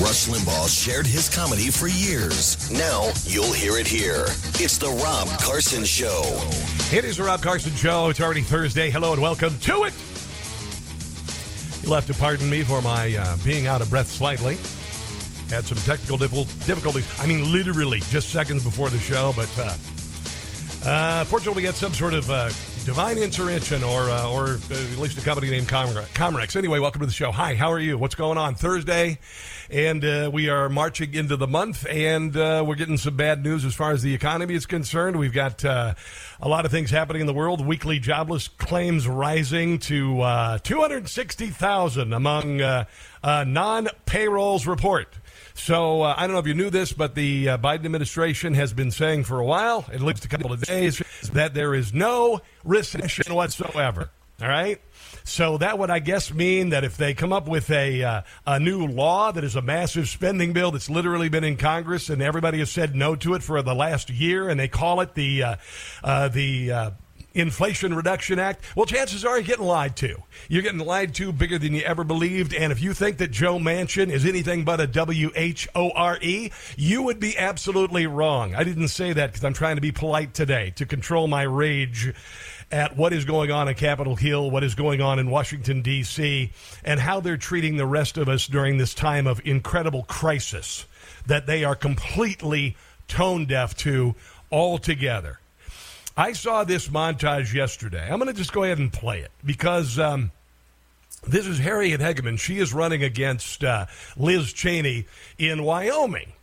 [0.00, 2.70] Rush Limbaugh shared his comedy for years.
[2.70, 4.24] Now you'll hear it here.
[4.54, 6.22] It's the Rob Carson Show.
[6.90, 8.08] It is the Rob Carson Show.
[8.08, 8.88] It's already Thursday.
[8.88, 9.92] Hello and welcome to it.
[11.82, 14.54] You'll have to pardon me for my uh, being out of breath slightly.
[15.54, 17.06] Had some technical difficulties.
[17.20, 21.92] I mean, literally just seconds before the show, but uh, uh, fortunately, we had some
[21.92, 22.48] sort of uh,
[22.84, 26.56] divine intervention, or uh, or at least a company named Comrex.
[26.56, 27.30] Anyway, welcome to the show.
[27.30, 27.98] Hi, how are you?
[27.98, 28.54] What's going on?
[28.54, 29.18] Thursday,
[29.68, 33.64] and uh, we are marching into the month, and uh, we're getting some bad news
[33.64, 35.18] as far as the economy is concerned.
[35.18, 35.94] We've got uh,
[36.40, 37.64] a lot of things happening in the world.
[37.64, 42.84] Weekly jobless claims rising to uh, 260,000 among uh,
[43.22, 45.14] uh, non payrolls report.
[45.60, 48.72] So uh, I don't know if you knew this, but the uh, Biden administration has
[48.72, 51.02] been saying for a while, at least a couple of days,
[51.34, 54.10] that there is no recession whatsoever.
[54.40, 54.80] All right.
[55.24, 58.58] So that would, I guess, mean that if they come up with a uh, a
[58.58, 62.58] new law that is a massive spending bill that's literally been in Congress and everybody
[62.60, 65.56] has said no to it for the last year, and they call it the uh,
[66.02, 66.90] uh, the uh,
[67.34, 70.16] Inflation Reduction Act, well, chances are you're getting lied to.
[70.48, 72.54] You're getting lied to bigger than you ever believed.
[72.54, 76.18] And if you think that Joe Manchin is anything but a W H O R
[76.20, 78.54] E, you would be absolutely wrong.
[78.54, 82.12] I didn't say that because I'm trying to be polite today to control my rage
[82.72, 86.52] at what is going on at Capitol Hill, what is going on in Washington, D.C.,
[86.84, 90.86] and how they're treating the rest of us during this time of incredible crisis
[91.26, 92.76] that they are completely
[93.08, 94.14] tone deaf to
[94.52, 95.40] altogether.
[96.20, 98.06] I saw this montage yesterday.
[98.06, 100.32] I'm going to just go ahead and play it because um,
[101.26, 102.38] this is Harriet Hageman.
[102.38, 103.86] She is running against uh,
[104.18, 105.06] Liz Cheney
[105.38, 106.34] in Wyoming.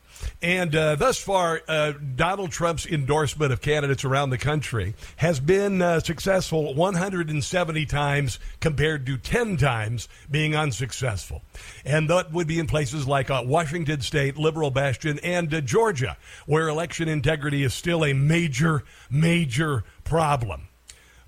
[0.41, 5.81] And uh, thus far, uh, Donald Trump's endorsement of candidates around the country has been
[5.81, 11.41] uh, successful 170 times compared to 10 times being unsuccessful.
[11.83, 16.17] And that would be in places like uh, Washington State, liberal bastion, and uh, Georgia,
[16.45, 20.67] where election integrity is still a major, major problem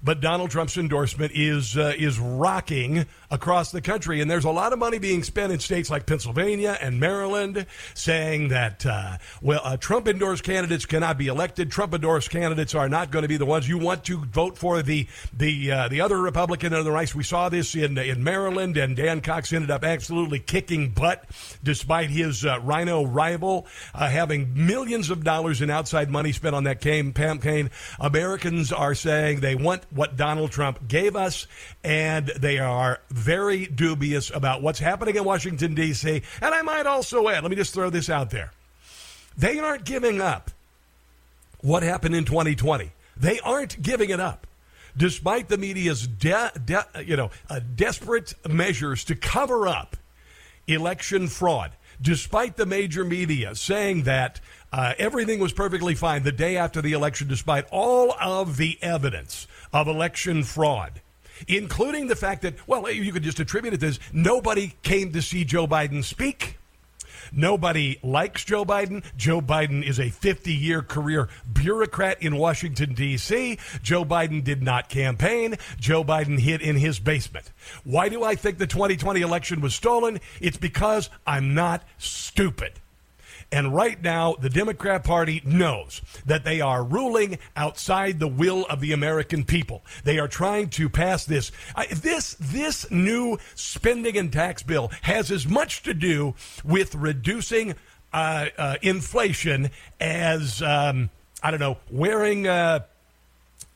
[0.01, 4.73] but Donald Trump's endorsement is uh, is rocking across the country, and there's a lot
[4.73, 9.77] of money being spent in states like Pennsylvania and Maryland, saying that uh, well, uh,
[9.77, 11.71] Trump endorsed candidates cannot be elected.
[11.71, 14.81] Trump endorsed candidates are not going to be the ones you want to vote for
[14.81, 17.13] the the uh, the other Republican in the race.
[17.13, 21.25] We saw this in in Maryland, and Dan Cox ended up absolutely kicking butt,
[21.63, 26.63] despite his uh, RINO rival uh, having millions of dollars in outside money spent on
[26.65, 27.69] that campaign.
[27.99, 31.47] Americans are saying they want what Donald Trump gave us,
[31.83, 36.21] and they are very dubious about what's happening in Washington, D.C.
[36.41, 38.51] And I might also add, let me just throw this out there.
[39.37, 40.51] They aren't giving up
[41.61, 42.91] what happened in 2020.
[43.17, 44.47] They aren't giving it up.
[44.97, 49.95] Despite the media's de- de- you know, uh, desperate measures to cover up
[50.67, 51.71] election fraud,
[52.01, 54.39] despite the major media saying that
[54.71, 59.47] uh, everything was perfectly fine the day after the election, despite all of the evidence
[59.73, 61.01] of election fraud,
[61.47, 65.21] including the fact that, well, you could just attribute it to this nobody came to
[65.21, 66.57] see Joe Biden speak.
[67.31, 69.03] Nobody likes Joe Biden.
[69.15, 73.57] Joe Biden is a 50 year career bureaucrat in Washington, D.C.
[73.83, 75.55] Joe Biden did not campaign.
[75.79, 77.51] Joe Biden hid in his basement.
[77.83, 80.19] Why do I think the 2020 election was stolen?
[80.41, 82.73] It's because I'm not stupid.
[83.51, 88.79] And right now, the Democrat Party knows that they are ruling outside the will of
[88.79, 89.83] the American people.
[90.03, 91.51] They are trying to pass this.
[91.75, 97.73] Uh, this this new spending and tax bill has as much to do with reducing
[98.13, 101.09] uh, uh, inflation as um,
[101.41, 102.81] I don't know wearing uh,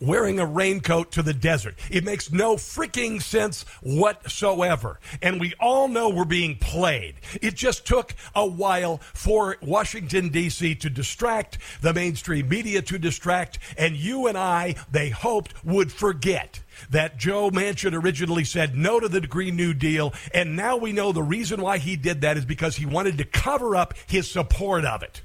[0.04, 1.76] wearing a raincoat to the desert.
[1.90, 5.00] It makes no freaking sense whatsoever.
[5.22, 7.16] And we all know we're being played.
[7.42, 10.76] It just took a while for Washington, D.C.
[10.76, 16.60] to distract, the mainstream media to distract, and you and I, they hoped, would forget
[16.90, 20.14] that Joe Manchin originally said no to the Green New Deal.
[20.34, 23.26] And now we know the reason why he did that is because he wanted to
[23.26, 25.22] cover up his support of it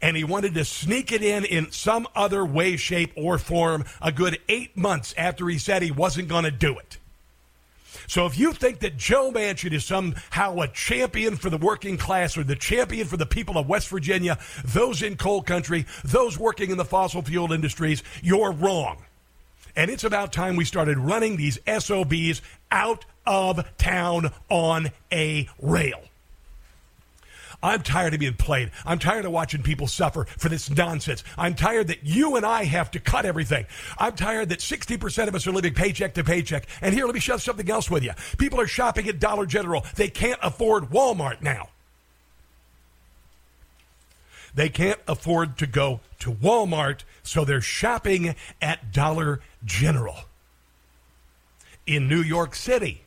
[0.00, 4.12] and he wanted to sneak it in in some other way, shape, or form a
[4.12, 6.98] good eight months after he said he wasn't going to do it.
[8.06, 12.36] So if you think that Joe Manchin is somehow a champion for the working class
[12.36, 16.70] or the champion for the people of West Virginia, those in coal country, those working
[16.70, 18.98] in the fossil fuel industries, you're wrong.
[19.76, 26.00] And it's about time we started running these SOBs out of town on a rail.
[27.64, 28.70] I'm tired of being played.
[28.84, 31.24] I'm tired of watching people suffer for this nonsense.
[31.38, 33.64] I'm tired that you and I have to cut everything.
[33.96, 36.66] I'm tired that 60% of us are living paycheck to paycheck.
[36.82, 38.12] And here, let me share something else with you.
[38.36, 39.82] People are shopping at Dollar General.
[39.96, 41.70] They can't afford Walmart now.
[44.54, 50.16] They can't afford to go to Walmart, so they're shopping at Dollar General.
[51.86, 53.04] In New York City,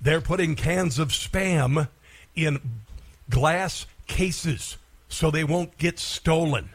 [0.00, 1.88] they're putting cans of spam
[2.36, 2.60] in
[3.32, 4.76] glass cases
[5.08, 6.68] so they won't get stolen.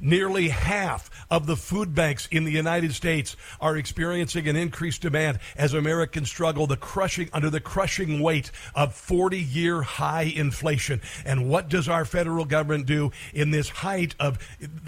[0.00, 5.38] Nearly half of the food banks in the United States are experiencing an increased demand
[5.56, 11.00] as Americans struggle the crushing under the crushing weight of 40-year high inflation.
[11.24, 14.38] And what does our federal government do in this height of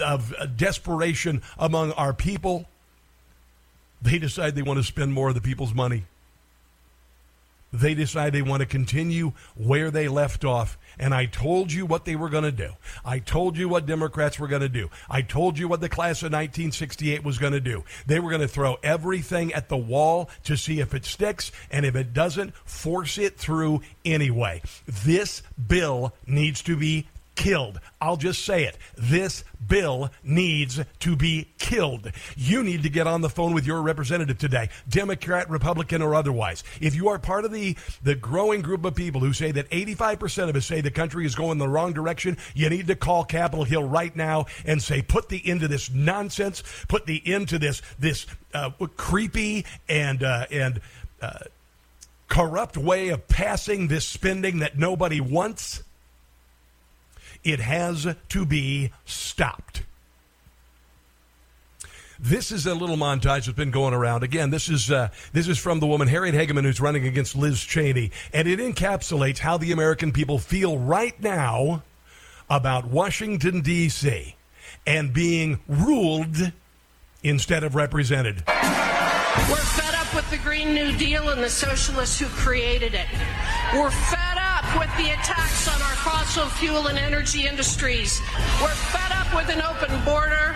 [0.01, 2.67] of desperation among our people?
[4.03, 6.05] They decide they want to spend more of the people's money
[7.73, 10.79] they decide they want to continue where they left off.
[10.99, 12.73] And I told you what they were going to do.
[13.05, 14.89] I told you what Democrats were going to do.
[15.11, 17.85] I told you what the class of 1968 was going to do.
[18.07, 21.53] They were going to throw everything at the wall to see if it sticks.
[21.71, 24.63] And if it doesn't, force it through anyway.
[24.87, 27.79] This bill needs to be killed.
[28.01, 28.77] I'll just say it.
[28.97, 32.11] This bill needs to be killed.
[32.37, 36.65] You need to get on the phone with your representative today, Democrat, Republican, or otherwise.
[36.81, 40.49] If you are part of the, the growing group of people who say that 85%
[40.49, 43.65] of us say the country is going the wrong direction, you need to call Capitol
[43.65, 47.59] Hill right now and say, put the end to this nonsense, put the end to
[47.59, 50.81] this, this uh, creepy and, uh, and,
[51.21, 51.39] uh,
[52.29, 55.83] corrupt way of passing this spending that nobody wants.
[57.47, 59.85] It has to be stopped.
[62.19, 64.25] This is a little montage that's been going around.
[64.25, 67.63] Again, this is uh, this is from the woman Harriet Hageman who's running against Liz
[67.63, 71.85] Cheney, and it encapsulates how the American people feel right now
[72.51, 74.35] about Washington D.C.
[74.85, 76.51] and being ruled
[77.23, 78.43] instead of represented.
[78.49, 83.07] We're fed up with the Green New Deal and the socialists who created it.
[83.73, 84.26] We're fed
[84.79, 88.21] with the attacks on our fossil fuel and energy industries.
[88.61, 90.55] We're fed up with an open border.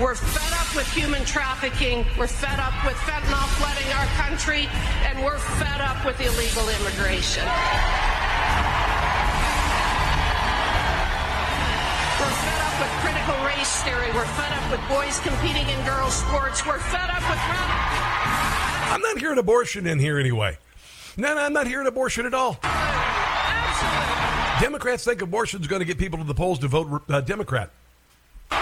[0.00, 2.06] We're fed up with human trafficking.
[2.18, 4.68] We're fed up with fentanyl flooding our country.
[5.04, 7.44] And we're fed up with illegal immigration.
[12.16, 14.08] We're fed up with critical race theory.
[14.16, 16.64] We're fed up with boys competing in girls' sports.
[16.64, 17.40] We're fed up with.
[18.90, 20.56] I'm not hearing abortion in here anyway.
[21.16, 22.58] No, no, I'm not hearing abortion at all.
[24.60, 27.70] Democrats think abortion is going to get people to the polls to vote uh, Democrat.
[28.50, 28.58] We're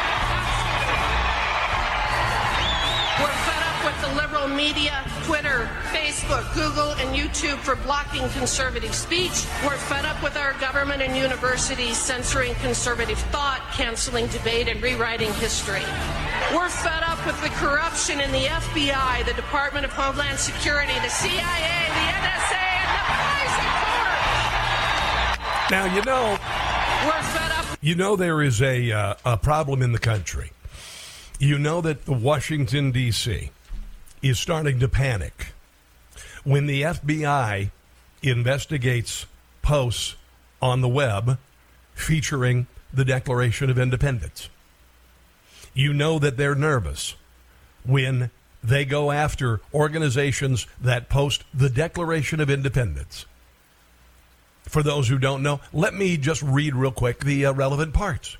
[3.26, 9.44] fed up with the liberal media, Twitter, Facebook, Google, and YouTube for blocking conservative speech.
[9.66, 15.32] We're fed up with our government and universities censoring conservative thought, canceling debate, and rewriting
[15.34, 15.82] history.
[16.54, 21.08] We're fed up with the corruption in the FBI, the Department of Homeland Security, the
[21.08, 22.67] CIA, the NSA,
[25.70, 26.38] Now, you know,
[27.04, 27.12] We're
[27.52, 27.78] up.
[27.82, 30.50] you know there is a, uh, a problem in the country.
[31.38, 33.50] You know that Washington, D.C.
[34.22, 35.48] is starting to panic
[36.42, 37.70] when the FBI
[38.22, 39.26] investigates
[39.60, 40.16] posts
[40.62, 41.38] on the web
[41.94, 44.48] featuring the Declaration of Independence.
[45.74, 47.14] You know that they're nervous
[47.84, 48.30] when
[48.64, 53.26] they go after organizations that post the Declaration of Independence.
[54.68, 58.36] For those who don't know, let me just read real quick the uh, relevant parts.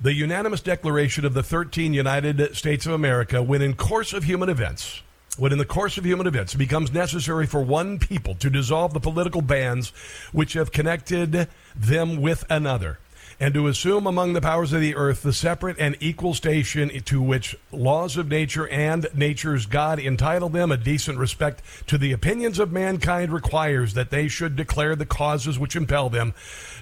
[0.00, 4.48] The unanimous declaration of the 13 United States of America, when in course of human
[4.48, 5.02] events,
[5.36, 8.92] when in the course of human events it becomes necessary for one people to dissolve
[8.92, 9.90] the political bands
[10.32, 12.98] which have connected them with another,
[13.40, 17.20] and to assume among the powers of the earth the separate and equal station to
[17.20, 22.58] which laws of nature and nature's God entitle them, a decent respect to the opinions
[22.58, 26.34] of mankind requires that they should declare the causes which impel them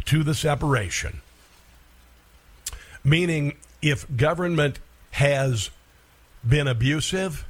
[0.07, 1.21] to the separation.
[3.05, 4.79] Meaning, if government
[5.13, 5.71] has
[6.47, 7.47] been abusive,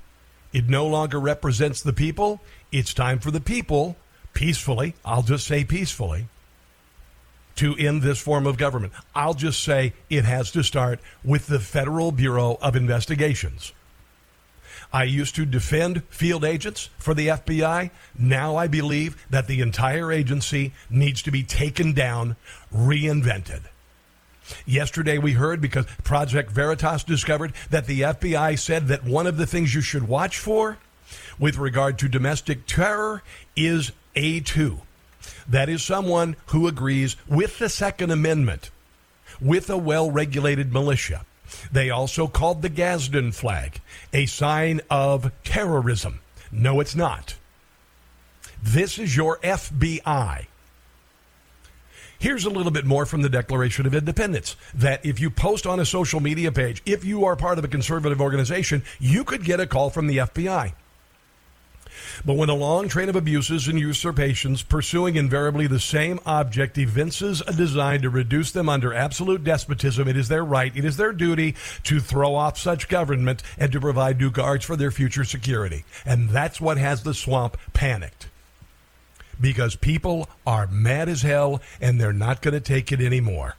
[0.53, 2.41] it no longer represents the people.
[2.71, 3.97] It's time for the people,
[4.33, 6.27] peacefully, I'll just say peacefully,
[7.57, 8.93] to end this form of government.
[9.15, 13.73] I'll just say it has to start with the Federal Bureau of Investigations.
[14.93, 17.91] I used to defend field agents for the FBI.
[18.19, 22.37] Now I believe that the entire agency needs to be taken down,
[22.75, 23.63] reinvented.
[24.67, 29.47] Yesterday, we heard because Project Veritas discovered that the FBI said that one of the
[29.47, 30.79] things you should watch for
[31.39, 33.23] with regard to domestic terror
[33.57, 34.81] is A2.
[35.49, 38.71] That is someone who agrees with the Second Amendment,
[39.41, 41.25] with a well regulated militia.
[41.71, 43.81] They also called the Gadsden flag
[44.13, 46.21] a sign of terrorism.
[46.51, 47.37] No, it's not.
[48.63, 50.47] This is your FBI.
[52.19, 55.81] Here's a little bit more from the Declaration of Independence that if you post on
[55.81, 59.59] a social media page, if you are part of a conservative organization, you could get
[59.59, 60.73] a call from the FBI.
[62.25, 67.43] But when a long train of abuses and usurpations pursuing invariably the same object evinces
[67.47, 71.13] a design to reduce them under absolute despotism, it is their right, it is their
[71.13, 75.85] duty to throw off such government and to provide new guards for their future security.
[76.05, 78.29] And that's what has the swamp panicked
[79.41, 83.57] because people are mad as hell and they're not going to take it anymore.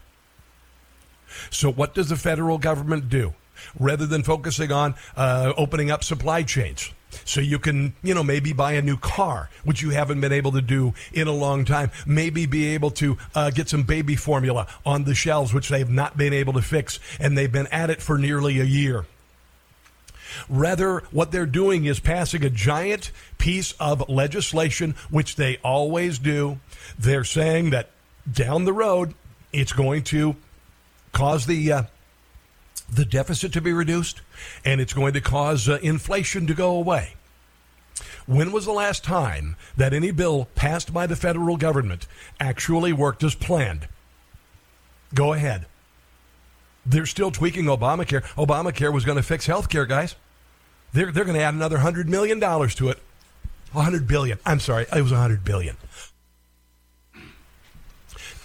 [1.49, 3.33] So, what does the federal government do?
[3.79, 6.91] Rather than focusing on uh, opening up supply chains,
[7.25, 10.51] so you can, you know, maybe buy a new car, which you haven't been able
[10.53, 11.91] to do in a long time.
[12.05, 16.17] Maybe be able to uh, get some baby formula on the shelves, which they've not
[16.17, 19.05] been able to fix, and they've been at it for nearly a year.
[20.49, 26.59] Rather, what they're doing is passing a giant piece of legislation, which they always do.
[26.97, 27.89] They're saying that
[28.31, 29.13] down the road,
[29.51, 30.35] it's going to
[31.11, 31.83] cause the uh,
[32.93, 34.21] the deficit to be reduced,
[34.63, 37.13] and it's going to cause uh, inflation to go away.
[38.25, 42.07] When was the last time that any bill passed by the federal government
[42.39, 43.87] actually worked as planned?
[45.13, 45.65] Go ahead.
[46.85, 48.23] They're still tweaking Obamacare.
[48.35, 50.15] Obamacare was going to fix health care, guys.
[50.91, 52.99] They're, they're going to add another $100 million to it.
[53.71, 54.37] 100 billion.
[54.45, 55.77] I'm sorry, it was 100 billion.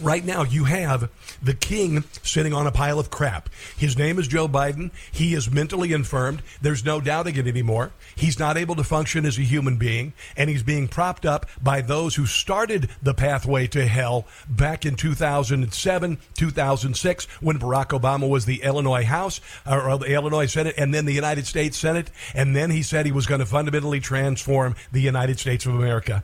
[0.01, 1.11] Right now, you have
[1.43, 3.49] the king sitting on a pile of crap.
[3.77, 4.93] His name is Joe Biden.
[5.11, 6.41] He is mentally infirmed.
[6.63, 7.91] There's no doubting it anymore.
[8.15, 11.81] He's not able to function as a human being, and he's being propped up by
[11.81, 18.45] those who started the pathway to hell back in 2007, 2006, when Barack Obama was
[18.45, 22.13] the Illinois House, or the Illinois Senate, and then the United States Senate.
[22.35, 26.23] And then he said he was going to fundamentally transform the United States of America.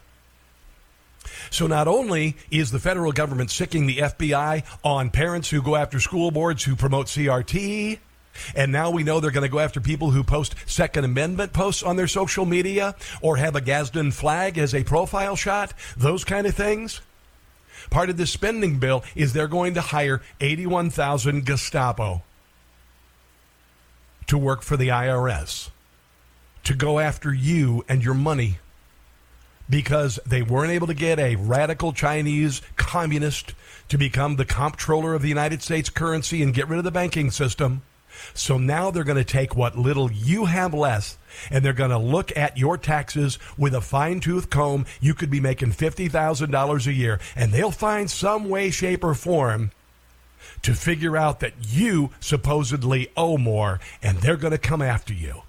[1.51, 6.01] So not only is the federal government sicking the FBI on parents who go after
[6.01, 7.99] school boards who promote CRT,
[8.55, 11.83] and now we know they're going to go after people who post Second Amendment posts
[11.83, 16.47] on their social media or have a Gadsden flag as a profile shot, those kind
[16.47, 17.01] of things.
[17.91, 22.23] Part of this spending bill is they're going to hire 81,000 Gestapo
[24.27, 25.71] to work for the IRS
[26.65, 28.59] to go after you and your money
[29.69, 33.55] because they weren't able to get a radical Chinese communist
[33.89, 37.31] to become the comptroller of the United States currency and get rid of the banking
[37.31, 37.83] system.
[38.33, 41.19] So now they're going to take what little you have less
[41.51, 44.87] and they're going to look at your taxes with a fine tooth comb.
[45.01, 49.73] You could be making $50,000 a year and they'll find some way, shape, or form
[50.63, 55.43] to figure out that you supposedly owe more and they're going to come after you.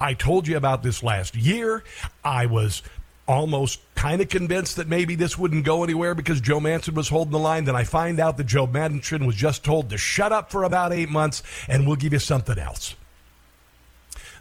[0.00, 1.84] I told you about this last year.
[2.24, 2.82] I was
[3.28, 7.32] almost kind of convinced that maybe this wouldn't go anywhere because Joe Manchin was holding
[7.32, 7.66] the line.
[7.66, 10.92] Then I find out that Joe Manchin was just told to shut up for about
[10.92, 12.96] eight months and we'll give you something else.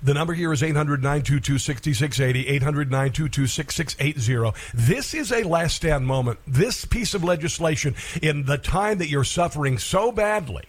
[0.02, 4.58] The number here is 800 922 6680, 800 922 6680.
[4.74, 6.40] This is a last stand moment.
[6.46, 10.66] This piece of legislation, in the time that you're suffering so badly,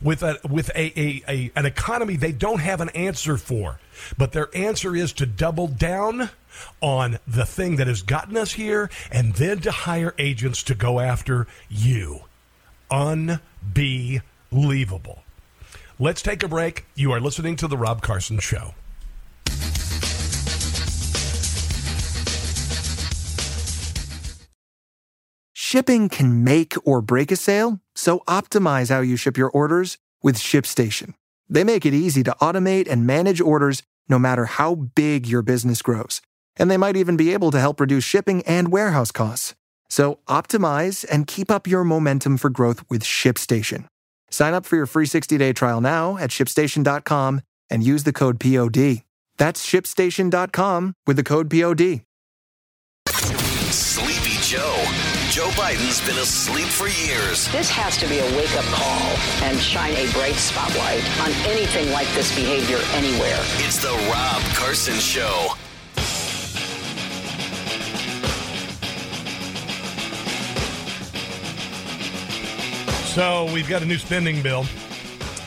[0.00, 3.80] with a with a, a, a, an economy they don't have an answer for.
[4.16, 6.30] But their answer is to double down
[6.80, 11.00] on the thing that has gotten us here and then to hire agents to go
[11.00, 12.20] after you.
[12.90, 13.40] Unbelievable.
[15.98, 16.86] Let's take a break.
[16.94, 18.74] You are listening to The Rob Carson Show.
[25.52, 30.36] Shipping can make or break a sale, so optimize how you ship your orders with
[30.36, 31.14] ShipStation.
[31.48, 35.82] They make it easy to automate and manage orders no matter how big your business
[35.82, 36.20] grows.
[36.56, 39.54] And they might even be able to help reduce shipping and warehouse costs.
[39.88, 43.86] So optimize and keep up your momentum for growth with ShipStation.
[44.30, 49.02] Sign up for your free 60-day trial now at shipstation.com and use the code POD.
[49.36, 52.02] That's shipstation.com with the code POD.
[53.70, 54.84] Sleepy Joe.
[55.30, 57.50] Joe Biden's been asleep for years.
[57.50, 61.90] This has to be a wake up call and shine a bright spotlight on anything
[61.92, 63.40] like this behavior anywhere.
[63.58, 65.54] It's the Rob Carson Show.
[73.14, 74.66] So we've got a new spending bill.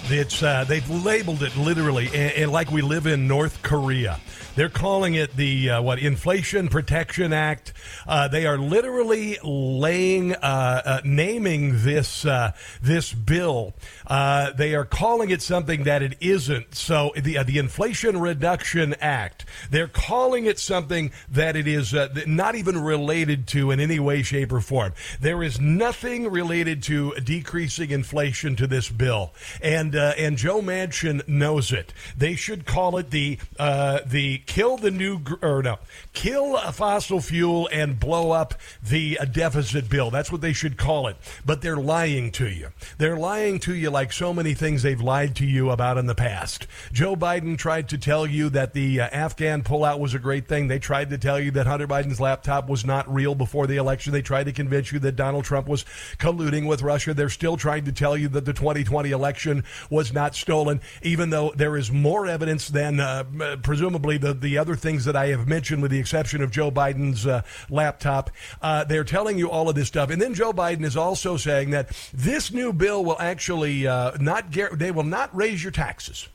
[0.06, 4.22] It's uh, they've labeled it literally, and, and like we live in North Korea.
[4.58, 7.74] They're calling it the uh, what Inflation Protection Act.
[8.08, 13.76] Uh, they are literally laying uh, uh naming this uh, this bill.
[14.08, 16.74] Uh, they are calling it something that it isn't.
[16.74, 19.46] So the the Inflation Reduction Act.
[19.70, 21.94] They're calling it something that it is
[22.26, 24.94] not even related to in any way, shape, or form.
[25.22, 31.72] There is nothing related to decreasing inflation to this bill, and and Joe Manchin knows
[31.72, 31.94] it.
[32.18, 35.78] They should call it the the kill the new or no,
[36.14, 40.10] kill fossil fuel and blow up the uh, deficit bill.
[40.10, 41.18] That's what they should call it.
[41.46, 42.70] But they're lying to you.
[42.98, 46.16] They're lying to you like so many things they've lied to you about in the
[46.16, 46.66] past.
[46.92, 50.68] Joe Biden tried to tell you that the uh, Afghan pullout was a great thing.
[50.68, 54.14] They tried to tell you that Hunter Biden's laptop was not real before the election.
[54.14, 55.86] They tried to convince you that Donald Trump was
[56.18, 57.14] colluding with Russia.
[57.14, 61.52] They're still trying to tell you that the 2020 election was not stolen, even though
[61.56, 63.24] there is more evidence than uh,
[63.62, 67.26] presumably the the other things that I have mentioned, with the exception of Joe Biden's
[67.26, 68.30] uh, laptop.
[68.62, 71.72] Uh, they're telling you all of this stuff, and then Joe Biden is also saying
[71.72, 76.28] that this new bill will actually uh, not gar- they will not raise your taxes.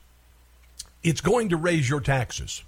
[1.03, 2.63] It's going to raise your taxes.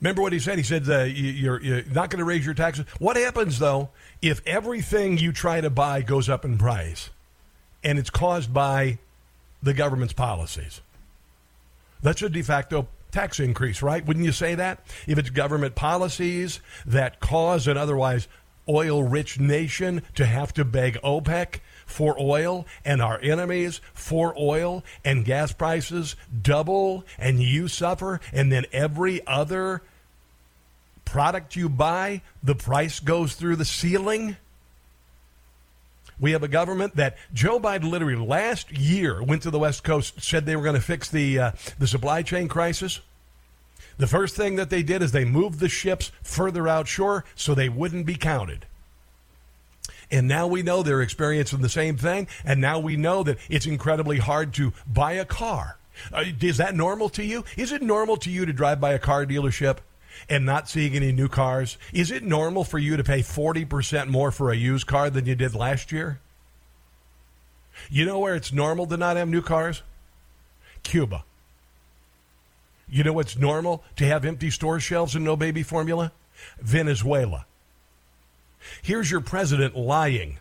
[0.00, 0.56] Remember what he said?
[0.56, 2.86] He said uh, you're, you're not going to raise your taxes.
[2.98, 3.90] What happens though
[4.22, 7.10] if everything you try to buy goes up in price,
[7.84, 8.98] and it's caused by
[9.62, 10.80] the government's policies?
[12.02, 14.04] That's a de facto tax increase, right?
[14.04, 14.84] Wouldn't you say that?
[15.06, 18.28] If it's government policies that cause an otherwise
[18.68, 24.84] oil rich nation to have to beg OPEC for oil and our enemies for oil
[25.04, 29.82] and gas prices double and you suffer and then every other
[31.04, 34.36] product you buy, the price goes through the ceiling?
[36.20, 40.22] We have a government that Joe Biden literally last year went to the West Coast,
[40.22, 43.00] said they were going to fix the uh, the supply chain crisis.
[43.96, 47.68] The first thing that they did is they moved the ships further outshore so they
[47.68, 48.66] wouldn't be counted.
[50.10, 52.26] And now we know they're experiencing the same thing.
[52.44, 55.76] And now we know that it's incredibly hard to buy a car.
[56.12, 57.44] Uh, is that normal to you?
[57.56, 59.78] Is it normal to you to drive by a car dealership
[60.28, 61.76] and not seeing any new cars?
[61.92, 65.34] Is it normal for you to pay 40% more for a used car than you
[65.34, 66.20] did last year?
[67.90, 69.82] You know where it's normal to not have new cars?
[70.82, 71.24] Cuba.
[72.88, 76.12] You know what's normal to have empty store shelves and no baby formula?
[76.60, 77.46] Venezuela.
[78.82, 80.38] Here's your president lying,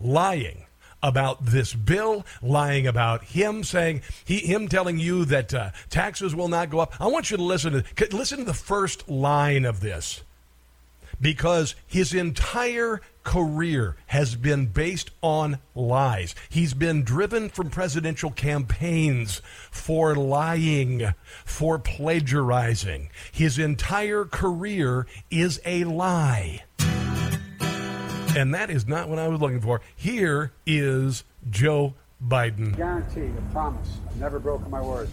[0.00, 0.64] lying
[1.02, 6.48] about this bill, lying about him saying he, him telling you that uh, taxes will
[6.48, 6.94] not go up.
[7.00, 10.22] I want you to listen to listen to the first line of this
[11.20, 16.34] because his entire career has been based on lies.
[16.48, 21.12] He's been driven from presidential campaigns for lying,
[21.44, 23.10] for plagiarizing.
[23.32, 26.62] His entire career is a lie.
[28.38, 29.80] And that is not what I was looking for.
[29.96, 32.76] Here is Joe Biden.
[32.76, 33.98] Guarantee, a promise.
[34.08, 35.08] I've never broken my word.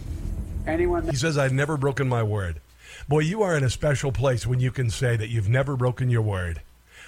[0.64, 1.08] Anyone.
[1.08, 2.60] He says, I've never broken my word.
[3.08, 6.08] Boy, you are in a special place when you can say that you've never broken
[6.08, 6.62] your word.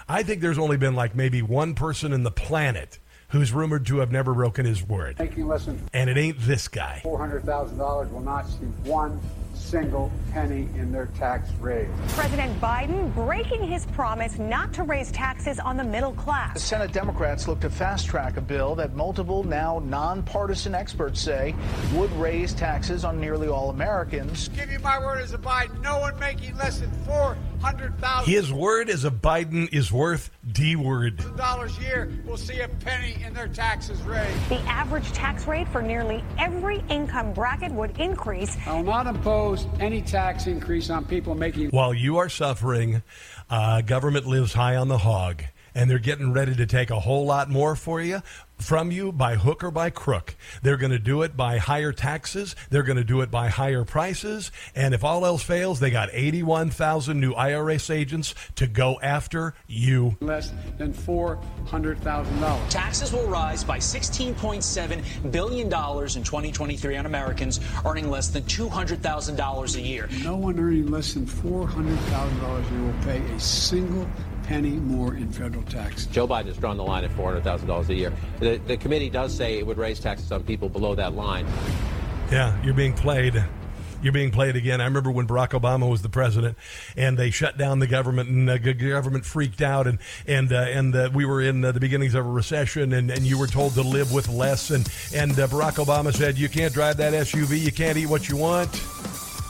[0.08, 3.98] I think there's only been like maybe one person in the planet who's rumored to
[3.98, 5.20] have never broken his word.
[5.20, 7.00] Making less than and it ain't this guy.
[7.04, 9.20] $400,000 will not see one
[9.68, 11.88] single penny in their tax raise.
[12.08, 16.54] President Biden breaking his promise not to raise taxes on the middle class.
[16.54, 21.54] The Senate Democrats look to fast track a bill that multiple now nonpartisan experts say
[21.92, 24.48] would raise taxes on nearly all Americans.
[24.48, 28.32] Give you my word as a Biden, no one making less than four hundred thousand.
[28.32, 31.22] His word as a Biden is worth D word.
[31.36, 34.48] Dollars a year will see a penny in their taxes raised.
[34.48, 38.56] The average tax rate for nearly every income bracket would increase.
[38.64, 41.70] I will not impose any tax increase on people making.
[41.70, 43.02] While you are suffering,
[43.50, 45.42] uh, government lives high on the hog
[45.74, 48.22] and they're getting ready to take a whole lot more for you
[48.58, 50.34] from you by hook or by crook.
[50.62, 52.56] They're going to do it by higher taxes.
[52.70, 54.50] They're going to do it by higher prices.
[54.74, 60.16] And if all else fails, they got 81,000 new IRS agents to go after you.
[60.20, 62.68] Less than $400,000.
[62.68, 69.80] Taxes will rise by $16.7 billion in 2023 on Americans earning less than $200,000 a
[69.80, 70.08] year.
[70.22, 74.08] No one earning less than $400,000 a year will pay a single
[74.48, 76.06] penny more in federal tax.
[76.06, 78.12] Joe Biden has drawn the line at $400,000 a year.
[78.40, 81.46] The, the committee does say it would raise taxes on people below that line.
[82.32, 83.44] Yeah, you're being played
[84.00, 84.80] you're being played again.
[84.80, 86.56] I remember when Barack Obama was the president,
[86.96, 90.94] and they shut down the government, and the government freaked out, and and uh, and
[90.94, 93.74] uh, we were in uh, the beginnings of a recession, and, and you were told
[93.74, 97.58] to live with less, and and uh, Barack Obama said you can't drive that SUV,
[97.58, 98.70] you can't eat what you want.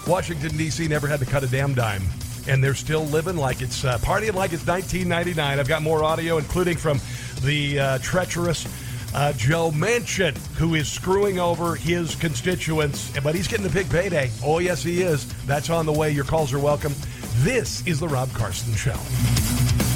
[0.07, 0.89] Washington D.C.
[0.89, 2.01] never had to cut a damn dime
[2.49, 5.61] and they're still living like it's uh, partying like it's 1999.
[5.61, 7.01] I've got more audio, including from
[7.43, 8.67] the uh, treacherous
[9.15, 14.31] uh, Joe Manchin, who is screwing over his constituents, but he's getting a big payday.
[14.45, 15.27] Oh, yes, he is.
[15.45, 16.11] That's on the way.
[16.11, 16.95] Your calls are welcome.
[17.39, 19.88] This is the Rob Carson Show.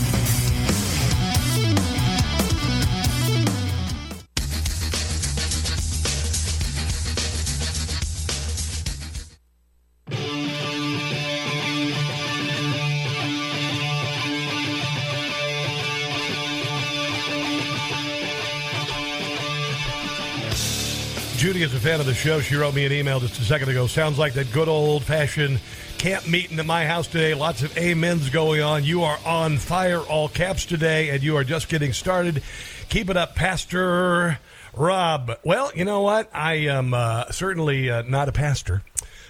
[21.83, 22.41] Fan of the show.
[22.41, 23.89] She wrote me an email just a second ago.
[23.89, 25.59] Sounds like that good old fashioned
[25.99, 27.35] camp meeting at my house today.
[27.35, 28.85] Lots of amens going on.
[28.85, 32.45] You are on fire, all caps today, and you are just getting started.
[32.89, 34.39] Keep it up, Pastor
[34.73, 35.37] Rob.
[35.43, 36.31] Well, you know what?
[36.33, 38.85] I am uh, certainly uh, not a pastor.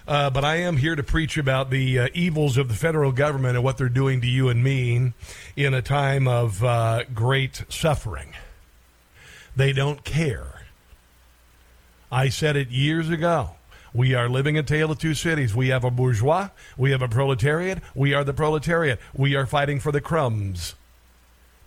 [0.07, 3.57] Uh, but I am here to preach about the uh, evils of the federal government
[3.57, 5.15] and what they're doing to you and me
[5.57, 8.35] in a time of uh, great suffering.
[9.57, 10.62] They don't care.
[12.13, 13.53] I said it years ago.
[13.95, 15.55] We are living a tale of two cities.
[15.55, 19.01] We have a bourgeois, we have a proletariat, we are the proletariat.
[19.15, 20.75] We are fighting for the crumbs.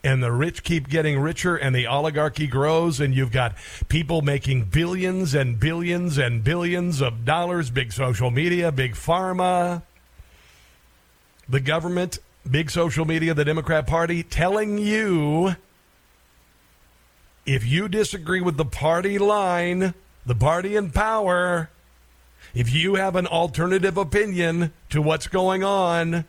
[0.04, 3.56] And the rich keep getting richer, and the oligarchy grows, and you've got
[3.90, 9.82] people making billions and billions and billions of dollars, big social media, big pharma,
[11.50, 15.56] the government, big social media, the Democrat Party telling you
[17.48, 19.96] if you disagree with the party line,
[20.26, 21.70] the party in power,
[22.54, 26.26] if you have an alternative opinion to what's going on,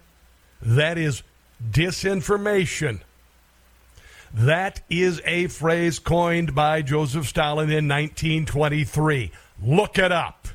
[0.61, 1.23] that is
[1.71, 3.01] disinformation.
[4.35, 9.31] That is a phrase coined by Joseph Stalin in 1923.
[9.63, 10.49] Look it up.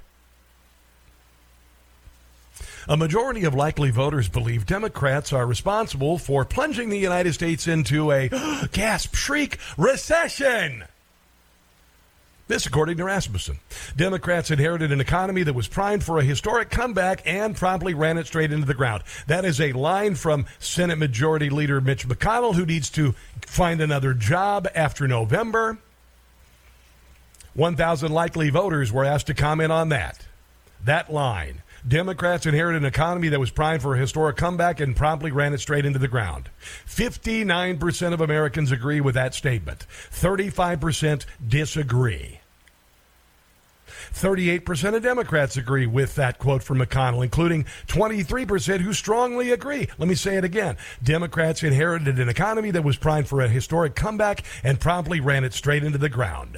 [2.87, 8.11] A majority of likely voters believe Democrats are responsible for plunging the United States into
[8.11, 8.29] a
[8.71, 10.83] gasp, shriek, recession.
[12.51, 13.59] This, according to Rasmussen.
[13.95, 18.27] Democrats inherited an economy that was primed for a historic comeback and promptly ran it
[18.27, 19.03] straight into the ground.
[19.27, 23.13] That is a line from Senate Majority Leader Mitch McConnell, who needs to
[23.45, 25.77] find another job after November.
[27.53, 30.27] 1,000 likely voters were asked to comment on that.
[30.83, 31.61] That line.
[31.87, 35.61] Democrats inherited an economy that was primed for a historic comeback and promptly ran it
[35.61, 36.49] straight into the ground.
[36.85, 39.87] 59% of Americans agree with that statement.
[40.11, 42.40] 35% disagree.
[44.13, 49.87] 38% of Democrats agree with that quote from McConnell, including 23% who strongly agree.
[49.97, 50.77] Let me say it again.
[51.01, 55.53] Democrats inherited an economy that was primed for a historic comeback and promptly ran it
[55.53, 56.57] straight into the ground.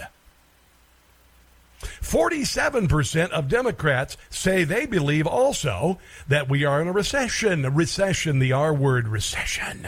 [2.01, 7.73] 47% of Democrats say they believe also that we are in a recession.
[7.73, 9.87] Recession, the R word, recession.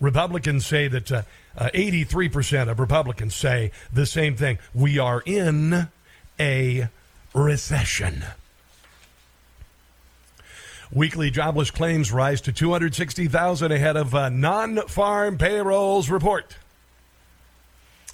[0.00, 1.22] Republicans say that uh,
[1.56, 4.58] uh, 83% of Republicans say the same thing.
[4.72, 5.88] We are in
[6.38, 6.88] a
[7.34, 8.24] recession.
[10.90, 16.56] Weekly jobless claims rise to 260,000 ahead of a non-farm payrolls report.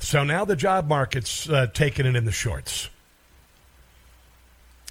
[0.00, 2.90] So now the job market's uh, taking it in the shorts.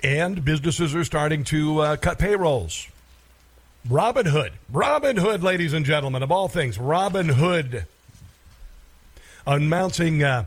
[0.01, 2.87] And businesses are starting to uh, cut payrolls.
[3.87, 4.51] Robinhood.
[4.71, 7.85] Robin Hood, ladies and gentlemen, of all things, Robinhood
[9.45, 10.45] announcing uh,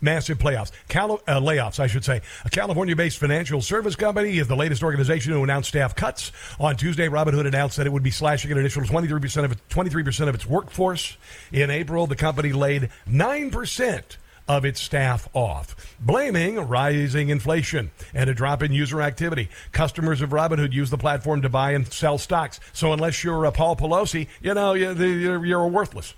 [0.00, 2.20] massive playoffs, Cal- uh, layoffs, I should say.
[2.44, 6.32] A California-based financial service company is the latest organization to announce staff cuts.
[6.58, 10.34] On Tuesday, Robinhood announced that it would be slashing an additional 23% of, 23% of
[10.34, 11.16] its workforce.
[11.52, 14.02] In April, the company laid 9%
[14.48, 19.48] of its staff off, blaming rising inflation and a drop in user activity.
[19.72, 22.58] Customers of Robinhood use the platform to buy and sell stocks.
[22.72, 26.14] So unless you're a Paul Pelosi, you know, you're, you're worthless.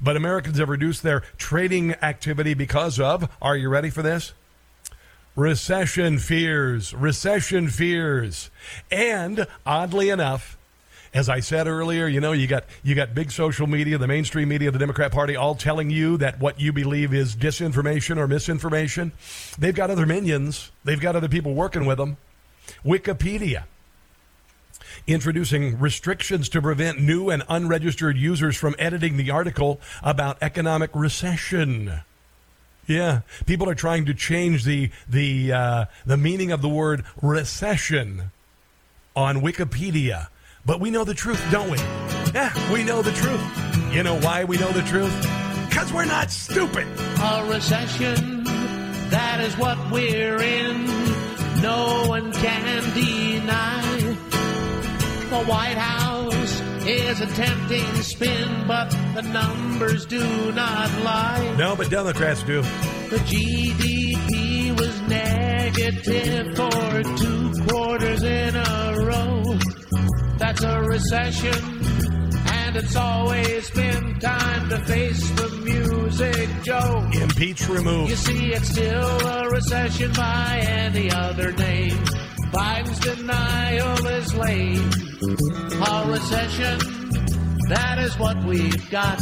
[0.00, 4.32] But Americans have reduced their trading activity because of, are you ready for this?
[5.34, 8.50] Recession fears, recession fears.
[8.90, 10.56] And oddly enough,
[11.12, 14.48] as I said earlier, you know, you got you got big social media, the mainstream
[14.48, 19.12] media, the Democrat Party, all telling you that what you believe is disinformation or misinformation.
[19.58, 20.72] They've got other minions.
[20.84, 22.16] They've got other people working with them.
[22.84, 23.64] Wikipedia
[25.06, 32.00] introducing restrictions to prevent new and unregistered users from editing the article about economic recession.
[32.86, 38.30] Yeah, people are trying to change the the uh, the meaning of the word recession
[39.16, 40.28] on Wikipedia,
[40.64, 41.78] but we know the truth, don't we?
[42.32, 43.92] Yeah, we know the truth.
[43.92, 45.14] You know why we know the truth?
[45.68, 46.86] Because we're not stupid.
[47.20, 50.86] A recession, that is what we're in.
[51.60, 53.85] No one can deny.
[55.28, 61.54] The White House is attempting spin, but the numbers do not lie.
[61.58, 62.62] No, but Democrats do.
[63.10, 69.42] The GDP was negative for two quarters in a row.
[70.38, 71.80] That's a recession,
[72.46, 77.04] and it's always been time to face the music, Joe.
[77.12, 78.10] Impeach, remove.
[78.10, 81.98] You see, it's still a recession by any other name.
[82.56, 84.90] Biden's denial is lame.
[85.82, 86.78] A recession,
[87.68, 89.20] that is what we've got.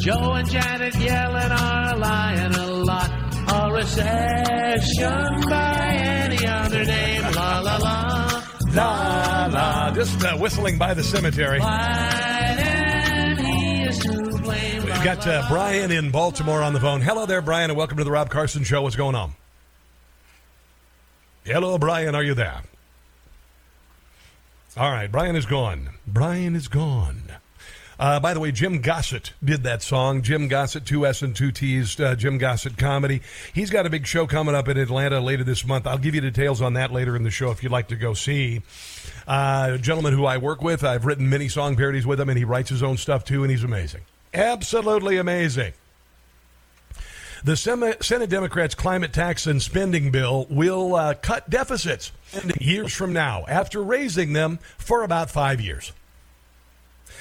[0.00, 3.10] Joe and Janet Yellen are lying a lot.
[3.48, 7.22] A recession by any other name.
[7.34, 8.44] La la la.
[8.72, 9.90] La la.
[9.90, 11.58] Just uh, whistling by the cemetery.
[11.58, 14.84] Biden, he is to blame.
[14.84, 17.00] We've got uh, Brian in Baltimore on the phone.
[17.00, 18.82] Hello there, Brian, and welcome to the Rob Carson Show.
[18.82, 19.34] What's going on?
[21.44, 22.14] Hello, Brian.
[22.14, 22.62] Are you there?
[24.78, 25.90] All right, Brian is gone.
[26.06, 27.24] Brian is gone.
[27.98, 30.22] Uh, by the way, Jim Gossett did that song.
[30.22, 32.00] Jim Gossett, two S and two T's.
[32.00, 33.20] Uh, Jim Gossett comedy.
[33.52, 35.86] He's got a big show coming up in Atlanta later this month.
[35.86, 38.14] I'll give you details on that later in the show if you'd like to go
[38.14, 38.62] see.
[39.28, 40.82] Uh, a gentleman who I work with.
[40.82, 43.50] I've written many song parodies with him, and he writes his own stuff too, and
[43.50, 44.00] he's amazing.
[44.32, 45.74] Absolutely amazing.
[47.44, 52.10] The Senate Democrats' climate tax and spending bill will uh, cut deficits
[52.58, 55.92] years from now after raising them for about five years.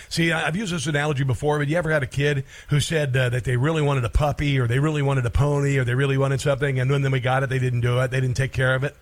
[0.08, 3.30] See, I've used this analogy before, but you ever had a kid who said uh,
[3.30, 6.18] that they really wanted a puppy or they really wanted a pony or they really
[6.18, 8.76] wanted something, and then we got it, they didn't do it, they didn't take care
[8.76, 8.96] of it?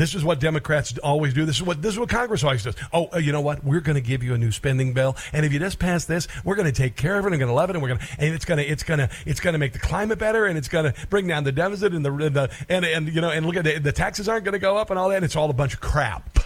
[0.00, 1.44] This is what Democrats always do.
[1.44, 2.74] This is what this is what Congress always does.
[2.90, 3.62] Oh, uh, you know what?
[3.62, 6.26] We're going to give you a new spending bill, and if you just pass this,
[6.42, 7.26] we're going to take care of it.
[7.26, 8.82] and We're going to love it, and we're going to, and it's going to, it's
[8.82, 11.44] going to, it's going to make the climate better, and it's going to bring down
[11.44, 14.26] the deficit and the, the and and you know, and look at the, the taxes
[14.26, 15.16] aren't going to go up and all that.
[15.16, 16.38] And it's all a bunch of crap.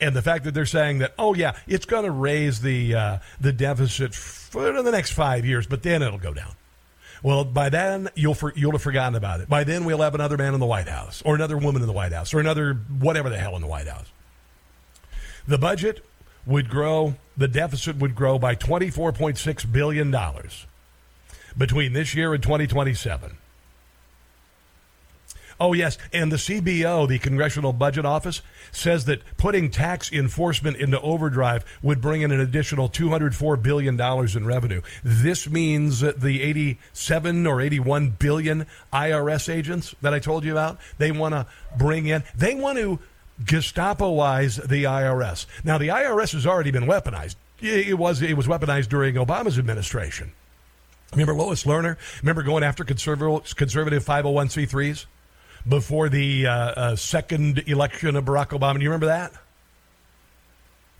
[0.00, 3.18] And the fact that they're saying that, oh yeah, it's going to raise the uh,
[3.40, 6.56] the deficit for the next five years, but then it'll go down.
[7.22, 9.48] Well, by then you'll for, you'll have forgotten about it.
[9.48, 11.92] By then we'll have another man in the White House, or another woman in the
[11.92, 14.06] White House, or another whatever the hell in the White House.
[15.46, 16.04] The budget
[16.46, 17.14] would grow.
[17.36, 20.66] The deficit would grow by twenty four point six billion dollars
[21.56, 23.38] between this year and twenty twenty seven.
[25.60, 25.98] Oh, yes.
[26.12, 32.00] And the CBO, the Congressional Budget Office, says that putting tax enforcement into overdrive would
[32.00, 34.82] bring in an additional $204 billion in revenue.
[35.02, 40.78] This means that the 87 or 81 billion IRS agents that I told you about,
[40.98, 43.00] they want to bring in, they want to
[43.42, 45.46] Gestapoize the IRS.
[45.62, 47.36] Now, the IRS has already been weaponized.
[47.60, 50.32] It was, it was weaponized during Obama's administration.
[51.12, 51.96] Remember Lois Lerner?
[52.20, 55.06] Remember going after conservative, conservative 501c3s?
[55.66, 58.76] Before the uh, uh, second election of Barack Obama.
[58.76, 59.32] Do you remember that?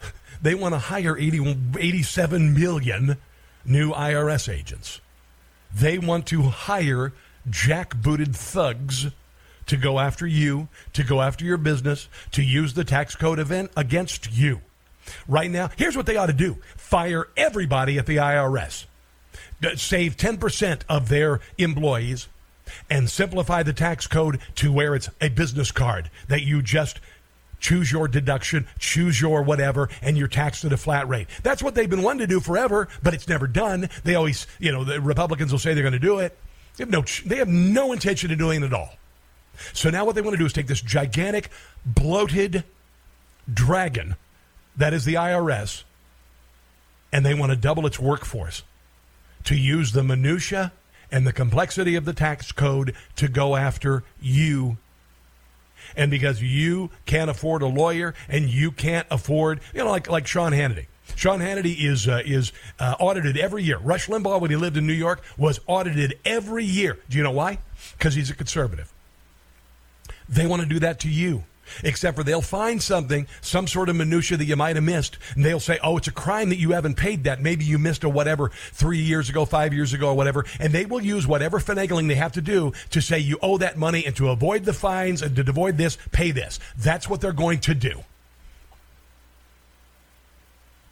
[0.40, 3.16] They want to hire 80, 87 million
[3.64, 5.00] new IRS agents.
[5.74, 7.12] They want to hire
[7.50, 9.08] jackbooted thugs
[9.66, 13.70] to go after you, to go after your business, to use the tax code event
[13.76, 14.60] against you.
[15.26, 18.86] Right now, here's what they ought to do fire everybody at the IRS,
[19.76, 22.28] save 10% of their employees
[22.90, 27.00] and simplify the tax code to where it's a business card that you just
[27.60, 31.28] choose your deduction, choose your whatever, and you're taxed at a flat rate.
[31.42, 33.88] That's what they've been wanting to do forever, but it's never done.
[34.04, 36.38] They always, you know, the Republicans will say they're going to do it.
[36.76, 38.94] They have no, they have no intention of doing it at all.
[39.72, 41.50] So now what they want to do is take this gigantic,
[41.84, 42.64] bloated
[43.52, 44.14] dragon
[44.76, 45.82] that is the IRS,
[47.12, 48.62] and they want to double its workforce
[49.44, 50.72] to use the minutia
[51.10, 54.76] and the complexity of the tax code to go after you.
[55.96, 60.26] And because you can't afford a lawyer and you can't afford, you know, like, like
[60.26, 60.86] Sean Hannity.
[61.16, 63.78] Sean Hannity is uh, is uh, audited every year.
[63.78, 66.98] Rush Limbaugh, when he lived in New York, was audited every year.
[67.08, 67.58] Do you know why?
[67.96, 68.92] Because he's a conservative.
[70.28, 71.44] They want to do that to you.
[71.82, 75.44] Except for they'll find something, some sort of minutia that you might have missed, and
[75.44, 77.42] they'll say, "Oh, it's a crime that you haven't paid that.
[77.42, 80.86] Maybe you missed a whatever three years ago, five years ago, or whatever." And they
[80.86, 84.16] will use whatever finagling they have to do to say you owe that money, and
[84.16, 86.58] to avoid the fines and to avoid this, pay this.
[86.76, 88.04] That's what they're going to do.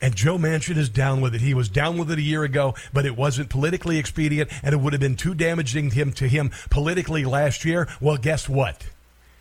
[0.01, 1.41] And Joe Manchin is down with it.
[1.41, 4.79] He was down with it a year ago, but it wasn't politically expedient, and it
[4.79, 7.89] would have been too damaging to him to him politically last year.
[8.01, 8.87] Well, guess what?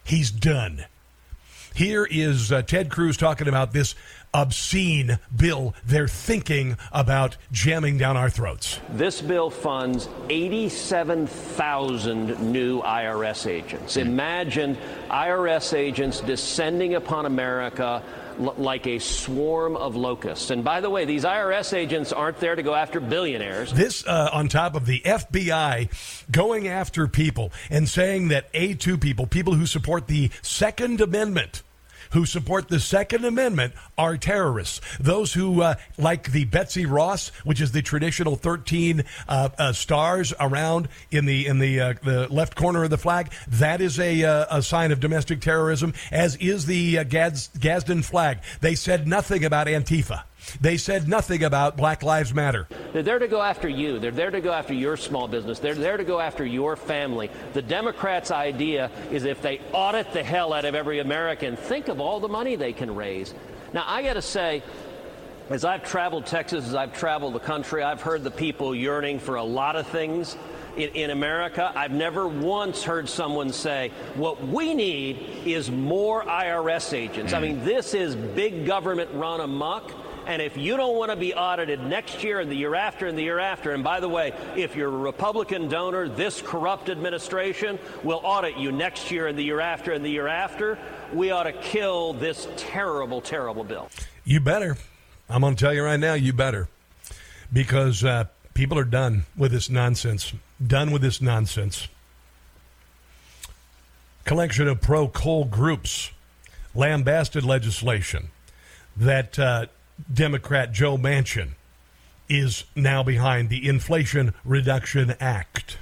[0.06, 0.86] He's done.
[1.75, 3.95] Here is uh, Ted Cruz talking about this
[4.33, 8.79] obscene bill they're thinking about jamming down our throats.
[8.91, 13.97] This bill funds 87,000 new IRS agents.
[13.97, 14.77] Imagine
[15.09, 18.01] IRS agents descending upon America
[18.39, 20.50] like a swarm of locusts.
[20.52, 23.74] And by the way, these IRS agents aren't there to go after billionaires.
[23.74, 25.89] This uh, on top of the FBI
[26.32, 31.63] going after people and saying that A2 people, people who support the Second Amendment,
[32.11, 34.81] who support the Second Amendment are terrorists.
[34.99, 40.33] Those who, uh, like the Betsy Ross, which is the traditional 13 uh, uh, stars
[40.39, 44.23] around in the in the uh, the left corner of the flag, that is a,
[44.23, 48.39] uh, a sign of domestic terrorism, as is the uh, Gads- Gadsden flag.
[48.61, 50.23] They said nothing about Antifa.
[50.62, 52.67] They said nothing about Black Lives Matter.
[52.93, 53.99] They're there to go after you.
[53.99, 55.60] They're there to go after your small business.
[55.60, 57.29] They're there to go after your family.
[57.53, 61.99] The Democrats' idea is if they audit the hell out of every American, think of
[61.99, 63.34] all the money they can raise.
[63.73, 64.63] Now, I got to say,
[65.49, 69.36] as I've traveled Texas, as I've traveled the country, I've heard the people yearning for
[69.36, 70.38] a lot of things.
[70.75, 76.93] In, in, America, I've never once heard someone say, what we need is more IRS
[76.93, 77.31] agents.
[77.31, 77.43] I hmm.
[77.43, 79.91] mean, this is big government run amok.
[80.27, 83.17] And if you don't want to be audited next year and the year after and
[83.17, 87.77] the year after, and by the way, if you're a Republican donor, this corrupt administration
[88.03, 90.79] will audit you next year and the year after and the year after,
[91.13, 93.89] we ought to kill this terrible, terrible bill.
[94.23, 94.77] You better.
[95.29, 96.67] I'm going to tell you right now, you better.
[97.53, 100.33] Because uh, people are done with this nonsense.
[100.65, 101.88] Done with this nonsense.
[104.23, 106.09] Collection of pro coal groups
[106.73, 108.29] lambasted legislation
[108.97, 109.67] that uh,
[110.12, 111.51] Democrat Joe Manchin
[112.27, 115.77] is now behind the Inflation Reduction Act.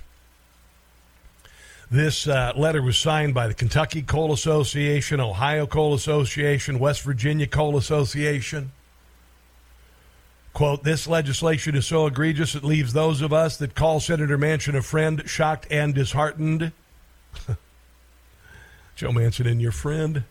[1.89, 7.45] This uh, letter was signed by the Kentucky Coal Association, Ohio Coal Association, West Virginia
[7.45, 8.71] Coal Association.
[10.53, 14.75] Quote, this legislation is so egregious it leaves those of us that call Senator Manchin
[14.75, 16.71] a friend shocked and disheartened.
[18.95, 20.23] Joe Manchin and your friend.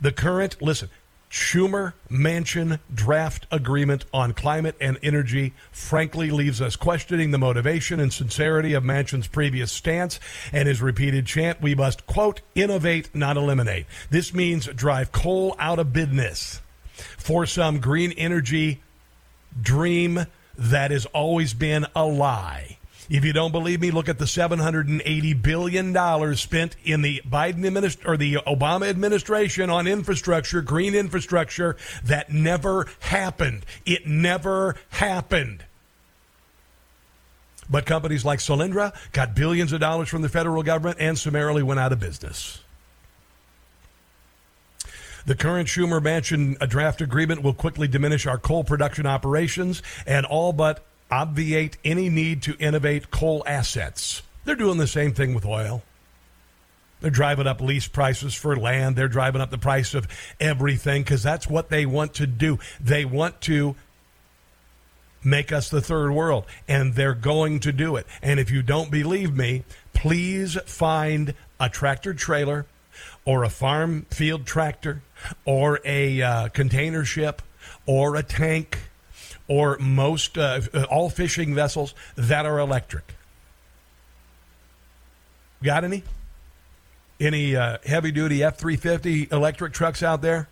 [0.00, 0.88] The current, listen,
[1.34, 8.12] Schumer Manchin draft agreement on climate and energy frankly leaves us questioning the motivation and
[8.12, 10.20] sincerity of Manchin's previous stance
[10.52, 13.86] and his repeated chant we must, quote, innovate, not eliminate.
[14.10, 16.60] This means drive coal out of business
[17.18, 18.80] for some green energy
[19.60, 22.78] dream that has always been a lie.
[23.10, 27.60] If you don't believe me, look at the 780 billion dollars spent in the Biden
[27.60, 33.66] administ- or the Obama administration on infrastructure, green infrastructure that never happened.
[33.84, 35.64] It never happened.
[37.68, 41.80] But companies like Solyndra got billions of dollars from the federal government and summarily went
[41.80, 42.60] out of business.
[45.26, 50.52] The current Schumer Manchin draft agreement will quickly diminish our coal production operations and all
[50.52, 54.22] but obviate any need to innovate coal assets.
[54.44, 55.82] They're doing the same thing with oil.
[57.00, 58.96] They're driving up lease prices for land.
[58.96, 60.08] They're driving up the price of
[60.40, 62.58] everything because that's what they want to do.
[62.80, 63.76] They want to
[65.22, 68.06] make us the third world, and they're going to do it.
[68.20, 72.66] And if you don't believe me, please find a tractor trailer
[73.24, 75.02] or a farm field tractor
[75.44, 77.40] or a uh, container ship
[77.86, 78.78] or a tank
[79.48, 83.14] or most uh, all fishing vessels that are electric.
[85.62, 86.02] Got any?
[87.20, 90.48] Any uh, heavy duty F 350 electric trucks out there?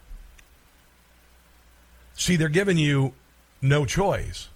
[2.14, 3.14] See, they're giving you
[3.61, 4.49] no choice.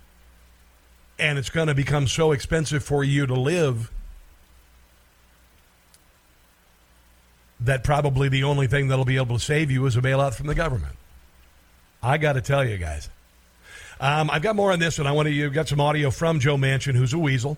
[1.19, 3.91] And it's going to become so expensive for you to live
[7.59, 10.47] that probably the only thing that'll be able to save you is a bailout from
[10.47, 10.95] the government.
[12.03, 13.09] I got to tell you guys.
[14.01, 16.41] Um, I've got more on this, and I want to You've got some audio from
[16.41, 17.57] Joe Manchin, who's a weasel,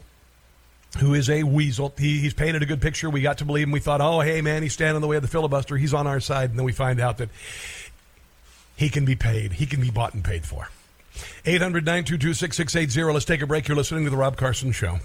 [0.99, 1.93] who is a weasel.
[1.99, 3.11] He, he's painted a good picture.
[3.11, 3.73] We got to believe him.
[3.73, 5.77] We thought, oh, hey man, he's standing in the way of the filibuster.
[5.77, 7.31] He's on our side, and then we find out that
[8.77, 9.55] he can be paid.
[9.55, 10.69] He can be bought and paid for.
[11.45, 13.13] 800 922 6680.
[13.13, 13.67] Let's take a break.
[13.67, 15.01] You're listening to The Rob Carson Show.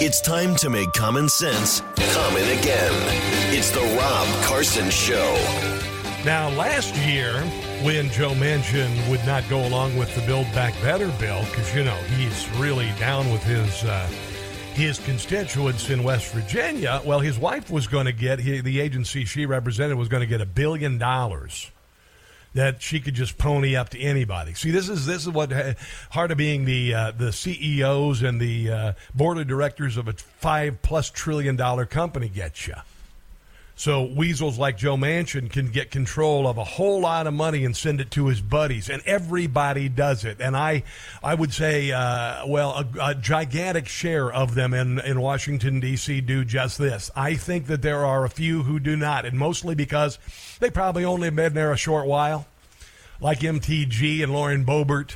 [0.00, 1.80] It's time to make common sense
[2.12, 2.92] common again.
[3.52, 5.34] It's the Rob Carson Show.
[6.24, 7.32] Now, last year,
[7.82, 11.82] when Joe Manchin would not go along with the Build Back Better bill, because, you
[11.82, 13.84] know, he's really down with his.
[13.84, 14.08] Uh,
[14.74, 19.24] his constituents in West Virginia, well, his wife was going to get, he, the agency
[19.24, 21.72] she represented was going to get a billion dollars
[22.58, 24.52] that she could just pony up to anybody.
[24.52, 25.52] See, this is this is what
[26.10, 30.12] part of being the uh, the CEOs and the uh, board of directors of a
[30.12, 32.74] five plus trillion dollar company gets you.
[33.78, 37.76] So weasels like Joe Manchin can get control of a whole lot of money and
[37.76, 40.40] send it to his buddies, and everybody does it.
[40.40, 40.82] And I,
[41.22, 46.20] I would say, uh, well, a, a, gigantic share of them in in Washington D.C.
[46.22, 47.08] do just this.
[47.14, 50.18] I think that there are a few who do not, and mostly because
[50.58, 52.48] they probably only been there a short while,
[53.20, 55.14] like MTG and Lauren Boebert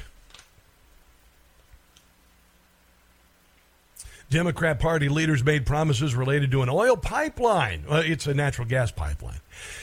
[4.32, 7.84] Democrat Party leaders made promises related to an oil pipeline.
[7.86, 9.40] Uh, it's a natural gas pipeline.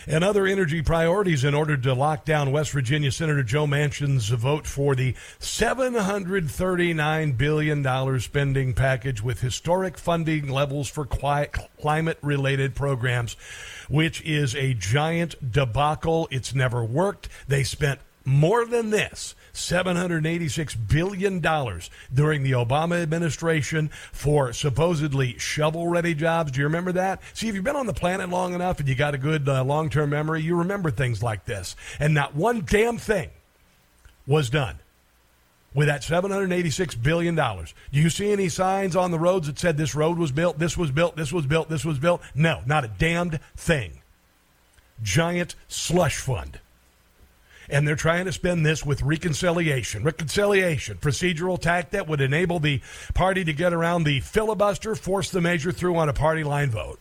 [0.08, 4.66] And other energy priorities in order to lock down West Virginia Senator Joe Manchin's vote
[4.66, 13.36] for the $739 billion spending package with historic funding levels for climate related programs,
[13.88, 16.28] which is a giant debacle.
[16.32, 17.30] It's never worked.
[17.48, 26.14] They spent more than this $786 billion during the Obama administration for supposedly shovel ready
[26.14, 26.52] jobs.
[26.52, 27.22] Do you remember that?
[27.34, 29.64] See, if you've been on the planet long enough and you got a good uh,
[29.64, 31.76] long term memory, you remember things like this.
[32.00, 33.30] And not one damn thing
[34.28, 34.80] was done
[35.74, 37.36] with that $786 billion.
[37.36, 40.78] Do you see any signs on the roads that said this road was built, this
[40.78, 42.22] was built, this was built, this was built?
[42.34, 44.02] No, not a damned thing.
[45.02, 46.60] Giant slush fund
[47.70, 50.04] and they're trying to spend this with reconciliation.
[50.04, 52.82] Reconciliation, procedural tact that would enable the
[53.14, 57.00] party to get around the filibuster, force the measure through on a party line vote.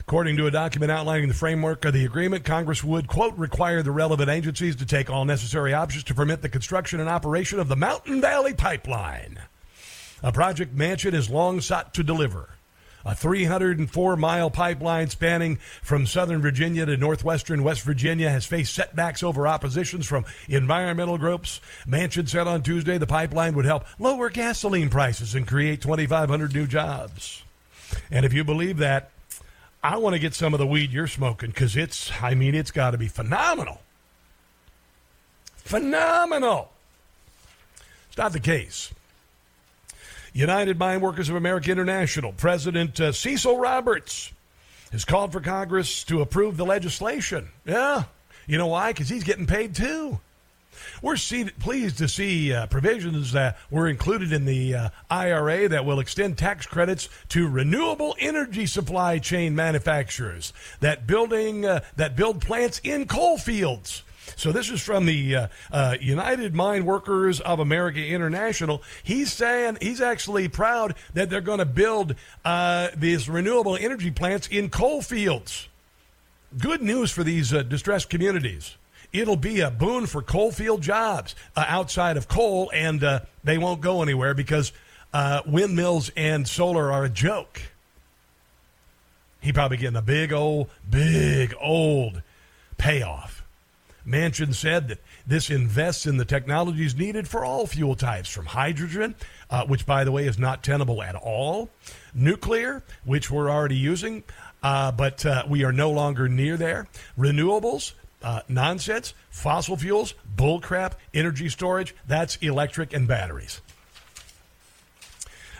[0.00, 3.90] According to a document outlining the framework of the agreement, Congress would, quote, require the
[3.90, 7.76] relevant agencies to take all necessary options to permit the construction and operation of the
[7.76, 9.38] Mountain Valley Pipeline,
[10.22, 12.57] a project Manchin has long sought to deliver
[13.04, 19.22] a 304 mile pipeline spanning from southern Virginia to northwestern West Virginia has faced setbacks
[19.22, 21.60] over oppositions from environmental groups.
[21.86, 26.66] Manchin said on Tuesday the pipeline would help lower gasoline prices and create 2,500 new
[26.66, 27.42] jobs.
[28.10, 29.10] And if you believe that,
[29.82, 32.70] I want to get some of the weed you're smoking because it's, I mean, it's
[32.70, 33.80] got to be phenomenal.
[35.56, 36.72] Phenomenal.
[38.08, 38.92] It's not the case.
[40.38, 44.32] United Mine Workers of America International President uh, Cecil Roberts
[44.92, 47.48] has called for Congress to approve the legislation.
[47.64, 48.04] Yeah.
[48.46, 48.92] You know why?
[48.92, 50.20] Because he's getting paid too.
[51.02, 55.84] We're see- pleased to see uh, provisions that were included in the uh, IRA that
[55.84, 62.40] will extend tax credits to renewable energy supply chain manufacturers that building uh, that build
[62.40, 64.04] plants in coal fields.
[64.36, 68.82] So this is from the uh, uh, United Mine Workers of America International.
[69.02, 72.14] He's saying he's actually proud that they're going to build
[72.44, 75.68] uh, these renewable energy plants in coal fields.
[76.56, 78.76] Good news for these uh, distressed communities.
[79.12, 83.58] It'll be a boon for coal field jobs uh, outside of coal, and uh, they
[83.58, 84.72] won't go anywhere because
[85.46, 87.60] windmills and solar are a joke.
[89.40, 92.22] He probably getting a big old, big old
[92.76, 93.37] payoff.
[94.08, 99.14] Manchin said that this invests in the technologies needed for all fuel types, from hydrogen,
[99.50, 101.68] uh, which, by the way, is not tenable at all,
[102.14, 104.24] nuclear, which we're already using,
[104.62, 106.88] uh, but uh, we are no longer near there,
[107.18, 107.92] renewables,
[108.22, 113.60] uh, nonsense, fossil fuels, bullcrap, energy storage, that's electric and batteries.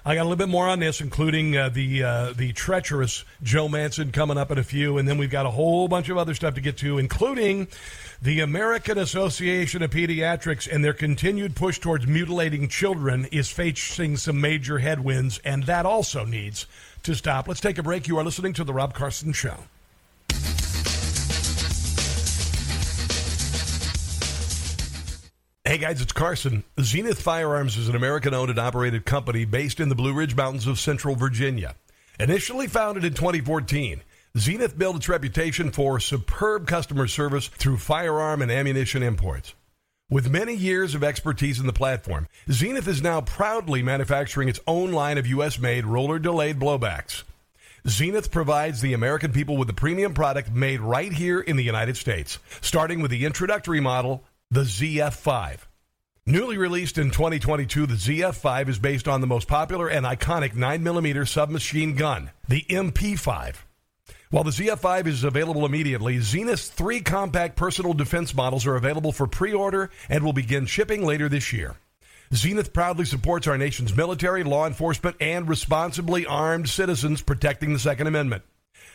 [0.08, 3.68] I got a little bit more on this, including uh, the uh, the treacherous Joe
[3.68, 6.32] Manchin coming up in a few, and then we've got a whole bunch of other
[6.32, 7.68] stuff to get to, including
[8.22, 14.40] the American Association of Pediatrics and their continued push towards mutilating children is facing some
[14.40, 16.64] major headwinds, and that also needs
[17.02, 17.46] to stop.
[17.46, 18.08] Let's take a break.
[18.08, 19.64] You are listening to the Rob Carson Show.
[25.68, 26.64] Hey guys, it's Carson.
[26.80, 30.66] Zenith Firearms is an American owned and operated company based in the Blue Ridge Mountains
[30.66, 31.74] of Central Virginia.
[32.18, 34.00] Initially founded in 2014,
[34.38, 39.52] Zenith built its reputation for superb customer service through firearm and ammunition imports.
[40.08, 44.92] With many years of expertise in the platform, Zenith is now proudly manufacturing its own
[44.92, 45.58] line of U.S.
[45.58, 47.24] made roller delayed blowbacks.
[47.86, 51.98] Zenith provides the American people with a premium product made right here in the United
[51.98, 55.58] States, starting with the introductory model, the ZF5.
[56.24, 61.28] Newly released in 2022, the ZF5 is based on the most popular and iconic 9mm
[61.28, 63.56] submachine gun, the MP5.
[64.30, 69.26] While the ZF5 is available immediately, Zenith's three compact personal defense models are available for
[69.26, 71.76] pre order and will begin shipping later this year.
[72.34, 78.06] Zenith proudly supports our nation's military, law enforcement, and responsibly armed citizens protecting the Second
[78.06, 78.42] Amendment.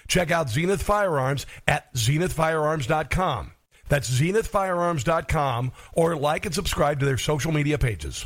[0.08, 3.54] Check out Zenith Firearms at zenithfirearms.com.
[3.90, 8.26] That's zenithfirearms.com or like and subscribe to their social media pages.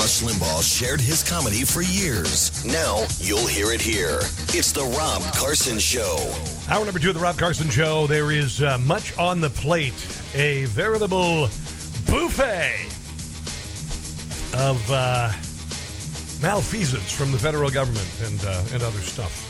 [0.00, 2.64] Rush Limbaugh shared his comedy for years.
[2.64, 4.20] Now you'll hear it here.
[4.54, 6.32] It's The Rob Carson Show.
[6.68, 8.06] Hour number two of The Rob Carson Show.
[8.06, 9.92] There is uh, much on the plate,
[10.34, 11.48] a veritable
[12.06, 12.99] buffet
[14.54, 15.30] of uh,
[16.42, 19.46] malfeasance from the federal government and, uh, and other stuff.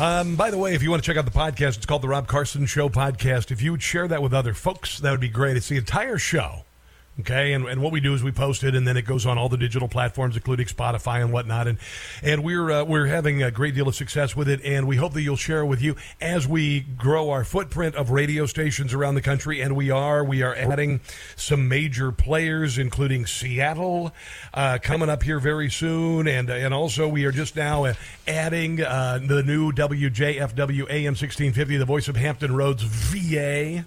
[0.00, 2.08] Um, by the way, if you want to check out the podcast, it's called The
[2.08, 3.50] Rob Carson Show Podcast.
[3.50, 5.56] If you would share that with other folks, that would be great.
[5.56, 6.64] It's the entire show.
[7.20, 9.38] Okay, and, and what we do is we post it, and then it goes on
[9.38, 11.66] all the digital platforms, including Spotify and whatnot.
[11.66, 11.78] And
[12.22, 15.14] and we're uh, we're having a great deal of success with it, and we hope
[15.14, 19.16] that you'll share it with you as we grow our footprint of radio stations around
[19.16, 19.60] the country.
[19.60, 21.00] And we are we are adding
[21.34, 24.12] some major players, including Seattle,
[24.54, 27.94] uh, coming up here very soon, and and also we are just now uh,
[28.28, 33.84] adding uh, the new WJFW AM sixteen fifty, the voice of Hampton Roads, VA.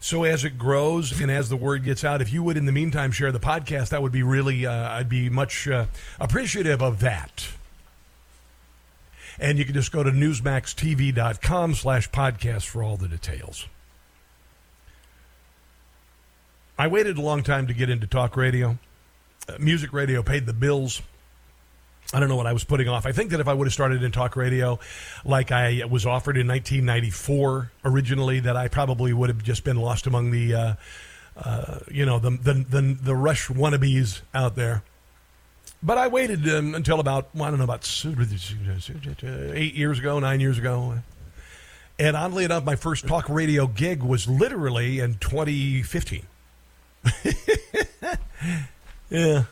[0.00, 2.72] So as it grows and as the word gets out, if you would in the
[2.72, 5.86] meantime share the podcast, that would be really, uh, I'd be much uh,
[6.20, 7.48] appreciative of that.
[9.38, 13.66] And you can just go to newsmaxtv.com slash podcast for all the details.
[16.78, 18.78] I waited a long time to get into talk radio.
[19.48, 21.02] Uh, music radio paid the bills.
[22.12, 23.04] I don't know what I was putting off.
[23.04, 24.78] I think that if I would have started in talk radio
[25.26, 30.06] like I was offered in 1994 originally, that I probably would have just been lost
[30.06, 30.74] among the, uh,
[31.36, 34.82] uh, you know, the, the, the, the, Rush wannabes out there.
[35.82, 37.84] But I waited um, until about, well, I don't know, about
[39.54, 40.94] eight years ago, nine years ago.
[41.98, 46.22] And oddly enough, my first talk radio gig was literally in 2015.
[49.10, 49.44] yeah.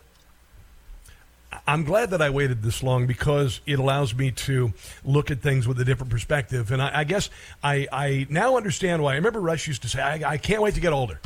[1.69, 4.73] I'm glad that I waited this long because it allows me to
[5.05, 6.71] look at things with a different perspective.
[6.71, 7.29] And I, I guess
[7.62, 9.12] I, I now understand why.
[9.12, 11.21] I remember Rush used to say, I, I can't wait to get older.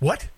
[0.00, 0.28] What?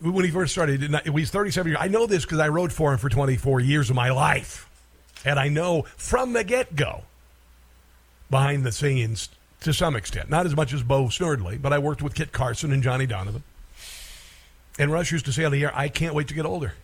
[0.00, 1.78] When he first started, he was 37 years.
[1.80, 4.68] I know this because I wrote for him for 24 years of my life.
[5.24, 7.02] And I know from the get go,
[8.30, 9.30] behind the scenes,
[9.62, 12.70] to some extent, not as much as Bo Snerdley, but I worked with Kit Carson
[12.70, 13.42] and Johnny Donovan.
[14.78, 16.74] And Rush used to say on the air, I can't wait to get older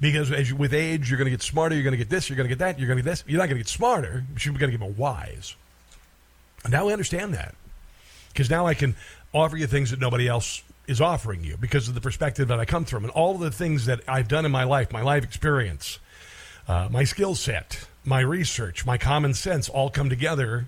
[0.00, 1.74] because as you, with age, you're going to get smarter.
[1.74, 2.28] You're going to get this.
[2.28, 2.78] You're going to get that.
[2.78, 3.24] You're going to get this.
[3.26, 5.54] You're not going to get smarter, you're going to get more wise.
[6.64, 7.54] And now we understand that
[8.32, 8.96] because now I can
[9.32, 12.64] offer you things that nobody else is offering you because of the perspective that I
[12.64, 15.98] come from and all the things that I've done in my life, my life experience,
[16.66, 20.66] uh, my skill set, my research, my common sense all come together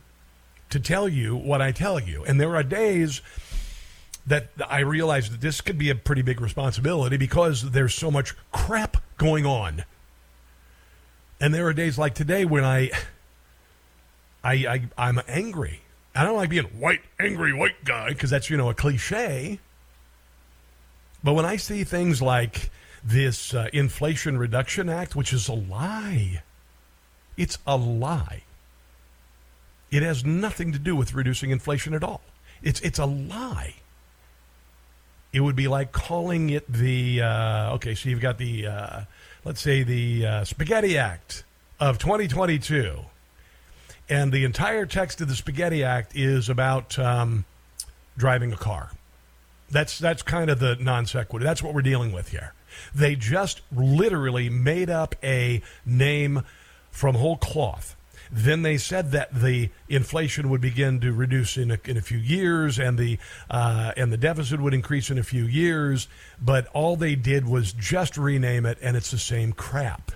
[0.71, 2.25] to tell you what I tell you.
[2.25, 3.21] And there are days
[4.27, 8.35] that I realize that this could be a pretty big responsibility because there's so much
[8.53, 9.85] crap going on.
[11.41, 12.91] And there are days like today when I,
[14.45, 15.81] I, I I'm angry.
[16.15, 19.59] I don't like being white, angry white guy because that's you know a cliche.
[21.25, 22.71] But when I see things like
[23.03, 26.43] this uh, Inflation Reduction Act, which is a lie,
[27.37, 28.45] it's a lie.
[29.91, 32.21] It has nothing to do with reducing inflation at all.
[32.63, 33.75] It's it's a lie
[35.33, 37.95] it would be like calling it the uh, okay.
[37.95, 39.01] So you've got the uh,
[39.45, 41.45] let's say the uh, Spaghetti Act
[41.81, 43.01] of 2022,
[44.09, 47.45] and the entire text of the Spaghetti Act is about um,
[48.17, 48.91] driving a car.
[49.71, 51.45] That's that's kind of the non sequitur.
[51.45, 52.53] That's what we're dealing with here.
[52.95, 56.43] They just literally made up a name
[56.91, 57.97] from whole cloth
[58.33, 62.17] then they said that the inflation would begin to reduce in a, in a few
[62.17, 63.19] years, and the
[63.51, 66.09] uh, and the deficit would increase in a few years.
[66.41, 70.13] But all they did was just rename it, and it's the same crap.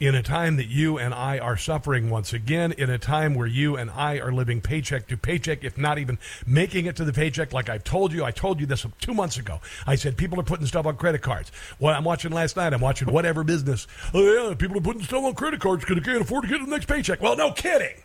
[0.00, 3.46] In a time that you and I are suffering once again, in a time where
[3.46, 7.12] you and I are living paycheck to paycheck, if not even making it to the
[7.12, 8.24] paycheck, like I've told you.
[8.24, 9.60] I told you this two months ago.
[9.86, 11.52] I said people are putting stuff on credit cards.
[11.78, 12.72] Well, I'm watching last night.
[12.72, 13.86] I'm watching whatever business.
[14.14, 16.64] Oh, yeah, people are putting stuff on credit cards because they can't afford to get
[16.64, 17.20] the next paycheck.
[17.20, 17.96] Well, no kidding.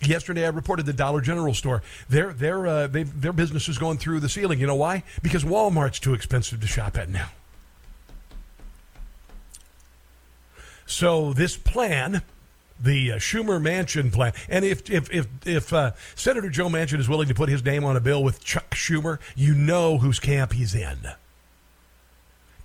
[0.00, 1.82] Yesterday, I reported the Dollar General store.
[2.08, 4.60] Their their uh, their business is going through the ceiling.
[4.60, 5.02] You know why?
[5.22, 7.30] Because Walmart's too expensive to shop at now.
[10.88, 12.22] So this plan,
[12.80, 17.08] the uh, Schumer Manchin plan, and if if if, if uh, Senator Joe Manchin is
[17.08, 20.52] willing to put his name on a bill with Chuck Schumer, you know whose camp
[20.52, 20.98] he's in.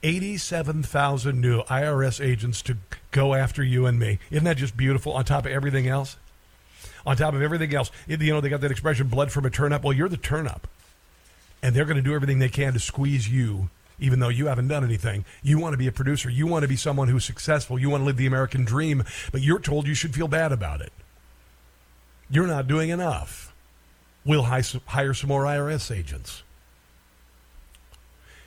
[0.01, 2.75] 87,000 new IRS agents to
[3.11, 4.19] go after you and me.
[4.31, 6.17] Isn't that just beautiful on top of everything else?
[7.05, 7.91] on top of everything else.
[8.07, 9.83] You know, they got that expression, blood from a turnip.
[9.83, 10.67] Well, you're the turnip.
[11.61, 13.69] And they're going to do everything they can to squeeze you,
[13.99, 15.25] even though you haven't done anything.
[15.41, 16.29] You want to be a producer.
[16.29, 17.79] You want to be someone who's successful.
[17.79, 20.81] You want to live the American dream, but you're told you should feel bad about
[20.81, 20.91] it.
[22.29, 23.53] You're not doing enough.
[24.25, 26.43] We'll hire some more IRS agents.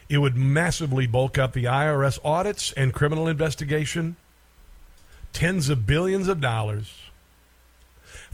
[0.08, 4.16] It would massively bulk up the IRS audits and criminal investigation.
[5.32, 7.05] Tens of billions of dollars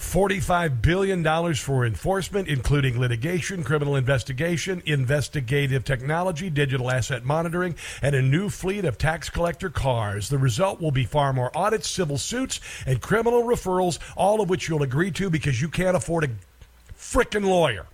[0.02, 8.20] $45 billion for enforcement, including litigation, criminal investigation, investigative technology, digital asset monitoring, and a
[8.20, 10.28] new fleet of tax collector cars.
[10.28, 14.68] The result will be far more audits, civil suits, and criminal referrals, all of which
[14.68, 16.30] you'll agree to because you can't afford a
[16.94, 17.86] frickin' lawyer.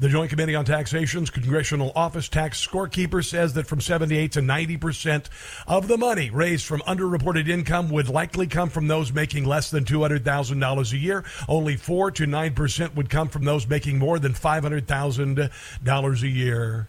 [0.00, 4.78] The Joint Committee on Taxation's Congressional Office Tax Scorekeeper says that from 78 to 90
[4.78, 5.28] percent
[5.66, 9.84] of the money raised from underreported income would likely come from those making less than
[9.84, 11.22] $200,000 a year.
[11.46, 16.88] Only 4 to 9 percent would come from those making more than $500,000 a year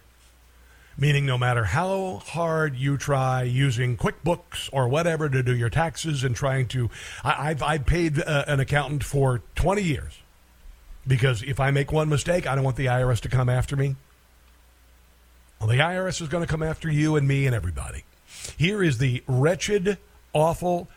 [0.98, 6.22] meaning no matter how hard you try using QuickBooks or whatever to do your taxes
[6.22, 6.90] and trying to,
[7.24, 10.21] I, have I've paid uh, an accountant for 20 years
[11.06, 13.96] because if I make one mistake, I don't want the IRS to come after me.
[15.60, 18.04] Well, the IRS is going to come after you and me and everybody.
[18.56, 19.98] Here is the wretched,
[20.32, 20.88] awful,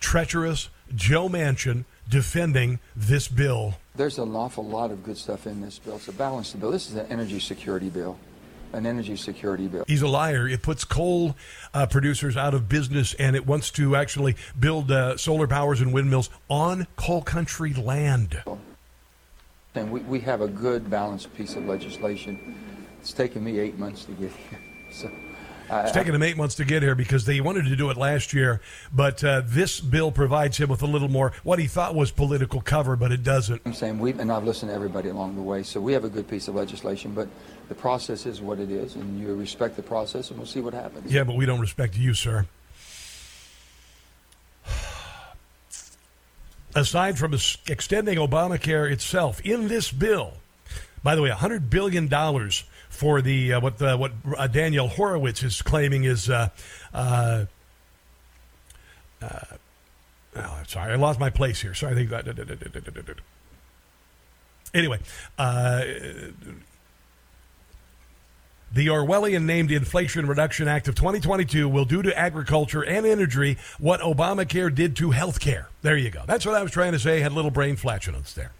[0.00, 3.76] treacherous Joe Manchin defending this bill.
[3.94, 5.96] There's an awful lot of good stuff in this bill.
[5.96, 6.70] It's a balanced bill.
[6.70, 8.18] This is an energy security bill.
[8.74, 9.84] An energy security bill.
[9.86, 10.48] He's a liar.
[10.48, 11.36] It puts coal
[11.74, 15.92] uh, producers out of business and it wants to actually build uh, solar powers and
[15.92, 18.42] windmills on coal country land.
[19.74, 22.56] And we, we have a good balanced piece of legislation.
[23.00, 24.58] It's taken me eight months to get here.
[24.92, 25.10] So
[25.70, 27.96] I, it's taken him eight months to get here because they wanted to do it
[27.96, 28.60] last year,
[28.92, 32.60] but uh, this bill provides him with a little more what he thought was political
[32.60, 33.62] cover, but it doesn't.
[33.64, 36.10] I'm saying we and I've listened to everybody along the way, so we have a
[36.10, 37.26] good piece of legislation, but
[37.70, 40.74] the process is what it is, and you respect the process, and we'll see what
[40.74, 41.10] happens.
[41.10, 42.46] Yeah, but we don't respect you, sir.
[46.74, 47.34] Aside from
[47.66, 50.34] extending Obamacare itself, in this bill,
[51.02, 52.08] by the way, $100 billion
[52.88, 56.28] for the uh, what the, what uh, Daniel Horowitz is claiming is.
[56.28, 56.50] Uh,
[56.94, 57.46] uh,
[59.22, 59.40] uh
[60.36, 61.74] oh, sorry, I lost my place here.
[61.74, 63.18] Sorry, I think that.
[64.74, 64.98] Anyway,
[65.38, 65.84] uh,
[68.74, 74.00] the Orwellian named Inflation Reduction Act of 2022 will do to agriculture and energy what
[74.00, 75.66] Obamacare did to healthcare.
[75.82, 76.22] There you go.
[76.26, 77.20] That's what I was trying to say.
[77.20, 78.52] Had a little brain flatulence there.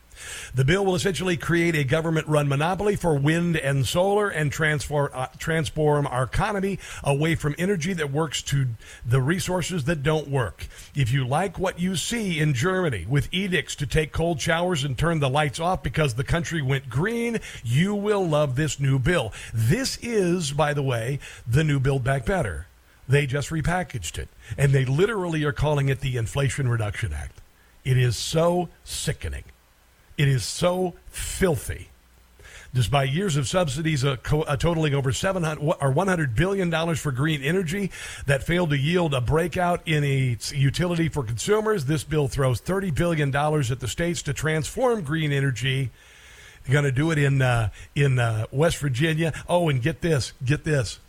[0.54, 5.10] The bill will essentially create a government run monopoly for wind and solar and transform,
[5.14, 8.68] uh, transform our economy away from energy that works to
[9.06, 10.66] the resources that don't work.
[10.94, 14.96] If you like what you see in Germany with edicts to take cold showers and
[14.96, 19.32] turn the lights off because the country went green, you will love this new bill.
[19.52, 22.66] This is, by the way, the new Build Back Better.
[23.08, 27.40] They just repackaged it, and they literally are calling it the Inflation Reduction Act.
[27.84, 29.44] It is so sickening.
[30.22, 31.88] It is so filthy.
[32.72, 37.10] Despite years of subsidies uh, co- uh, totaling over 700 or 100 billion dollars for
[37.10, 37.90] green energy
[38.26, 42.92] that failed to yield a breakout in a utility for consumers, this bill throws 30
[42.92, 45.90] billion dollars at the states to transform green energy.
[46.62, 49.32] They're going to do it in uh, in uh, West Virginia.
[49.48, 51.00] Oh, and get this, get this.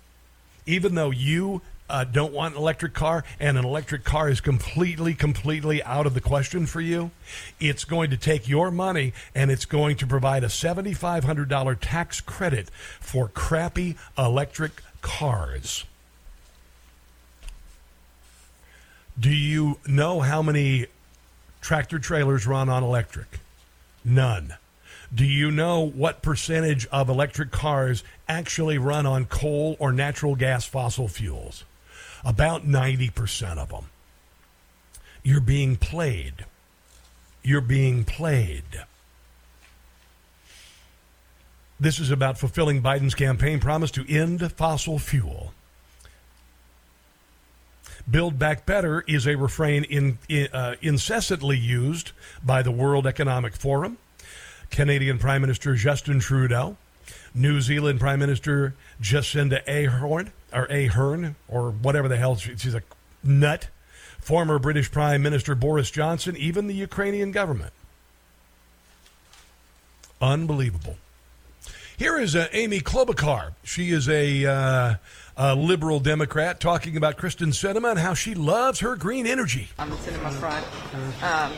[0.65, 5.13] Even though you uh, don't want an electric car and an electric car is completely,
[5.13, 7.11] completely out of the question for you,
[7.59, 12.69] it's going to take your money and it's going to provide a $7,500 tax credit
[12.99, 15.85] for crappy electric cars.
[19.19, 20.87] Do you know how many
[21.61, 23.39] tractor trailers run on electric?
[24.03, 24.55] None.
[25.13, 30.65] Do you know what percentage of electric cars actually run on coal or natural gas
[30.65, 31.63] fossil fuels?
[32.25, 33.85] About 90% of them.
[35.23, 36.45] You're being played.
[37.43, 38.83] You're being played.
[41.79, 45.53] This is about fulfilling Biden's campaign promise to end fossil fuel.
[48.09, 50.17] Build Back Better is a refrain in,
[50.51, 52.11] uh, incessantly used
[52.43, 53.97] by the World Economic Forum,
[54.69, 56.77] Canadian Prime Minister Justin Trudeau,
[57.35, 62.83] New Zealand Prime Minister Jacinda Ahern, or Ahern, or whatever the hell, she's a
[63.23, 63.69] nut,
[64.19, 67.73] former British Prime Minister Boris Johnson, even the Ukrainian government.
[70.21, 70.97] Unbelievable.
[71.97, 73.53] Here is uh, Amy Klobuchar.
[73.63, 74.95] She is a uh,
[75.35, 79.69] a liberal Democrat, talking about Kyrsten Sinema and how she loves her green energy.
[79.79, 80.65] On the Sinema front,
[81.23, 81.51] um,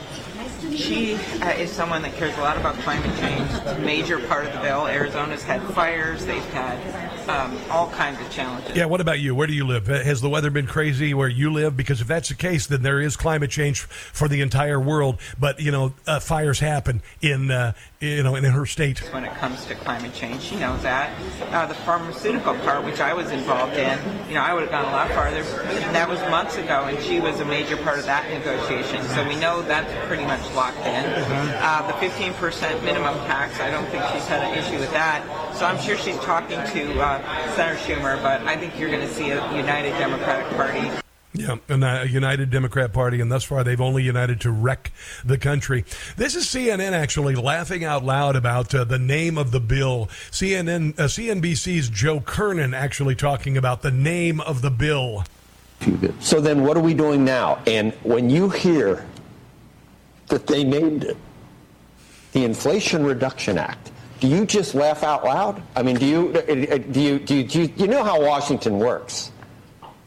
[0.75, 3.49] she uh, is someone that cares a lot about climate change.
[3.65, 4.87] A major part of the bill.
[4.87, 6.25] Arizona's had fires.
[6.25, 8.75] They've had um, all kinds of challenges.
[8.75, 8.85] Yeah.
[8.85, 9.35] What about you?
[9.35, 9.87] Where do you live?
[9.87, 11.75] Has the weather been crazy where you live?
[11.75, 15.19] Because if that's the case, then there is climate change for the entire world.
[15.39, 18.99] But you know, uh, fires happen in uh, you know in her state.
[19.13, 21.11] When it comes to climate change, she knows that.
[21.51, 24.85] Uh, the pharmaceutical part, which I was involved in, you know, I would have gone
[24.85, 25.41] a lot farther.
[25.41, 29.03] And that was months ago, and she was a major part of that negotiation.
[29.09, 31.05] So we know that's pretty much locked in.
[31.05, 35.23] Uh, the 15% minimum tax, I don't think she's had an issue with that.
[35.55, 39.13] So I'm sure she's talking to uh, Senator Schumer, but I think you're going to
[39.13, 41.04] see a united Democratic Party.
[41.37, 44.91] Yeah, and a united Democrat Party, and thus far they've only united to wreck
[45.23, 45.83] the country.
[46.15, 50.07] This is CNN actually laughing out loud about uh, the name of the bill.
[50.31, 55.25] CNN, uh, CNBC's Joe Kernan actually talking about the name of the bill.
[56.19, 57.61] So then, what are we doing now?
[57.67, 59.05] And when you hear
[60.27, 61.17] that they named it
[62.31, 65.61] the Inflation Reduction Act, do you just laugh out loud?
[65.75, 66.33] I mean, do you
[66.89, 69.31] do you do you, do you, you know how Washington works?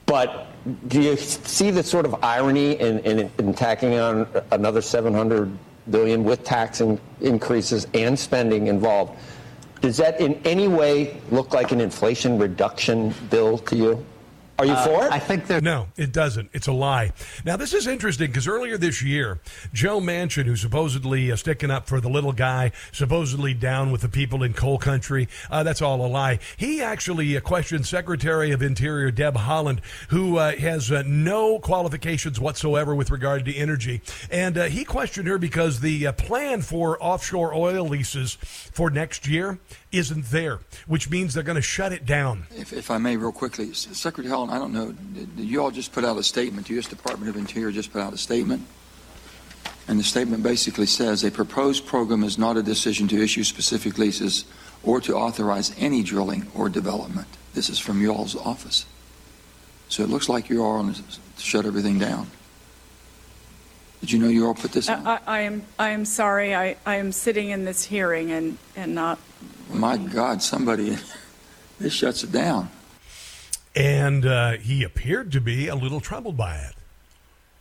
[0.06, 0.47] But
[0.88, 5.50] do you see the sort of irony in, in, in tacking on another 700
[5.90, 9.18] billion with tax in, increases and spending involved?
[9.80, 14.06] Does that in any way look like an inflation reduction bill to you?
[14.58, 15.12] Are you uh, for it?
[15.12, 16.50] I think that no, it doesn't.
[16.52, 17.12] It's a lie.
[17.44, 19.38] Now this is interesting because earlier this year,
[19.72, 24.08] Joe Manchin, who's supposedly uh, sticking up for the little guy, supposedly down with the
[24.08, 26.40] people in coal country, uh, that's all a lie.
[26.56, 29.78] He actually uh, questioned Secretary of Interior Deb Haaland,
[30.08, 35.38] who uh, has uh, no qualifications whatsoever with regard to energy, and he questioned her
[35.38, 38.34] because the plan for offshore oil leases
[38.72, 39.60] for next year
[39.92, 42.46] isn't there, which means they're going to shut it down.
[42.50, 46.04] If, if I may, real quickly, Secretary I don't know, did you all just put
[46.04, 46.66] out a statement?
[46.66, 46.86] The U.S.
[46.86, 48.66] Department of Interior just put out a statement.
[49.86, 53.98] And the statement basically says a proposed program is not a decision to issue specific
[53.98, 54.44] leases
[54.82, 57.28] or to authorize any drilling or development.
[57.54, 58.86] This is from y'all's office.
[59.88, 61.02] So it looks like you are on to
[61.38, 62.30] shut everything down.
[64.00, 65.06] Did you know you all put this uh, out?
[65.06, 66.54] I, I am I am sorry.
[66.54, 69.18] I, I am sitting in this hearing and, and not
[69.70, 70.96] my God, somebody,
[71.78, 72.70] this shuts it down.
[73.78, 76.74] And uh, he appeared to be a little troubled by it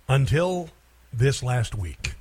[0.09, 0.69] until
[1.13, 2.15] this last week.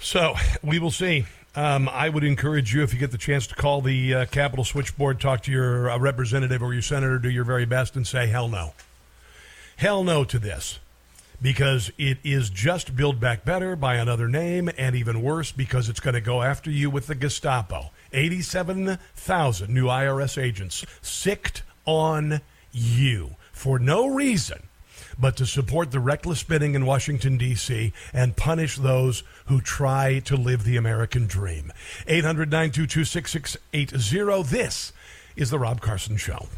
[0.00, 1.26] So we will see.
[1.54, 4.64] Um, I would encourage you, if you get the chance to call the uh, Capitol
[4.64, 8.28] switchboard, talk to your uh, representative or your senator, do your very best and say,
[8.28, 8.72] hell no.
[9.76, 10.78] Hell no to this
[11.42, 16.00] because it is just Build Back Better by another name, and even worse because it's
[16.00, 17.90] going to go after you with the Gestapo.
[18.12, 22.40] 87,000 new IRS agents sicked on
[22.72, 24.62] you for no reason
[25.18, 30.34] but to support the reckless spending in Washington, D.C., and punish those who try to
[30.34, 31.72] live the American dream.
[32.06, 34.42] 800 922 6680.
[34.48, 34.92] This
[35.36, 36.48] is The Rob Carson Show.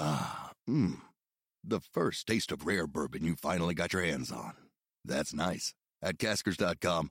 [0.00, 0.96] Ah, mmm
[1.66, 4.52] the first taste of rare bourbon you finally got your hands on.
[5.04, 5.74] That's nice.
[6.02, 7.10] At caskers.com,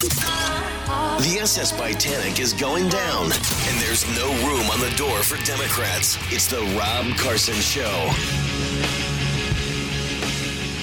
[0.00, 6.16] The SS Titanic is going down, and there's no room on the door for Democrats.
[6.32, 8.08] It's the Rob Carson Show.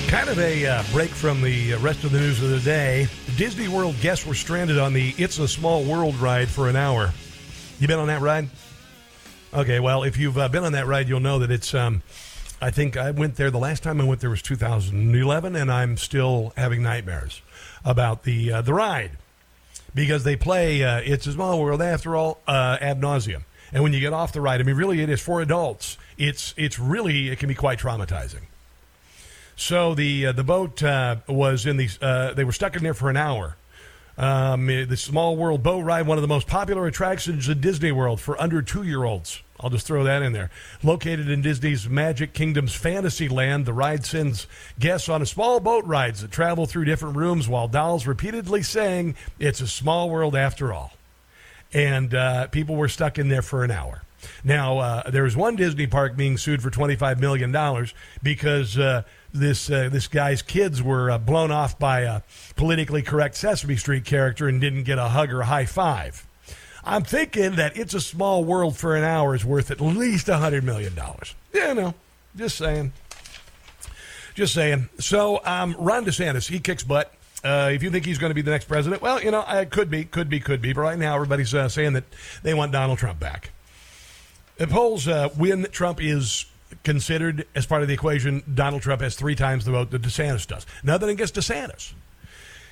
[0.10, 3.08] Kind of a uh, break from the rest of the news of the day.
[3.38, 7.14] Disney World guests were stranded on the It's a Small World ride for an hour.
[7.80, 8.50] You been on that ride?
[9.54, 12.04] Okay, well, if you've uh, been on that ride, you'll know that it's um,
[12.62, 15.96] I think I went there the last time I went there was 2011, and I'm
[15.96, 17.42] still having nightmares
[17.86, 19.12] about the uh, the ride
[19.94, 23.44] because they play uh, "It's a Small World" after all uh, ad nauseum.
[23.72, 25.98] And when you get off the ride, I mean, really, it is for adults.
[26.18, 28.44] It's it's really it can be quite traumatizing.
[29.56, 32.94] So the uh, the boat uh, was in the uh, they were stuck in there
[32.94, 33.56] for an hour.
[34.18, 38.22] Um, the Small World boat ride, one of the most popular attractions in Disney World
[38.22, 39.42] for under two year olds.
[39.60, 40.52] I'll just throw that in there.
[40.84, 44.48] Located in Disney's Magic Kingdom's Fantasyland, the ride sends
[44.80, 49.16] guests on a small boat rides that travel through different rooms while dolls repeatedly saying,
[49.40, 50.92] It's a small world after all.
[51.74, 54.02] And uh, people were stuck in there for an hour.
[54.44, 57.56] Now, uh, there was one Disney park being sued for $25 million
[58.24, 59.04] because uh,
[59.34, 62.22] this, uh, this guy's kids were uh, blown off by a
[62.56, 66.28] politically correct Sesame Street character and didn't get a hug or a high five.
[66.86, 70.38] I'm thinking that it's a small world for an hour is worth at least a
[70.38, 71.34] hundred million dollars.
[71.52, 71.96] Yeah, no,
[72.36, 72.94] just saying.
[74.36, 74.90] Just saying.
[75.00, 77.12] So, um, Ron DeSantis, he kicks butt.
[77.44, 79.70] Uh, if you think he's going to be the next president, well, you know, it
[79.70, 80.74] could be, could be, could be.
[80.74, 82.04] But right now, everybody's uh, saying that
[82.44, 83.52] they want Donald Trump back.
[84.58, 86.46] The polls, uh, when Trump is
[86.84, 90.48] considered as part of the equation, Donald Trump has three times the vote that DeSantis
[90.48, 90.66] does.
[90.84, 91.94] Nothing against DeSantis.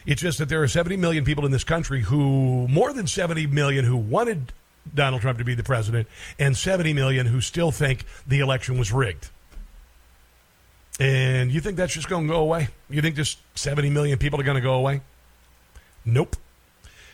[0.05, 3.47] It's just that there are 70 million people in this country who, more than 70
[3.47, 4.51] million, who wanted
[4.93, 8.91] Donald Trump to be the president, and 70 million who still think the election was
[8.91, 9.29] rigged.
[10.99, 12.67] And you think that's just going to go away?
[12.89, 15.01] You think just 70 million people are going to go away?
[16.05, 16.35] Nope.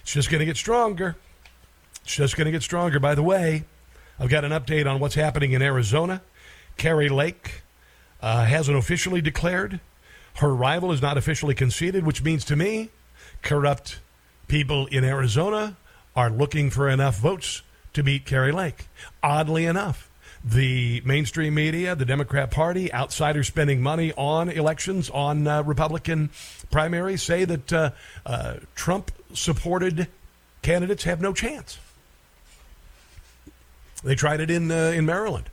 [0.01, 1.15] It's just going to get stronger.
[2.03, 2.99] It's just going to get stronger.
[2.99, 3.65] By the way,
[4.19, 6.21] I've got an update on what's happening in Arizona.
[6.77, 7.61] Kari Lake
[8.21, 9.79] uh, hasn't officially declared
[10.39, 12.89] her rival is not officially conceded, which means to me,
[13.41, 13.99] corrupt
[14.47, 15.75] people in Arizona
[16.15, 17.61] are looking for enough votes
[17.93, 18.87] to beat Kari Lake.
[19.21, 20.09] Oddly enough,
[20.43, 26.29] the mainstream media, the Democrat Party, outsiders spending money on elections, on uh, Republican
[26.71, 27.91] primaries, say that uh,
[28.25, 30.07] uh, Trump supported
[30.61, 31.79] candidates have no chance.
[34.05, 35.49] They tried it in, uh, in Maryland.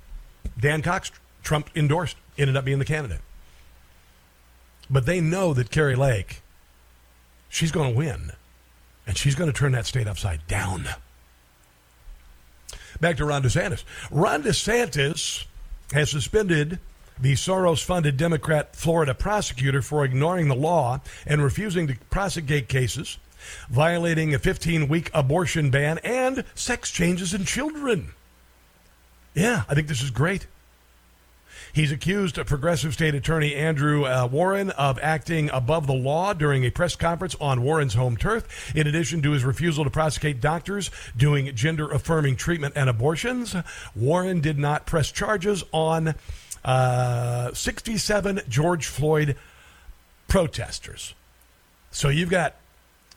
[0.61, 1.11] Dan Cox,
[1.43, 3.21] Trump endorsed, ended up being the candidate.
[4.89, 6.43] But they know that Kari Lake,
[7.49, 8.33] she's going to win.
[9.07, 10.89] And she's going to turn that state upside down.
[13.01, 13.85] Back to Ron DeSantis.
[14.11, 15.45] Ron DeSantis
[15.93, 16.81] has suspended
[17.19, 23.19] the Soros funded Democrat Florida prosecutor for ignoring the law and refusing to prosecute cases,
[23.71, 28.13] violating a 15 week abortion ban, and sex changes in children.
[29.35, 30.47] Yeah, I think this is great.
[31.77, 36.71] He's accused progressive state attorney Andrew uh, Warren of acting above the law during a
[36.71, 41.55] press conference on Warren's home turf, in addition to his refusal to prosecute doctors doing
[41.55, 43.55] gender affirming treatment and abortions.
[43.95, 46.15] Warren did not press charges on
[46.65, 49.37] uh, 67 George Floyd
[50.29, 51.13] protesters.
[51.91, 52.55] So you've got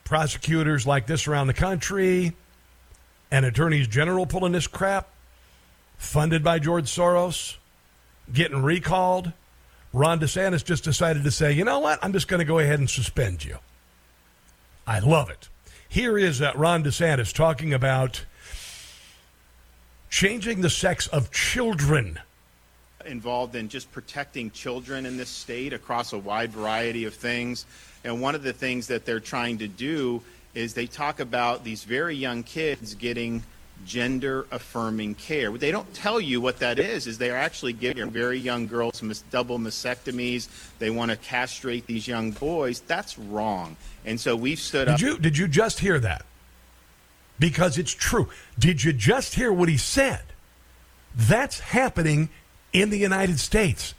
[0.04, 2.36] prosecutors like this around the country
[3.32, 5.08] and attorneys general pulling this crap
[5.98, 7.56] funded by George Soros
[8.34, 9.32] getting recalled,
[9.94, 12.00] Ron DeSantis just decided to say, you know what?
[12.04, 13.58] I'm just going to go ahead and suspend you.
[14.86, 15.50] I love it.
[15.88, 18.26] Here is uh, Ron DeSantis talking about
[20.10, 22.20] changing the sex of children.
[23.06, 27.66] Involved in just protecting children in this state across a wide variety of things.
[28.04, 30.22] And one of the things that they're trying to do
[30.54, 33.44] is they talk about these very young kids getting
[33.86, 35.52] gender affirming care.
[35.52, 39.02] What they don't tell you what that is, is they're actually giving very young girls
[39.32, 40.48] double mastectomies.
[40.80, 42.82] They want to castrate these young boys.
[42.82, 43.78] That's wrong.
[44.06, 45.02] And so we've stood did up.
[45.02, 46.26] You, did you just hear that?
[47.40, 48.30] Because it's true.
[48.58, 50.24] Did you just hear what he said?
[51.16, 52.30] That's happening
[52.74, 53.94] in the United States.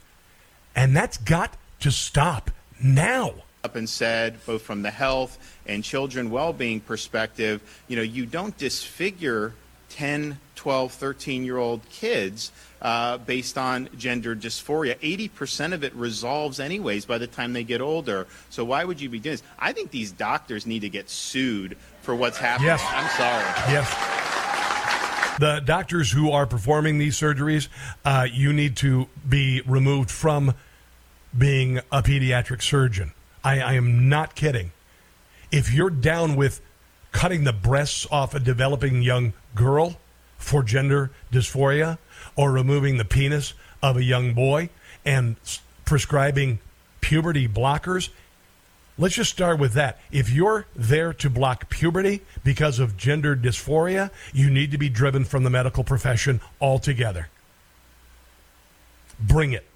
[0.77, 2.51] And that's got to stop
[2.83, 8.25] now up and said, both from the health and children well-being perspective, you know, you
[8.25, 9.53] don't disfigure
[9.91, 14.97] 10, 12, 13 year old kids uh, based on gender dysphoria.
[14.99, 18.27] 80% of it resolves anyways by the time they get older.
[18.49, 19.43] So why would you be doing this?
[19.59, 22.69] I think these doctors need to get sued for what's happening.
[22.69, 22.83] Yes.
[22.87, 23.73] I'm sorry.
[23.73, 25.37] Yes.
[25.39, 27.69] The doctors who are performing these surgeries,
[28.05, 30.55] uh, you need to be removed from
[31.37, 33.13] being a pediatric surgeon.
[33.43, 34.73] I, I am not kidding.
[35.51, 36.61] If you're down with
[37.13, 39.97] cutting the breasts off a developing young girl
[40.39, 41.99] for gender dysphoria
[42.37, 44.69] or removing the penis of a young boy
[45.05, 45.37] and
[45.85, 46.59] prescribing
[47.01, 48.11] puberty blockers.
[48.99, 49.99] Let's just start with that.
[50.11, 55.25] If you're there to block puberty because of gender dysphoria, you need to be driven
[55.25, 57.29] from the medical profession altogether.
[59.19, 59.67] Bring it.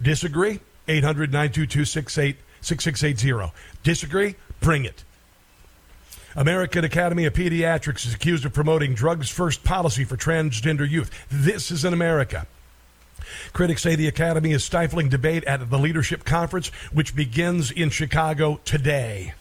[0.00, 0.60] Disagree?
[0.88, 3.52] 800 922 6680.
[3.82, 4.36] Disagree?
[4.60, 5.04] Bring it.
[6.36, 11.10] American Academy of Pediatrics is accused of promoting drugs first policy for transgender youth.
[11.30, 12.46] This is in America.
[13.54, 18.60] Critics say the Academy is stifling debate at the leadership conference, which begins in Chicago
[18.66, 19.32] today.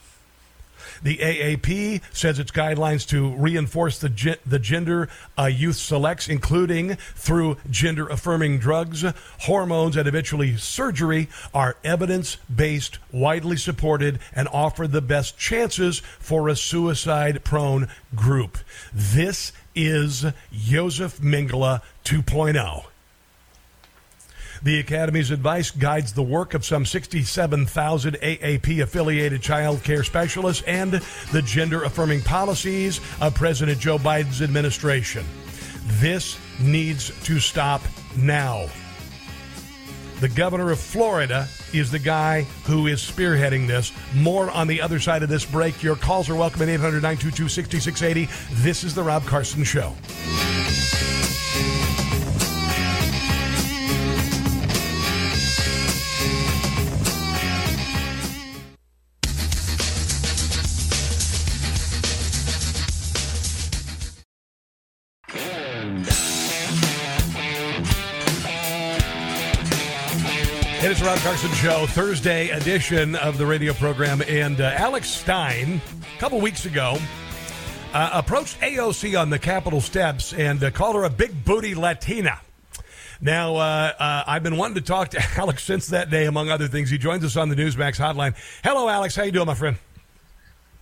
[1.03, 6.95] The AAP says its guidelines to reinforce the, ge- the gender uh, youth selects, including
[6.95, 9.03] through gender affirming drugs,
[9.39, 16.49] hormones, and eventually surgery, are evidence based, widely supported, and offer the best chances for
[16.49, 18.57] a suicide prone group.
[18.93, 22.85] This is Joseph Mengele 2.0.
[24.63, 30.93] The Academy's advice guides the work of some 67,000 AAP affiliated child care specialists and
[31.31, 35.25] the gender affirming policies of President Joe Biden's administration.
[35.99, 37.81] This needs to stop
[38.17, 38.67] now.
[40.21, 43.91] The governor of Florida is the guy who is spearheading this.
[44.13, 45.83] More on the other side of this break.
[45.83, 48.63] Your calls are welcome at 800 922 6680.
[48.63, 49.93] This is The Rob Carson Show.
[71.25, 74.21] Carson Show, Thursday edition of the radio program.
[74.27, 75.81] And uh, Alex Stein,
[76.15, 76.99] a couple weeks ago,
[77.95, 82.39] uh, approached AOC on the Capitol steps and uh, called her a big booty Latina.
[83.21, 86.67] Now, uh, uh, I've been wanting to talk to Alex since that day, among other
[86.67, 86.91] things.
[86.91, 88.35] He joins us on the Newsmax hotline.
[88.63, 89.15] Hello, Alex.
[89.15, 89.77] How you doing, my friend?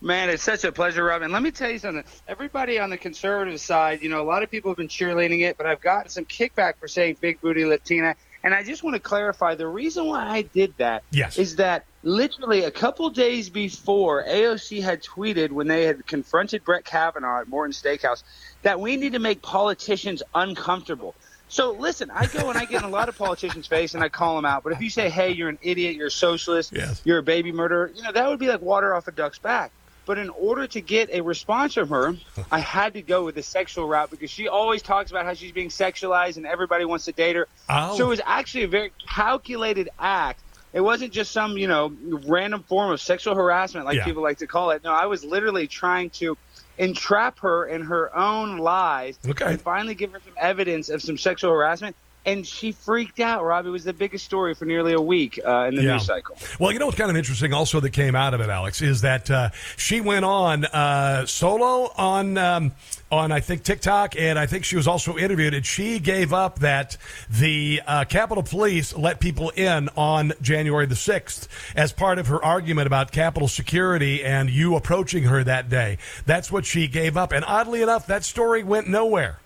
[0.01, 1.21] Man, it's such a pleasure, Rob.
[1.21, 2.03] And let me tell you something.
[2.27, 5.55] Everybody on the conservative side, you know, a lot of people have been cheerleading it,
[5.55, 8.17] but I've gotten some kickback for saying big booty Latina.
[8.43, 11.37] And I just want to clarify the reason why I did that yes.
[11.37, 16.83] is that literally a couple days before AOC had tweeted when they had confronted Brett
[16.83, 18.23] Kavanaugh at Morton Steakhouse
[18.63, 21.15] that we need to make politicians uncomfortable.
[21.47, 24.09] So listen, I go and I get in a lot of politicians' face and I
[24.09, 24.63] call them out.
[24.63, 27.01] But if you say, "Hey, you're an idiot, you're a socialist, yes.
[27.05, 29.71] you're a baby murderer," you know that would be like water off a duck's back.
[30.05, 32.15] But in order to get a response from her,
[32.51, 35.51] I had to go with the sexual route because she always talks about how she's
[35.53, 37.47] being sexualized and everybody wants to date her.
[37.69, 37.97] Oh.
[37.97, 40.41] So it was actually a very calculated act.
[40.73, 41.93] It wasn't just some, you know,
[42.27, 44.05] random form of sexual harassment like Yeah.
[44.05, 44.83] people like to call it.
[44.83, 46.35] No, I was literally trying to
[46.79, 49.45] entrap her in her own lies Okay.
[49.45, 51.95] and finally give her some evidence of some sexual harassment.
[52.26, 53.65] And she freaked out, Rob.
[53.65, 55.93] It was the biggest story for nearly a week uh, in the Yeah.
[55.93, 56.38] news cycle.
[56.57, 59.01] Well, you know what's kind of interesting also that came out of it, Alex, is
[59.01, 62.71] that uh, she went on uh, solo on um,
[63.11, 66.59] on I think TikTok, and I think she was also interviewed, and she gave up
[66.59, 66.95] that
[67.30, 72.43] the uh, Capitol Police let people in on January the sixth as part of her
[72.43, 75.97] argument about Capitol security and you approaching her that day.
[76.26, 79.39] That's what she gave up, and oddly enough, that story went nowhere.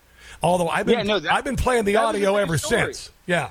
[0.43, 2.57] Although I've been Yeah, no, that- I've been playing the that was a audio ever
[2.57, 2.93] story.
[2.93, 3.11] since.
[3.25, 3.49] Yeah.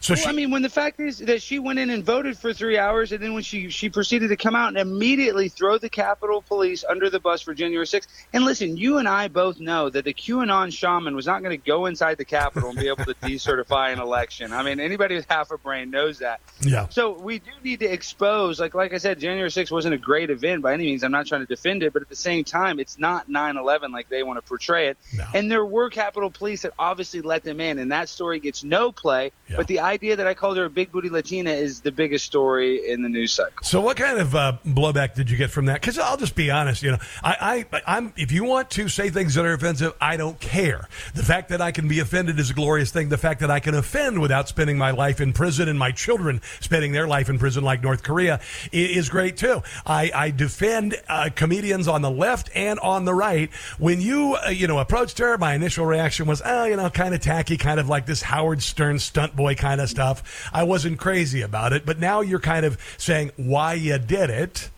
[0.00, 2.38] So well, she, I mean, when the fact is that she went in and voted
[2.38, 5.78] for three hours, and then when she she proceeded to come out and immediately throw
[5.78, 8.06] the Capitol Police under the bus for January 6th.
[8.32, 11.64] And listen, you and I both know that the QAnon shaman was not going to
[11.64, 14.52] go inside the Capitol and be able to decertify an election.
[14.52, 16.40] I mean, anybody with half a brain knows that.
[16.60, 16.88] Yeah.
[16.88, 20.30] So we do need to expose, like like I said, January 6th wasn't a great
[20.30, 21.02] event by any means.
[21.02, 24.08] I'm not trying to defend it, but at the same time, it's not 9/11 like
[24.08, 24.98] they want to portray it.
[25.34, 28.92] And there were Capitol Police that obviously let them in, and that story gets no
[28.92, 29.32] play.
[29.56, 32.90] But the idea that I called her a big booty Latina is the biggest story
[32.90, 33.52] in the news cycle.
[33.62, 35.80] So, what kind of uh, blowback did you get from that?
[35.80, 39.10] Because I'll just be honest, you know, I, I, I'm if you want to say
[39.10, 40.88] things that are offensive, I don't care.
[41.14, 43.08] The fact that I can be offended is a glorious thing.
[43.08, 46.40] The fact that I can offend without spending my life in prison and my children
[46.60, 48.40] spending their life in prison, like North Korea,
[48.72, 49.62] is great too.
[49.86, 53.52] I, I defend uh, comedians on the left and on the right.
[53.78, 57.14] When you, uh, you know, approached her, my initial reaction was, oh, you know, kind
[57.14, 60.48] of tacky, kind of like this Howard Stern stunt boy kind of stuff.
[60.52, 64.70] I wasn't crazy about it, but now you're kind of saying why you did it.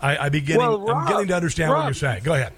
[0.00, 2.22] I, I beginning, Well, I'm getting to understand what you're saying.
[2.22, 2.52] Go ahead.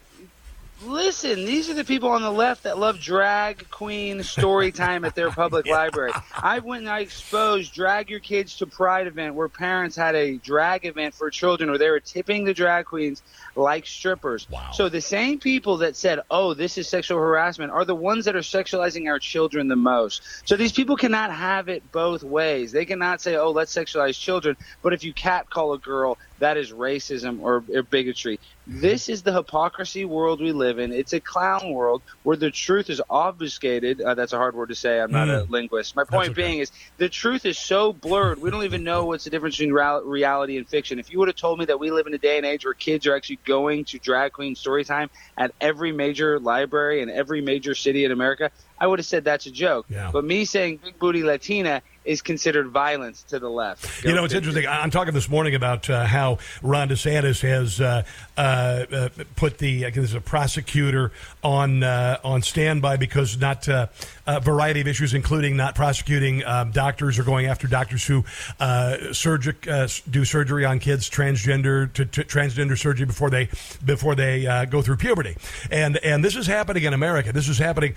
[0.85, 5.17] Listen, these are the people on the left that love drag queen story time at
[5.17, 6.13] their public library.
[6.37, 10.37] I went and I exposed Drag Your Kids to Pride event where parents had a
[10.37, 13.23] drag event for children where they were tipping the drag queens
[13.57, 14.47] like strippers.
[14.73, 18.37] So the same people that said, oh, this is sexual harassment are the ones that
[18.37, 20.23] are sexualizing our children the most.
[20.45, 22.71] So these people cannot have it both ways.
[22.71, 26.73] They cannot say, oh, let's sexualize children, but if you catcall a girl, that is
[26.73, 28.39] racism or, or bigotry.
[28.67, 30.93] This is the hypocrisy world we live in.
[30.93, 34.01] It's a clown world where the truth is obfuscated.
[34.01, 35.01] Uh, that's a hard word to say.
[35.01, 35.51] I'm not a Mm.
[35.51, 35.97] linguist.
[35.97, 36.43] My point okay.
[36.43, 38.41] being is the truth is so blurred.
[38.41, 40.99] We don't even know what's the difference between real- reality and fiction.
[40.99, 42.75] If you would have told me that we live in a day and age where
[42.75, 47.41] kids are actually going to drag queen story time at every major library in every
[47.41, 48.51] major city in America,
[48.81, 49.87] I would have said that's a joke.
[49.89, 50.11] Yeah.
[50.13, 54.03] But me saying big booty Latina is considered violence to the left.
[54.03, 54.67] You know, it's interesting.
[54.67, 58.03] I- I'm talking this morning about uh, how Ron DeSantis has uh,
[58.37, 61.13] uh, uh, put the uh, there's a prosecutor
[61.43, 63.89] on uh, on standby because not uh,
[64.27, 68.25] a variety of issues, including not prosecuting um, doctors or going after doctors who
[68.59, 73.49] uh, surgic uh, do surgery on kids transgender to, to transgender surgery before they
[73.85, 75.37] before they uh, go through puberty,
[75.71, 77.33] and and this is happening in America.
[77.35, 77.95] This is happening.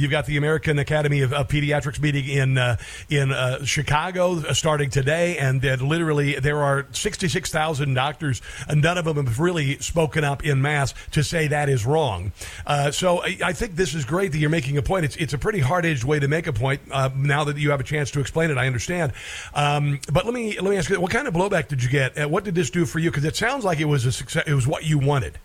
[0.00, 2.78] You've got the American Academy of, of Pediatrics meeting in uh,
[3.10, 8.96] in uh, Chicago uh, starting today, and that literally there are 66,000 doctors, and none
[8.96, 12.32] of them have really spoken up in mass to say that is wrong.
[12.66, 15.04] Uh, so I, I think this is great that you're making a point.
[15.04, 16.80] It's it's a pretty hard edged way to make a point.
[16.90, 19.12] Uh, now that you have a chance to explain it, I understand.
[19.52, 22.30] Um, but let me let me ask you, what kind of blowback did you get?
[22.30, 23.10] What did this do for you?
[23.10, 24.44] Because it sounds like it was a success.
[24.46, 25.38] It was what you wanted.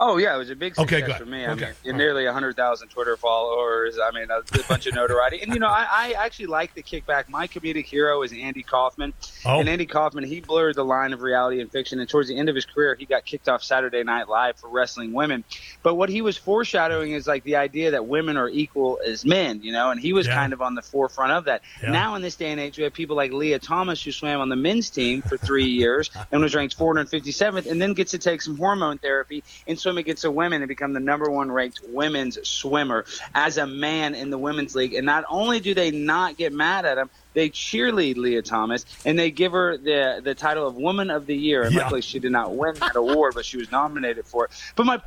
[0.00, 1.44] Oh yeah, it was a big success Okay, for me.
[1.44, 1.72] I Okay.
[1.84, 3.98] mean, nearly hundred thousand Twitter followers.
[4.02, 5.40] I mean, a, a bunch of notoriety.
[5.42, 7.28] And you know, I, I actually like the kickback.
[7.28, 9.12] My comedic hero is Andy Kaufman,
[9.44, 9.58] Oh.
[9.60, 11.98] and Andy Kaufman he blurred the line of reality and fiction.
[12.00, 14.68] And towards the end of his career, he got kicked off Saturday Night Live for
[14.68, 15.42] wrestling women.
[15.82, 19.62] But what he was foreshadowing is like the idea that women are equal as men.
[19.62, 20.34] You know, and he was Yeah.
[20.34, 21.62] kind of on the forefront of that.
[21.82, 21.90] Yeah.
[21.90, 24.48] Now in this day and age, we have people like Lia Thomas who swam on
[24.48, 28.42] the men's team for three years and was ranked 457th, and then gets to take
[28.42, 32.38] some hormone therapy and swim against the women and become the number one ranked women's
[32.46, 34.92] swimmer as a man in the women's league.
[34.92, 39.18] And not only do they not get mad at him, they cheerlead Lia Thomas and
[39.18, 41.64] they give her the the title of Woman of the Year.
[41.64, 41.84] And Yeah.
[41.84, 44.50] luckily, she did not win that award, but she was nominated for it.
[44.76, 45.00] But my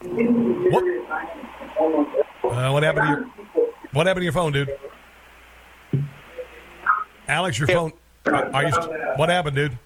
[0.00, 0.84] What?
[2.44, 3.26] Uh, what happened to your
[3.92, 4.68] What happened to your phone, dude?
[7.26, 7.92] Alex, your phone.
[8.26, 8.70] Are you?
[9.16, 9.78] What happened, dude?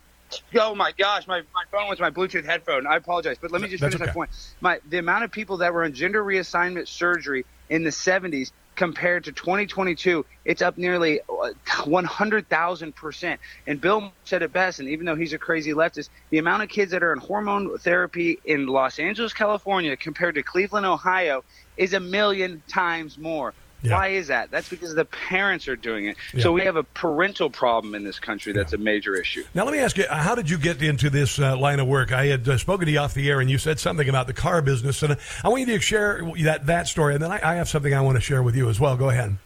[0.54, 2.86] Oh my gosh, my, my phone was my Bluetooth headphone.
[2.86, 4.30] I apologize, but let me just That's finish my point.
[4.60, 9.24] My the amount of people that were in gender reassignment surgery in the 70s compared
[9.24, 11.50] to 2022, it's up nearly uh,
[11.84, 13.40] 100,000 percent.
[13.66, 14.80] And Bill said it best.
[14.80, 17.78] And even though he's a crazy leftist, the amount of kids that are in hormone
[17.78, 21.44] therapy in Los Angeles, California, compared to Cleveland, Ohio,
[21.76, 23.52] is a million times more.
[23.82, 23.96] Yeah.
[23.96, 24.50] Why is that?
[24.50, 26.16] That's because the parents are doing it.
[26.32, 26.42] Yeah.
[26.42, 29.44] So we have a parental problem in this country that's a major issue.
[29.54, 31.86] Now, let me ask you, uh, how did you get into this uh, line of
[31.86, 32.12] work?
[32.12, 34.32] I had uh, spoken to you off the air, and you said something about the
[34.32, 37.54] car business, and I want you to share that that story, and then I, I
[37.56, 38.96] have something I want to share with you as well.
[38.96, 39.36] Go ahead.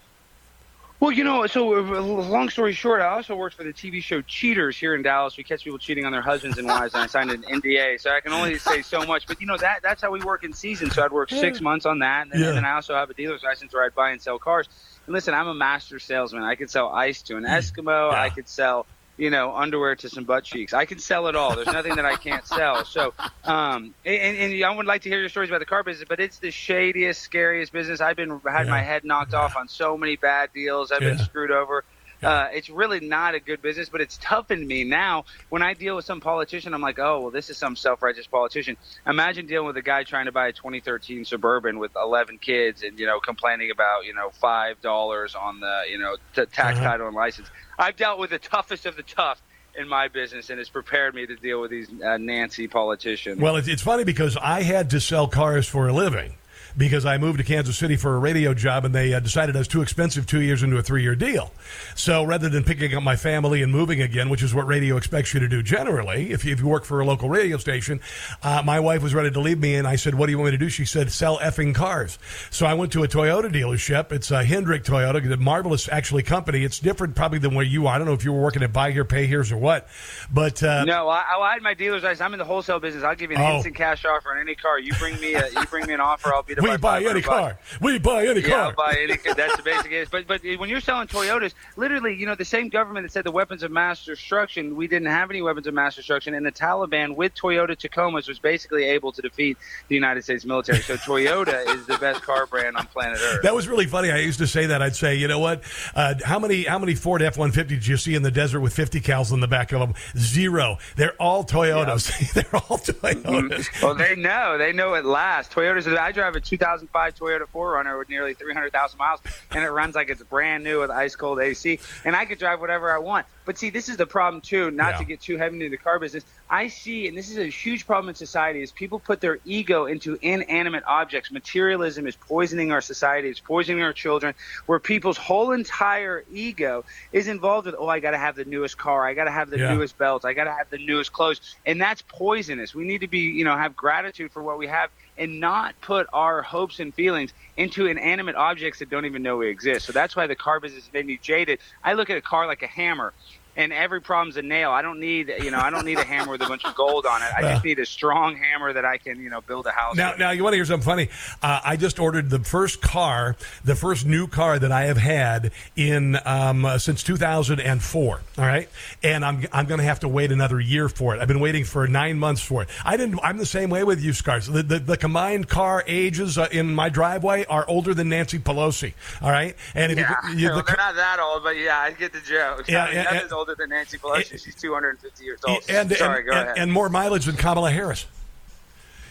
[0.99, 4.23] Well, you know, so uh, long story short, I also worked for the TV show
[4.23, 5.37] Cheaters here in Dallas.
[5.37, 8.11] We catch people cheating on their husbands and wives, and I signed an NDA, so
[8.11, 9.27] I can only say so much.
[9.27, 10.91] But you know that that's how we work in season.
[10.91, 12.47] So I'd work six months on that, and then, Yeah.
[12.49, 14.69] and then I also have a dealer's license where I'd buy and sell cars.
[15.05, 16.43] And listen, I'm a master salesman.
[16.45, 18.11] I could sell ice to an Eskimo.
[18.13, 18.87] I could sell
[19.17, 20.73] you know underwear to some butt cheeks.
[20.73, 21.55] I can sell it all.
[21.55, 22.85] There's nothing that I can't sell.
[22.85, 23.15] So,
[23.45, 26.21] um, and, and I would like to hear your stories about the car business, but
[26.21, 28.01] it's the shadiest, scariest business.
[28.01, 30.93] I've been had my head knocked off on so many bad deals.
[30.93, 31.85] I've been screwed over.
[32.23, 35.25] Uh, it's really not a good business, but it's toughened me now.
[35.51, 38.77] When I deal with some politician, I'm like, oh, well, this is some self-righteous politician.
[39.07, 42.99] Imagine dealing with a guy trying to buy a 2013 Suburban with 11 kids and
[42.99, 46.89] you know complaining about you know five dollars on the you know t- tax Uh-huh.
[46.91, 47.49] title and license.
[47.79, 49.43] I've dealt with the toughest of the tough
[49.79, 53.39] in my business, and it's prepared me to deal with these uh, Nancy politicians.
[53.39, 56.35] Well, it's, it's funny because I had to sell cars for a living
[56.77, 59.61] because I moved to Kansas City for a radio job and they uh, decided I
[59.61, 61.53] was too expensive two years into a three year deal.
[61.95, 65.33] So rather than picking up my family and moving again, which is what radio expects
[65.35, 68.01] you to do generally, if you, if you work for a local radio station,
[68.43, 70.47] uh, my wife was ready to leave me and I said, What do you want
[70.53, 70.69] me to do?
[70.69, 72.19] She said, Sell effing cars.
[72.51, 74.13] So I went to a Toyota dealership.
[74.13, 76.63] It's a Hendrick Toyota, a marvelous actually company.
[76.65, 77.95] It's different probably than where you are.
[77.95, 79.89] I don't know if you were working at Buy Here, Pay Here's or what,
[80.33, 82.21] but uh, no, I, I had my dealer's license.
[82.21, 83.03] I'm in the wholesale business.
[83.05, 83.57] I'll give you an Oh.
[83.57, 84.79] instant cash offer on any car.
[84.79, 86.66] You bring me a, you bring me an offer, I'll be there.
[86.71, 87.59] We buy any car.
[87.81, 88.59] We buy any yeah, car.
[88.59, 89.17] I'll buy any.
[89.35, 89.93] That's the basic.
[89.93, 90.09] Is.
[90.09, 93.31] But but when you're selling Toyotas, literally, you know, the same government that said the
[93.31, 97.17] weapons of mass destruction, we didn't have any weapons of mass destruction, and the Taliban
[97.17, 99.57] with Toyota Tacomas was basically able to defeat
[99.89, 100.81] the United States military.
[100.81, 103.43] So Toyota is the best car brand on planet Earth.
[103.43, 104.11] That was really funny.
[104.11, 104.83] I used to say that.
[104.83, 105.63] I'd say, you know what?
[105.95, 108.61] Uh, how many how many Ford F one fifty did you see in the desert
[108.61, 109.95] with fifty cows in the back of them?
[110.17, 110.79] Zero.
[110.97, 112.33] They're all Toyotas.
[112.35, 113.83] They're all Toyotas.
[113.83, 114.59] Well, they know.
[114.59, 115.53] They know at last.
[115.53, 115.97] Toyotas.
[115.97, 119.21] I drive a 2005 Toyota 4Runner with nearly 300,000 miles,
[119.51, 122.61] and it runs like it's brand new with ice cold AC, and I could drive
[122.61, 123.27] whatever I want.
[123.47, 124.71] But see, this is the problem too.
[124.73, 124.99] Not Yeah.
[124.99, 126.25] to get too heavy into the car business.
[126.51, 129.87] I see, and this is a huge problem in society, is people put their ego
[129.87, 131.31] into inanimate objects.
[131.31, 133.29] Materialism is poisoning our society.
[133.31, 134.35] It's poisoning our children.
[134.67, 138.77] Where people's whole entire ego is involved with, oh, I got to have the newest
[138.77, 139.07] car.
[139.07, 139.75] I got to have the Yeah.
[139.75, 140.25] newest belt.
[140.25, 142.75] I got to have the newest clothes, and that's poisonous.
[142.75, 144.91] We need to be, you know, have gratitude for what we have.
[145.19, 149.49] And not put our hopes and feelings into inanimate objects that don't even know we
[149.49, 149.87] exist.
[149.87, 151.61] So that's why the car business made me jaded.
[151.83, 153.15] I look at a car like a hammer
[153.57, 154.71] and every problem's a nail.
[154.71, 157.07] I don't need, you know, I don't need a hammer with a bunch of gold
[157.07, 157.29] on it.
[157.35, 159.97] I just need a strong hammer that I can, you know, build a house.
[159.97, 160.19] Now, with.
[160.19, 161.09] now you want to hear something funny?
[161.43, 165.53] Uh, I just ordered the first car, the first new car that I have had
[165.75, 168.21] in um, uh, since 2004.
[168.39, 168.69] All right,
[169.03, 171.21] and I'm I'm going to have to wait another year for it.
[171.21, 172.69] I've been waiting for nine months for it.
[172.85, 173.19] I didn't.
[173.23, 174.47] I'm the same way with you, Scars.
[174.47, 178.93] The, the, the combined car ages uh, in my driveway are older than Nancy Pelosi.
[179.23, 181.79] All right, and if yeah, you, you, well, the, they're not that old, but yeah,
[181.79, 182.69] I get the joke.
[182.69, 183.37] Yeah, I mean, nothing's yeah.
[183.47, 184.35] Older than Nancy Pelosi.
[184.35, 185.63] Eh, She's 250 years eh, old.
[185.69, 186.59] and, Sorry, and, go and, ahead.
[186.59, 188.07] and more mileage than Kamala Harris.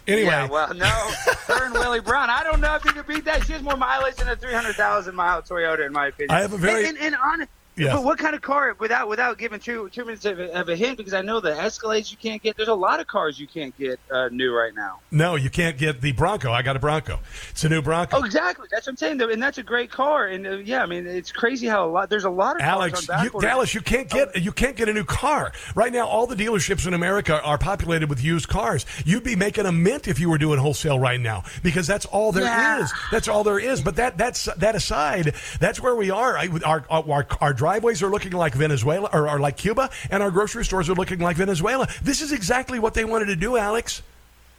[0.07, 2.29] Anyway, Yeah, well, no, her and Willie Brown.
[2.29, 3.43] I don't know if you could beat that.
[3.45, 6.29] She has more mileage than a 300,000 mile Toyota, in my opinion.
[6.37, 7.47] I have a very- and, and, and on.
[7.77, 7.93] Yes.
[7.93, 8.75] But what kind of car?
[8.79, 11.51] Without without giving two two minutes of a, of a hint, because I know the
[11.51, 12.55] Escalades you can't get.
[12.55, 14.99] There's a lot of cars you can't get uh, new right now.
[15.11, 16.51] no, you can't get the Bronco.
[16.51, 17.19] I got a Bronco.
[17.49, 18.17] It's a new Bronco.
[18.17, 18.67] Oh, exactly.
[18.71, 20.27] That's what I'm saying, though, and that's a great car.
[20.27, 22.09] And uh, yeah, I mean, it's crazy how a lot.
[22.09, 25.03] There's a lot of Alex, you, Dallas, you can't get you can't get a new
[25.03, 26.07] car right now.
[26.07, 28.85] All the dealerships in America are populated with used cars.
[29.05, 32.31] You'd be making a mint if you were doing wholesale right now because that's all
[32.31, 32.49] there is.
[32.49, 32.87] Yeah.
[33.11, 33.81] That's all there is.
[33.81, 36.37] But that that's that aside, that's where we are.
[36.37, 40.29] I, our, our our driveways are looking like Venezuela or, are like Cuba, and our
[40.29, 41.87] grocery stores are looking like Venezuela.
[42.03, 44.03] This is exactly what they wanted to do, Alex.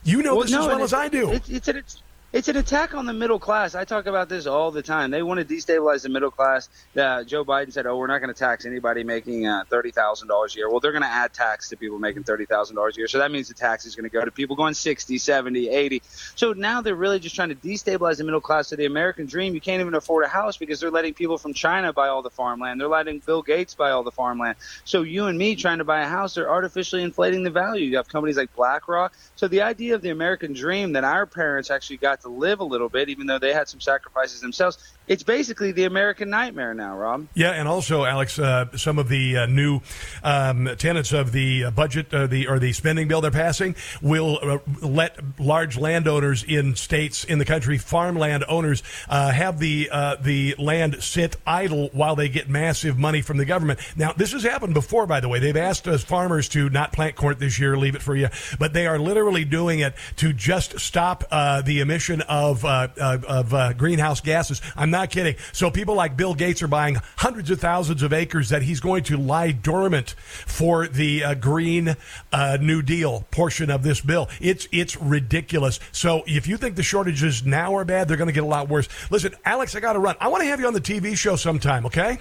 [0.02, 1.30] You know this as well as I do.
[1.30, 3.74] It's, it's, it's, it's an attack on the middle class.
[3.74, 5.10] I talk about this all the time.
[5.10, 6.68] They want to destabilize the middle class.
[6.96, 10.28] Uh, Joe Biden said, "Oh, we're not going to tax anybody making uh, thirty thousand
[10.28, 12.96] dollars a year." Well, they're going to add tax to people making thirty thousand dollars
[12.96, 13.08] a year.
[13.08, 16.02] So that means the tax is going to go to people going 60, 70, 80.
[16.34, 18.68] So now they're really just trying to destabilize the middle class.
[18.68, 21.54] So the American dream, you can't even afford a house because they're letting people from
[21.54, 22.80] China buy all the farmland.
[22.80, 24.56] They're letting Bill Gates buy all the farmland.
[24.84, 27.86] So you and me trying to buy a house, they're artificially inflating the value.
[27.86, 29.14] You have companies like BlackRock.
[29.36, 32.64] So the idea of the American dream that our parents actually got to live a
[32.64, 36.96] little bit, even though they had some sacrifices themselves, it's basically the American nightmare now,
[36.96, 37.28] Rob.
[37.34, 39.80] Yeah, and also, Alex, uh, some of the uh, new
[40.22, 44.38] um, tenets of the uh, budget, uh, the or the spending bill they're passing, will
[44.42, 49.88] uh, let large landowners in states in the country, farmland owners, uh, have the
[50.22, 53.78] the land sit idle while they get massive money from the government.
[53.96, 55.38] Now, this has happened before, by the way.
[55.38, 58.28] They've asked us farmers to not plant corn this year, leave it for you,
[58.58, 64.60] but they are literally doing it to just stop the emission of of greenhouse gases.
[64.74, 65.36] I'm not kidding.
[65.52, 69.04] So people like Bill Gates are buying hundreds of thousands of acres that he's going
[69.04, 70.10] to lie dormant
[70.46, 71.96] for the uh, Green
[72.32, 74.28] uh, New Deal portion of this bill.
[74.40, 75.80] It's it's ridiculous.
[75.92, 78.68] So if you think the shortages now are bad, they're going to get a lot
[78.68, 78.88] worse.
[79.10, 80.16] Listen, Alex, I got to run.
[80.18, 81.84] I want to have you on the TV show sometime.
[81.86, 82.18] Okay?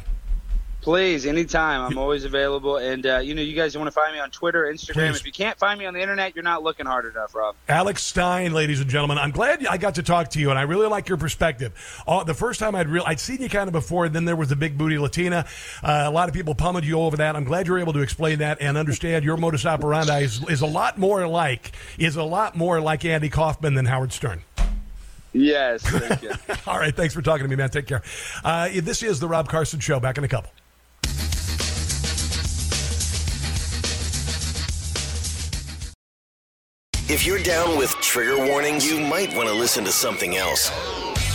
[0.86, 1.82] Please, anytime.
[1.82, 2.78] I'm always available.
[2.78, 5.10] And, uh, you know, you guys want to find me on Twitter, Instagram.
[5.10, 5.20] Please.
[5.20, 7.56] If you can't find me on the internet, you're not looking hard enough, Rob.
[7.68, 10.62] Alex Stein, ladies and gentlemen, I'm glad I got to talk to you, and I
[10.62, 11.74] really like your perspective.
[12.08, 14.36] Uh, the first time I'd real, I'd seen you kind of before, and then there
[14.36, 15.48] was the big booty Latina.
[15.82, 17.36] Uh, a lot of people pummeled you over that.
[17.36, 20.68] I'm glad you're able to explain that and understand your modus operandi is, is a
[20.68, 24.44] lot more like is a lot more like Andy Kaufman than Howard Stern.
[25.34, 26.32] Yes, thank you.
[26.68, 27.72] All right, thanks for talking to me, man.
[27.72, 28.04] Take care.
[28.44, 30.00] Uh, this is the Rob Carson Show.
[30.00, 30.52] Back in a couple.
[37.08, 40.72] If you're down with trigger warnings, you might want to listen to something else.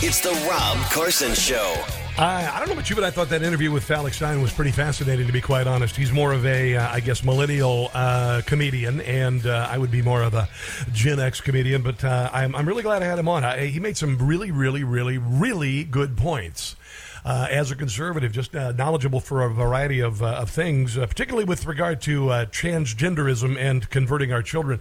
[0.03, 1.81] It's the Rob Carson Show.
[2.17, 4.51] I, I don't know about you, but I thought that interview with Alex Stein was
[4.51, 5.95] pretty fascinating, to be quite honest.
[5.95, 10.01] He's more of a, uh, I guess, millennial uh, comedian, and uh, I would be
[10.01, 10.49] more of a
[10.91, 13.45] Gen X comedian, but uh, I'm, I'm really glad I had him on.
[13.45, 16.75] I, he made some really, really, really, really good points.
[17.23, 21.05] Uh, as a conservative, just uh, knowledgeable for a variety of, uh, of things, uh,
[21.05, 24.79] particularly with regard to uh, transgenderism and converting our children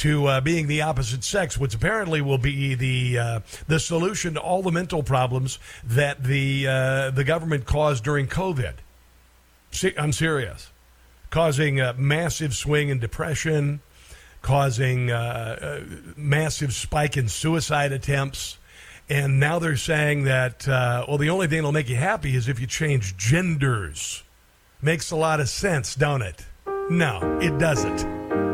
[0.00, 4.40] to uh, being the opposite sex, which apparently will be the uh, the solution to
[4.40, 8.74] all the mental problems that the uh, the government caused during COVID.
[9.72, 10.70] Se- I'm serious,
[11.28, 13.80] causing a massive swing in depression,
[14.40, 18.56] causing uh, a massive spike in suicide attempts.
[19.10, 22.48] And now they're saying that, uh, well, the only thing that'll make you happy is
[22.48, 24.22] if you change genders.
[24.80, 26.46] Makes a lot of sense, don't it?
[26.88, 28.49] No, it doesn't.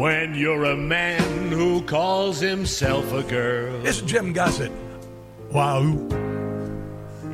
[0.00, 3.84] When you're a man who calls himself a girl.
[3.84, 4.72] Is Jim Gossett.
[5.50, 5.82] Wow.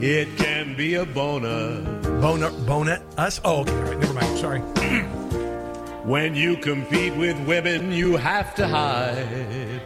[0.00, 1.80] It can be a boner.
[2.20, 3.40] Boner, boner, us?
[3.44, 3.72] Oh, okay.
[3.72, 4.38] All right, never mind.
[4.38, 4.60] Sorry.
[6.04, 9.80] when you compete with women, you have to hide.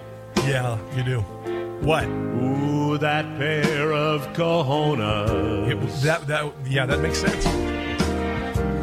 [0.47, 1.21] Yeah, you do.
[1.85, 2.07] What?
[2.07, 5.69] Ooh, that pair of cojones.
[5.69, 7.45] It, that, that, yeah, that makes sense.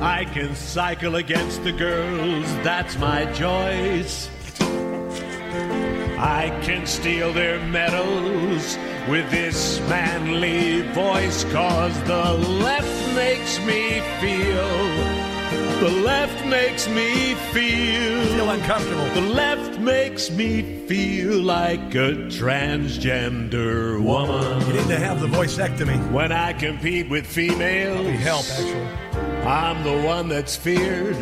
[0.07, 4.29] I can cycle against the girls, that's my choice.
[6.17, 8.77] I can steal their medals
[9.09, 15.17] with this manly voice, cause the left makes me feel.
[15.81, 18.23] The left makes me feel.
[18.27, 19.09] Feel uncomfortable.
[19.13, 24.65] The left makes me feel like a transgender woman.
[24.67, 26.11] You need to have the voiceectomy.
[26.11, 27.97] When I compete with females.
[27.97, 29.06] Probably help, actually.
[29.47, 31.15] I'm the one that's feared.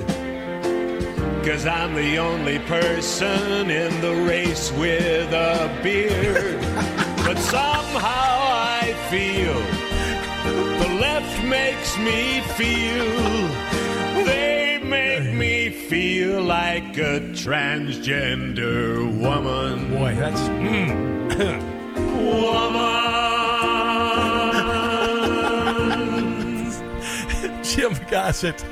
[1.46, 6.60] Cause I'm the only person in the race with a beard.
[7.24, 8.38] but somehow
[8.82, 9.54] I feel
[10.80, 13.06] the left makes me feel.
[14.26, 19.92] They make me feel like a transgender woman.
[19.92, 20.42] Boy, that's.
[20.48, 21.36] Hmm.
[22.26, 23.45] woman.
[27.76, 28.64] Jim Gossett.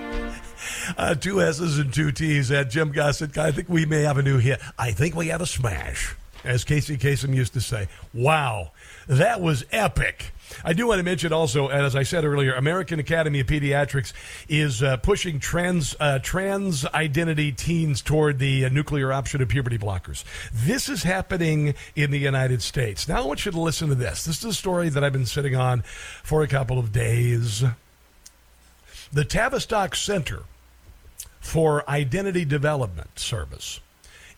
[0.98, 3.38] Uh, two S's and two T's at Jim Gossett.
[3.38, 4.62] I think we may have a new hit.
[4.80, 6.16] I think we have a smash,
[6.46, 7.90] as Casey Kasem used to say.
[8.14, 8.72] Wow,
[9.08, 10.32] that was epic.
[10.64, 14.14] I do want to mention also, as I said earlier, American Academy of Pediatrics
[14.48, 19.78] is uh, pushing trans uh, trans identity teens toward the uh, nuclear option of puberty
[19.78, 20.24] blockers.
[20.54, 23.10] This is happening in the United States.
[23.10, 24.24] Now I want you to listen to this.
[24.24, 25.82] This is a story that I've been sitting on
[26.24, 27.66] for a couple of days.
[29.14, 30.42] The Tavistock Center
[31.40, 33.80] for Identity Development Service.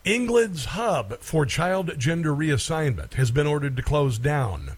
[0.04, 4.72] England's hub for child gender reassignment has been ordered to close down.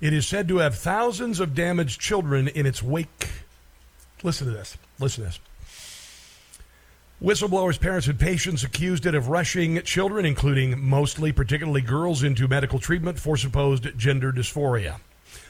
[0.00, 3.28] It is said to have thousands of damaged children in its wake.
[4.22, 4.78] Listen to this.
[4.98, 5.40] Listen to this.
[7.22, 12.78] Whistleblowers, parents, and patients accused it of rushing children, including mostly, particularly girls, into medical
[12.78, 14.96] treatment for supposed gender dysphoria.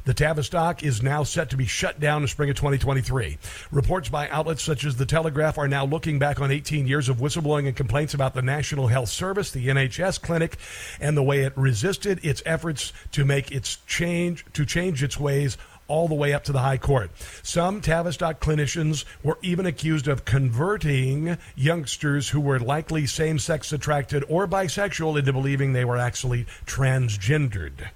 [0.05, 3.39] The Tavistock is now set to be shut down in spring of 2023.
[3.71, 7.17] Reports by outlets such as The Telegraph are now looking back on 18 years of
[7.17, 10.59] whistleblowing and complaints about the National Health Service, the NHS clinic,
[11.01, 15.57] and the way it resisted its efforts to make its change to change its ways
[15.89, 17.11] all the way up to the High Court.
[17.43, 24.23] Some Tavistock clinicians were even accused of converting youngsters who were likely same sex attracted
[24.29, 27.89] or bisexual into believing they were actually transgendered.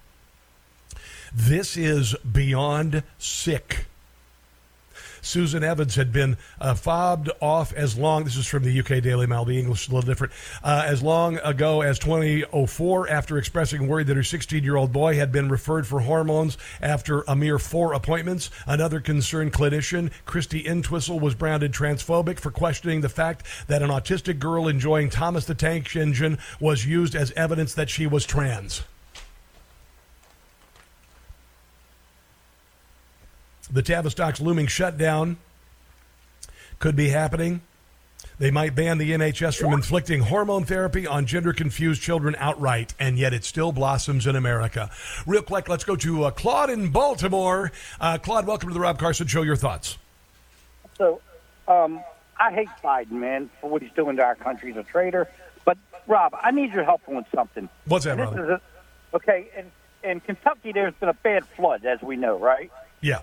[1.32, 3.86] This is beyond sick.
[5.20, 9.26] Susan Evans had been uh, fobbed off as long, this is from the UK Daily
[9.26, 10.32] Mail, the English is a little different,
[10.62, 15.16] uh, as long ago as 2004 after expressing worry that her 16 year old boy
[15.16, 18.50] had been referred for hormones after a mere four appointments.
[18.66, 24.38] Another concerned clinician, Christy Entwistle, was branded transphobic for questioning the fact that an autistic
[24.38, 28.82] girl enjoying Thomas the Tank Engine was used as evidence that she was trans.
[33.70, 35.36] The Tavistock's looming shutdown
[36.78, 37.60] could be happening.
[38.38, 43.18] They might ban the NHS from inflicting hormone therapy on gender confused children outright, and
[43.18, 44.90] yet it still blossoms in America.
[45.26, 47.72] Real quick, let's go to uh, Claude in Baltimore.
[48.00, 49.42] Uh, Claude, welcome to the Rob Carson Show.
[49.42, 49.98] Your thoughts?
[50.96, 51.20] So,
[51.66, 52.00] um,
[52.38, 54.68] I hate Biden, man, for what he's doing to our country.
[54.72, 55.28] He's a traitor.
[55.64, 55.76] But,
[56.06, 57.68] Rob, I need your help with something.
[57.86, 58.54] What's that, And this brother?
[58.54, 58.60] is
[59.12, 59.48] a- okay,
[60.04, 62.70] in, in Kentucky, there's been a bad flood, as we know, right?
[63.00, 63.22] Yeah.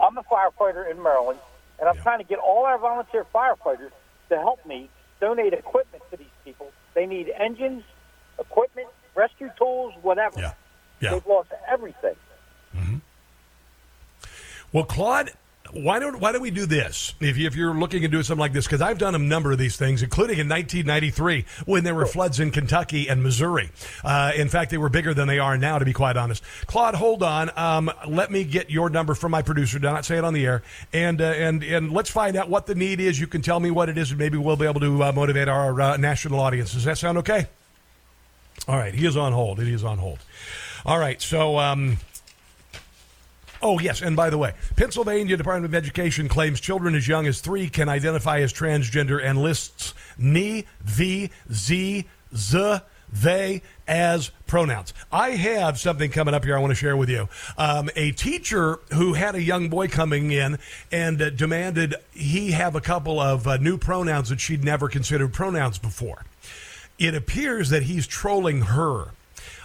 [0.00, 1.38] I'm a firefighter in Maryland,
[1.78, 3.92] and I'm trying to get all our volunteer firefighters
[4.28, 4.88] to help me
[5.20, 6.70] donate equipment to these people.
[6.94, 7.84] They need engines,
[8.38, 10.40] equipment, rescue tools, whatever.
[10.40, 10.52] Yeah.
[11.00, 11.10] Yeah.
[11.12, 12.16] They've lost everything.
[12.76, 12.96] Mm-hmm.
[14.72, 15.32] Well, Claude,
[15.72, 17.14] why don't why don't we do this?
[17.20, 19.52] If, you, if you're looking at doing something like this, because I've done a number
[19.52, 23.70] of these things, including in 1993 when there were floods in Kentucky and Missouri.
[24.04, 26.42] Uh, in fact, they were bigger than they are now, to be quite honest.
[26.66, 27.50] Claude, hold on.
[27.56, 29.78] Um, let me get your number from my producer.
[29.78, 30.62] Do not say it on the air,
[30.92, 33.18] and uh, and and let's find out what the need is.
[33.18, 35.48] You can tell me what it is, and maybe we'll be able to uh, motivate
[35.48, 36.74] our uh, national audience.
[36.74, 37.46] Does that sound okay?
[38.68, 39.60] All right, he is on hold.
[39.60, 40.18] He is on hold.
[40.84, 41.58] All right, so.
[41.58, 41.96] Um,
[43.62, 44.02] Oh, yes.
[44.02, 47.88] And by the way, Pennsylvania Department of Education claims children as young as three can
[47.88, 52.78] identify as transgender and lists ni, vi, z, z,
[53.12, 54.94] they as pronouns.
[55.12, 57.28] I have something coming up here I want to share with you.
[57.58, 60.58] Um, a teacher who had a young boy coming in
[60.90, 65.32] and uh, demanded he have a couple of uh, new pronouns that she'd never considered
[65.32, 66.24] pronouns before.
[66.98, 69.08] it appears that he's trolling her.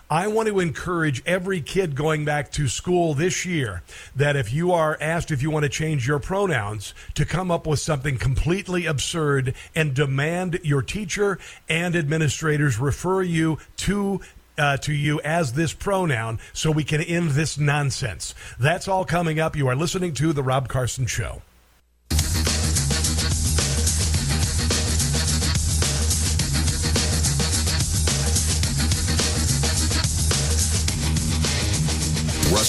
[0.09, 3.83] I want to encourage every kid going back to school this year
[4.15, 7.67] that if you are asked if you want to change your pronouns, to come up
[7.67, 14.21] with something completely absurd and demand your teacher and administrators refer you to
[14.57, 18.33] uh, to you as this pronoun so we can end this nonsense.
[18.59, 19.55] That's all coming up.
[19.55, 21.41] You are listening to The Rob Carson Show.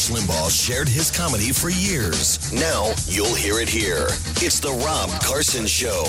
[0.08, 2.52] Limbaugh shared his comedy for years.
[2.52, 4.06] Now you'll hear it here.
[4.40, 6.04] It's The Rob Carson Show.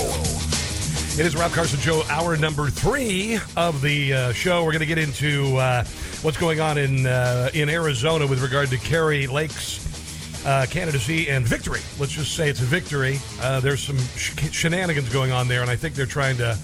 [1.19, 4.63] It is Rob Carson Show, hour number three of the uh, show.
[4.63, 5.83] We're going to get into uh,
[6.21, 11.45] what's going on in uh, in Arizona with regard to Kari Lake's uh, candidacy and
[11.45, 11.81] victory.
[11.99, 13.19] Let's just say it's a victory.
[13.41, 16.57] Uh, there's some sh- shenanigans going on there, and I think they're trying to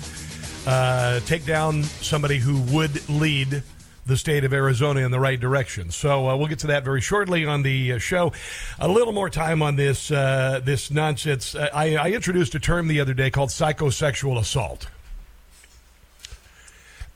[0.67, 3.61] uh, take down somebody who would lead
[4.05, 5.89] the state of Arizona in the right direction.
[5.89, 8.31] So uh, we'll get to that very shortly on the uh, show.
[8.79, 11.55] A little more time on this uh, this nonsense.
[11.55, 14.87] Uh, I, I introduced a term the other day called psychosexual assault.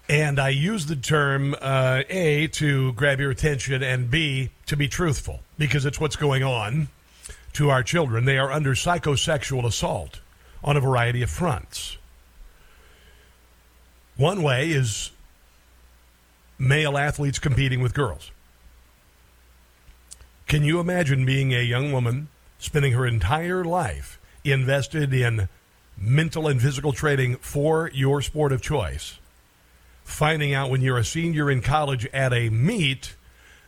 [0.09, 4.87] And I use the term uh, A to grab your attention and B to be
[4.87, 6.87] truthful because it's what's going on
[7.53, 8.25] to our children.
[8.25, 10.19] They are under psychosexual assault
[10.63, 11.97] on a variety of fronts.
[14.17, 15.11] One way is
[16.59, 18.31] male athletes competing with girls.
[20.47, 22.27] Can you imagine being a young woman
[22.59, 25.47] spending her entire life invested in
[25.97, 29.19] mental and physical training for your sport of choice?
[30.03, 33.15] Finding out when you're a senior in college at a meet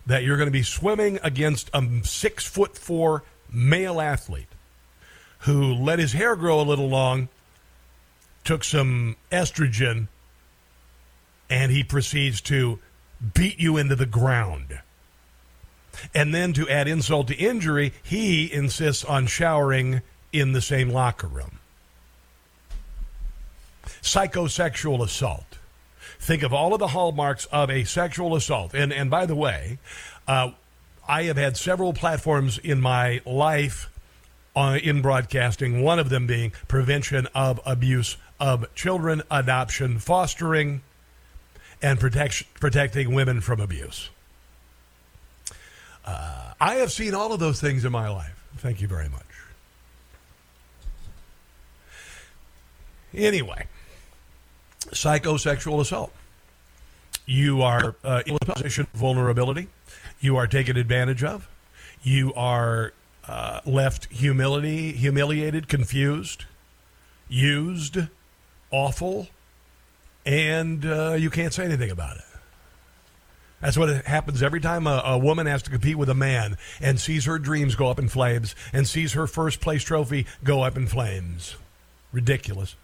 [0.05, 4.47] that you're going to be swimming against a six foot four male athlete
[5.41, 7.29] who let his hair grow a little long,
[8.43, 10.07] took some estrogen,
[11.51, 12.79] and he proceeds to
[13.33, 14.79] beat you into the ground.
[16.15, 20.01] And then to add insult to injury, he insists on showering
[20.31, 21.59] in the same locker room.
[24.01, 25.57] Psychosexual assault.
[26.19, 28.73] Think of all of the hallmarks of a sexual assault.
[28.73, 29.77] And, and by the way,
[30.27, 30.51] uh,
[31.07, 33.89] I have had several platforms in my life
[34.55, 40.81] uh, in broadcasting, one of them being prevention of abuse of children, adoption, fostering,
[41.81, 44.09] and protect, protecting women from abuse.
[46.05, 48.43] Uh, I have seen all of those things in my life.
[48.57, 49.23] Thank you very much.
[53.13, 53.67] Anyway,
[54.87, 56.11] psychosexual assault.
[57.25, 59.67] You are uh, in a position of vulnerability.
[60.19, 61.47] You are taken advantage of.
[62.03, 62.93] You are
[63.27, 66.45] uh, left humility, humiliated, confused,
[67.29, 67.97] used,
[68.71, 69.27] awful,
[70.25, 72.23] and uh, you can't say anything about it.
[73.61, 76.99] That's what happens every time a, a, woman has to compete with a man and
[76.99, 80.75] sees her dreams go up in flames and sees her first place trophy go up
[80.77, 81.55] in flames.
[82.11, 82.75] Ridiculous.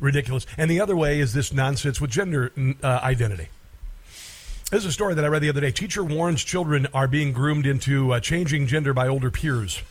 [0.00, 0.46] Ridiculous.
[0.56, 2.52] And the other way is this nonsense with gender
[2.82, 3.48] uh, identity.
[4.70, 5.70] This is a story that I read the other day.
[5.70, 9.82] Teacher warns children are being groomed into uh, changing gender by older peers.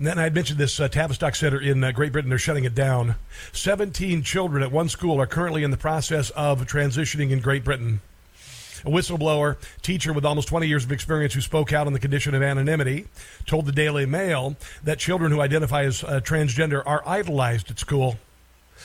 [0.00, 2.30] And then I had mentioned this uh, Tavistock Center in uh, Great Britain.
[2.30, 3.16] They're shutting it down.
[3.52, 8.00] 17 children at one school are currently in the process of transitioning in Great Britain.
[8.86, 12.34] A whistleblower, teacher with almost 20 years of experience who spoke out on the condition
[12.34, 13.08] of anonymity,
[13.44, 18.16] told the Daily Mail that children who identify as uh, transgender are idolized at school.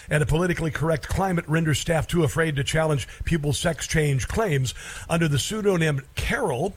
[0.09, 4.73] And a politically correct climate renders staff too afraid to challenge pupils' sex change claims.
[5.09, 6.73] Under the pseudonym Carol,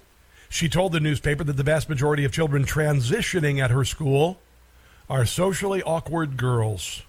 [0.48, 4.38] she told the newspaper that the vast majority of children transitioning at her school
[5.08, 7.02] are socially awkward girls,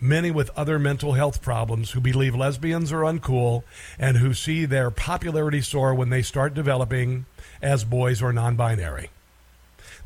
[0.00, 3.62] many with other mental health problems who believe lesbians are uncool
[3.98, 7.26] and who see their popularity soar when they start developing
[7.62, 9.10] as boys or non binary.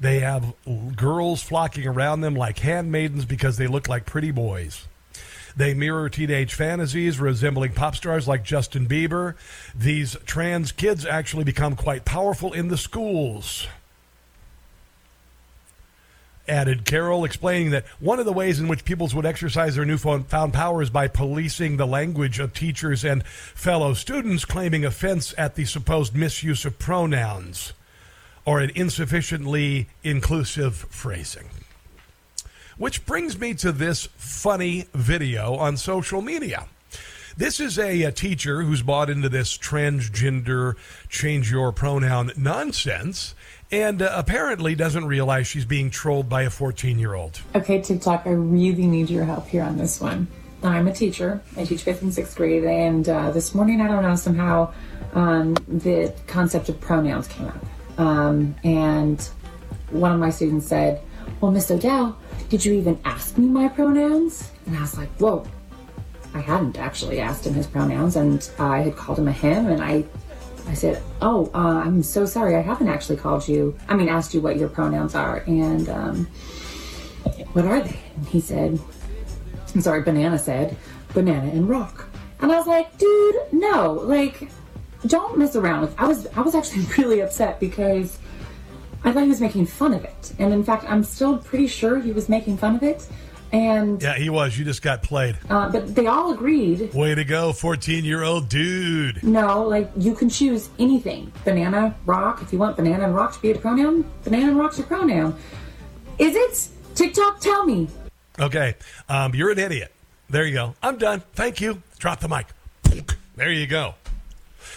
[0.01, 0.55] They have
[0.97, 4.87] girls flocking around them like handmaidens because they look like pretty boys.
[5.59, 9.35] They mirror teenage fantasies resembling pop stars like Justin Bieber.
[9.75, 13.67] These trans kids actually become quite powerful in the schools.
[16.47, 20.29] Added Carol, explaining that one of the ways in which pupils would exercise their newfound
[20.29, 25.65] power is by policing the language of teachers and fellow students claiming offense at the
[25.65, 27.73] supposed misuse of pronouns
[28.45, 31.51] or an insufficiently inclusive phrasing.
[32.79, 36.69] Which brings me to this funny video on social media.
[37.37, 40.77] This is a, a, teacher who's bought into this transgender,
[41.09, 43.35] change your pronoun nonsense,
[43.71, 47.41] and uh, apparently doesn't realize she's being trolled by a 14 year old.
[47.55, 50.29] Okay, TikTok, I really need your help here on this one.
[50.63, 51.41] I'm a teacher.
[51.57, 54.73] I teach fifth and sixth grade, and uh, this morning, I don't know, somehow
[55.15, 57.65] um, the concept of pronouns came up.
[57.99, 59.21] Um, and
[59.91, 61.01] one of my students said,
[61.41, 62.19] Well, Miss Odell,
[62.49, 64.51] did you even ask me my pronouns?
[64.67, 65.47] And I was like, Whoa.
[66.35, 69.83] I hadn't actually asked him his pronouns, and I had called him a him, and
[69.83, 70.05] I
[70.69, 72.55] I said, "Oh, uh, I'm so sorry.
[72.55, 73.77] I haven't actually called you.
[73.89, 76.27] I mean, asked you what your pronouns are, and um,
[77.55, 78.79] what are they?" And he said,
[79.75, 80.77] "I'm sorry." Banana said,
[81.15, 82.09] "Banana and rock."
[82.41, 83.93] And I was like, "Dude, no!
[83.93, 84.51] Like,
[85.07, 88.19] don't mess around with." I was I was actually really upset because
[89.09, 91.99] I thought he was making fun of it, and in fact, I'm still pretty sure
[91.99, 93.07] he was making fun of it.
[93.53, 94.59] And Yeah, he was.
[94.59, 95.39] You just got played.
[95.49, 99.25] uh, but they all agreed Way to go, 14 year old dude.
[99.25, 101.33] No, like you can choose anything.
[101.47, 102.43] Banana, rock.
[102.43, 105.35] If you want banana and rock to be a pronoun, banana and rock's your pronoun.
[106.19, 106.69] Is it?
[106.95, 107.89] TikTok, tell me.
[108.39, 108.75] Okay,
[109.09, 109.91] um, you're an idiot.
[110.29, 110.75] There you go.
[110.83, 111.23] I'm done.
[111.33, 111.83] Thank you.
[111.99, 112.49] Drop the mic.
[113.37, 113.95] There you go.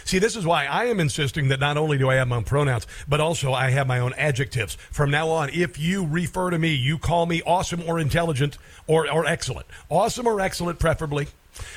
[0.05, 2.43] See, this is why I am insisting that not only do I have my own
[2.43, 4.75] pronouns, but also I have my own adjectives.
[4.91, 8.57] From now on, if you refer to me, you call me awesome or intelligent
[8.87, 9.67] or, or excellent.
[9.89, 11.27] Awesome or excellent, preferably.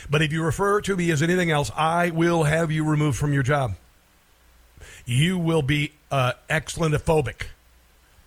[0.09, 3.33] But if you refer to me as anything else, I will have you removed from
[3.33, 3.75] your job.
[5.05, 7.47] You will be uh, excellentophobic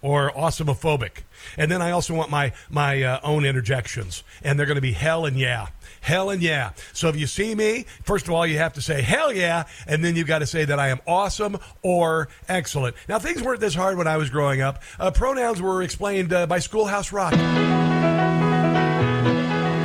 [0.02, 1.24] or awesomophobic.
[1.58, 4.92] And then I also want my my uh, own interjections, and they're going to be
[4.94, 5.68] hell and yeah,
[6.02, 6.72] hell and yeah.
[6.94, 10.04] So if you see me, first of all, you have to say hell yeah, and
[10.04, 12.96] then you've got to say that I am awesome or excellent.
[13.08, 14.82] Now things weren't this hard when I was growing up.
[15.00, 17.34] Uh, pronouns were explained uh, by Schoolhouse Rock.
[17.34, 17.40] You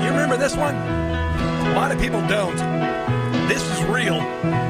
[0.09, 0.75] remember this one?
[0.75, 2.57] A lot of people don't.
[3.49, 4.62] This is real.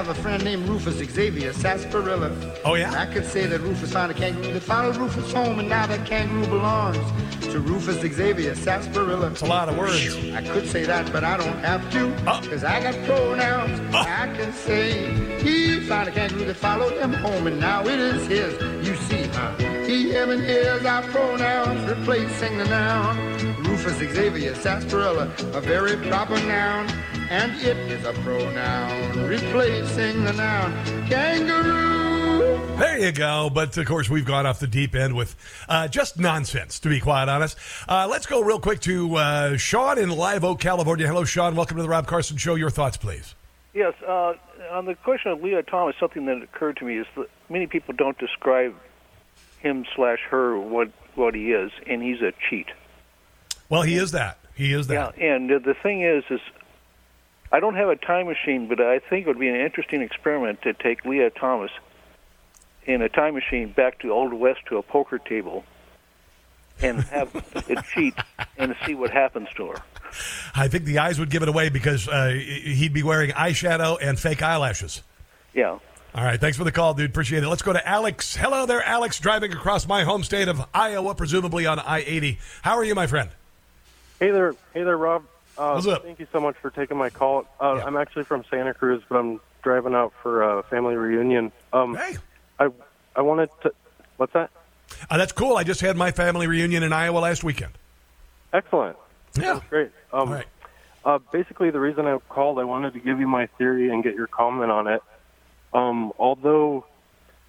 [0.00, 2.34] Have a friend named Rufus Xavier Sarsaparilla.
[2.64, 2.86] Oh, yeah?
[2.86, 5.86] And I could say that Rufus found a kangaroo that followed Rufus home, and now
[5.86, 6.96] that kangaroo belongs
[7.52, 9.30] to Rufus Xavier Sarsaparilla.
[9.32, 10.16] It's a lot of words.
[10.32, 12.40] I could say that, but I don't have to, oh.
[12.40, 13.78] because I got pronouns.
[13.92, 13.98] Oh.
[13.98, 18.26] I can say he found a kangaroo that followed him home, and now it is
[18.26, 18.54] his.
[18.88, 19.54] You see, huh?
[19.84, 23.18] He, him, and his are pronouns replacing the noun.
[23.64, 26.88] Rufus Xavier Sarsaparilla, a very proper noun.
[27.30, 30.72] And it is a pronoun replacing the noun
[31.06, 32.58] kangaroo.
[32.76, 33.48] There you go.
[33.54, 35.36] But of course, we've gone off the deep end with
[35.68, 37.56] uh, just nonsense, to be quite honest.
[37.88, 41.06] Uh, let's go real quick to uh, Sean in Live Oak, California.
[41.06, 41.54] Hello, Sean.
[41.54, 42.56] Welcome to the Rob Carson Show.
[42.56, 43.36] Your thoughts, please.
[43.74, 44.32] Yes, uh,
[44.72, 47.94] on the question of Lia Thomas, something that occurred to me is that many people
[47.96, 48.74] don't describe
[49.60, 52.66] him slash her what what he is, and he's a cheat.
[53.68, 54.38] Well, he is that.
[54.56, 55.14] He is that.
[55.16, 56.40] Yeah, and uh, the thing is, is
[57.52, 60.62] I don't have a time machine, but I think it would be an interesting experiment
[60.62, 61.70] to take Lia Thomas
[62.84, 65.64] in a time machine back to Old West to a poker table
[66.80, 67.30] and have
[67.68, 68.14] it cheat
[68.56, 69.82] and see what happens to her.
[70.54, 74.18] I think the eyes would give it away because uh, he'd be wearing eyeshadow and
[74.18, 75.02] fake eyelashes.
[75.54, 75.78] Yeah.
[76.12, 77.10] All right, thanks for the call, dude.
[77.10, 77.48] Appreciate it.
[77.48, 78.34] Let's go to Alex.
[78.34, 82.38] Hello there, Alex, driving across my home state of Iowa, presumably on I 80.
[82.62, 83.30] How are you, my friend?
[84.18, 85.24] Hey there, hey there, Rob.
[85.58, 86.04] Uh, What's up?
[86.04, 87.44] Thank you so much for taking my call.
[87.60, 91.52] Uh, I'm actually from Santa Cruz, but I'm driving out for a family reunion.
[91.72, 92.16] Um, hey,
[92.58, 92.68] I
[93.14, 93.72] I wanted to.
[94.16, 94.50] What's that?
[95.10, 95.56] Uh, that's cool.
[95.56, 97.72] I just had my family reunion in Iowa last weekend.
[98.52, 98.96] Excellent.
[99.36, 99.54] Yeah.
[99.54, 99.90] That's great.
[100.12, 100.42] Um,
[101.04, 104.14] uh, basically, the reason I called, I wanted to give you my theory and get
[104.14, 105.02] your comment on it.
[105.72, 106.84] Um, although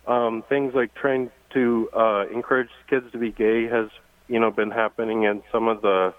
[0.07, 3.89] um, things like trying to uh, encourage kids to be gay has,
[4.27, 6.13] you know, been happening in some of the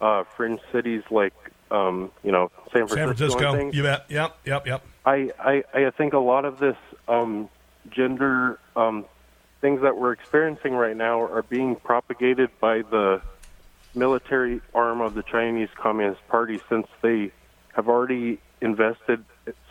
[0.00, 1.34] uh, fringe cities like,
[1.70, 2.96] um, you know, San Francisco.
[2.96, 3.56] San Francisco.
[3.56, 3.76] things.
[3.76, 4.06] You bet.
[4.08, 4.86] Yep, yep, yep.
[5.04, 6.76] I, I, I think a lot of this
[7.08, 7.48] um,
[7.90, 9.04] gender um,
[9.60, 13.20] things that we're experiencing right now are being propagated by the
[13.94, 17.32] military arm of the Chinese Communist Party since they
[17.74, 19.24] have already invested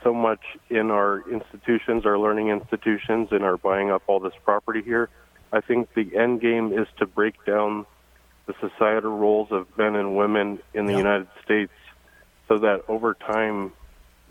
[0.04, 4.82] so much in our institutions, our learning institutions, and are buying up all this property
[4.82, 5.10] here.
[5.52, 7.86] I think the end game is to break down
[8.50, 11.72] the societal roles of men and women in the United States
[12.48, 13.72] so that over time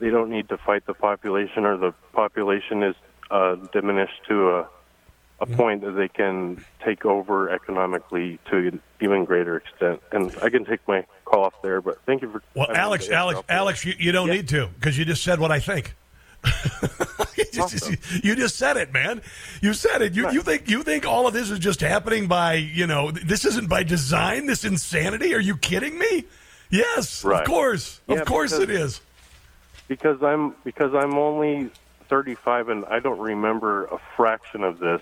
[0.00, 2.96] they don't need to fight the population or the population is
[3.30, 4.68] uh, diminished to a,
[5.38, 10.02] a point that they can take over economically to an even greater extent.
[10.10, 12.42] And I can take my call off there, but thank you for.
[12.56, 13.40] Well, Alex, Alex.
[13.48, 15.94] Alex, you, you don't need to because you just said what I think.
[17.72, 19.22] you, just, you just said it, man.
[19.60, 20.14] You said it.
[20.14, 23.44] You, you think you think all of this is just happening by you know this
[23.44, 24.46] isn't by design.
[24.46, 25.34] This insanity?
[25.34, 26.24] Are you kidding me?
[26.70, 27.40] Yes, Right.
[27.40, 29.00] of course, Yeah, of course because- it is.
[29.88, 31.70] because I'm because I'm only
[32.08, 35.00] 35 and I don't remember a fraction of this.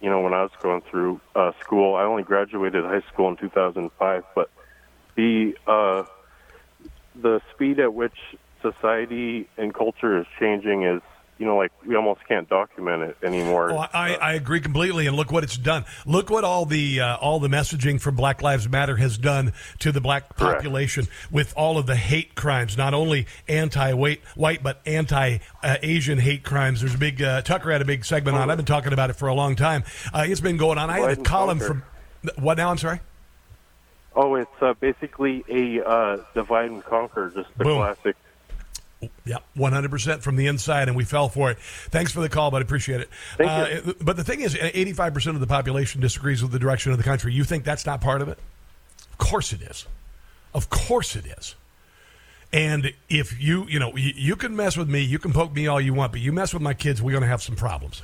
[0.00, 3.36] You know, when I was going through uh, school, I only graduated high school in
[3.36, 4.24] 2005.
[4.34, 4.50] But
[5.14, 6.04] the uh,
[7.14, 8.18] the speed at which
[8.60, 11.00] society and culture is changing is
[11.38, 13.70] you know, like we almost can't document it anymore.
[13.70, 15.84] Oh, I, I agree completely, and look what it's done.
[16.06, 19.92] Look what all the uh, all the messaging from Black Lives Matter has done to
[19.92, 21.32] the black population Correct.
[21.32, 26.80] with all of the hate crimes, not only anti-white white but anti-Asian hate crimes.
[26.80, 28.50] There's a big uh, Tucker had a big segment on.
[28.50, 29.84] I've been talking about it for a long time.
[30.12, 30.88] Uh, it's been going on.
[30.90, 31.82] I had a column from
[32.38, 32.70] what now?
[32.70, 33.00] I'm sorry.
[34.14, 37.76] Oh, it's uh, basically a uh, divide and conquer, just the Boom.
[37.76, 38.16] classic
[39.24, 41.58] yeah, 100% from the inside, and we fell for it.
[41.58, 43.10] Thanks for the call, but I appreciate it.
[43.38, 47.04] Uh, but the thing is, 85% of the population disagrees with the direction of the
[47.04, 47.32] country.
[47.32, 48.38] You think that's not part of it?
[49.12, 49.86] Of course it is.
[50.54, 51.54] Of course it is.
[52.52, 55.66] And if you, you know, you, you can mess with me, you can poke me
[55.66, 58.02] all you want, but you mess with my kids, we're going to have some problems.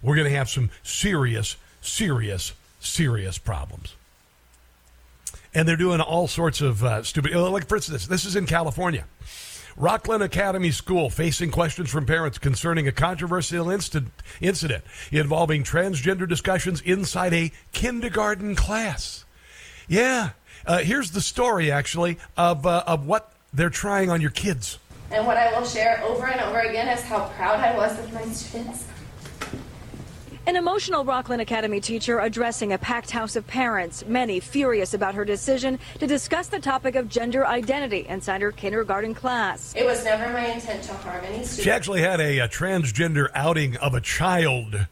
[0.00, 3.94] We're going to have some serious, serious, serious problems.
[5.54, 9.04] And they're doing all sorts of uh, stupid, like for instance, this is in California.
[9.76, 17.32] Rocklin Academy School facing questions from parents concerning a controversial incident involving transgender discussions inside
[17.32, 19.24] a kindergarten class.
[19.88, 20.30] Yeah,
[20.66, 24.78] uh, here's the story actually of uh, of what they're trying on your kids.
[25.10, 28.12] And what I will share over and over again is how proud I was of
[28.12, 28.84] my students
[30.46, 35.24] an emotional Rocklin Academy teacher addressing a packed house of parents, many furious about her
[35.24, 39.72] decision to discuss the topic of gender identity inside her kindergarten class.
[39.76, 41.62] It was never my intent to harm any students.
[41.62, 44.86] She actually had a, a transgender outing of a child.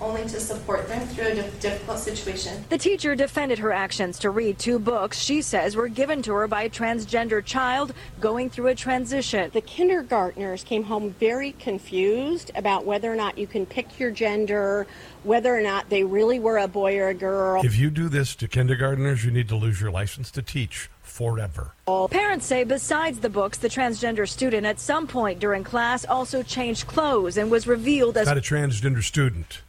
[0.00, 2.64] Only to support them through a difficult situation.
[2.68, 6.46] The teacher defended her actions to read two books she says were given to her
[6.46, 9.50] by a transgender child going through a transition.
[9.52, 14.85] The kindergartners came home very confused about whether or not you can pick your gender
[15.24, 17.64] whether or not they really were a boy or a girl.
[17.64, 21.72] If you do this to kindergartners, you need to lose your license to teach forever.
[22.10, 26.86] Parents say besides the books, the transgender student at some point during class also changed
[26.86, 29.62] clothes and was revealed as not a transgender student.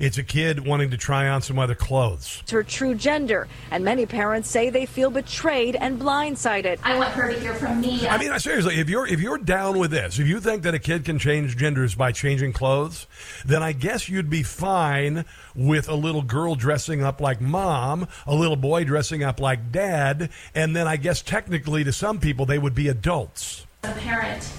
[0.00, 2.38] It's a kid wanting to try on some other clothes.
[2.40, 6.78] It's her true gender, and many parents say they feel betrayed and blindsided.
[6.82, 8.08] I want her to hear from me.
[8.08, 10.78] I mean, seriously, if you're if you're down with this, if you think that a
[10.78, 13.06] kid can change genders by changing clothes,
[13.44, 18.34] then I guess you'd be fine with a little girl dressing up like mom, a
[18.34, 22.58] little boy dressing up like dad, and then I guess technically to some people they
[22.58, 23.66] would be adults.
[23.82, 24.50] A parent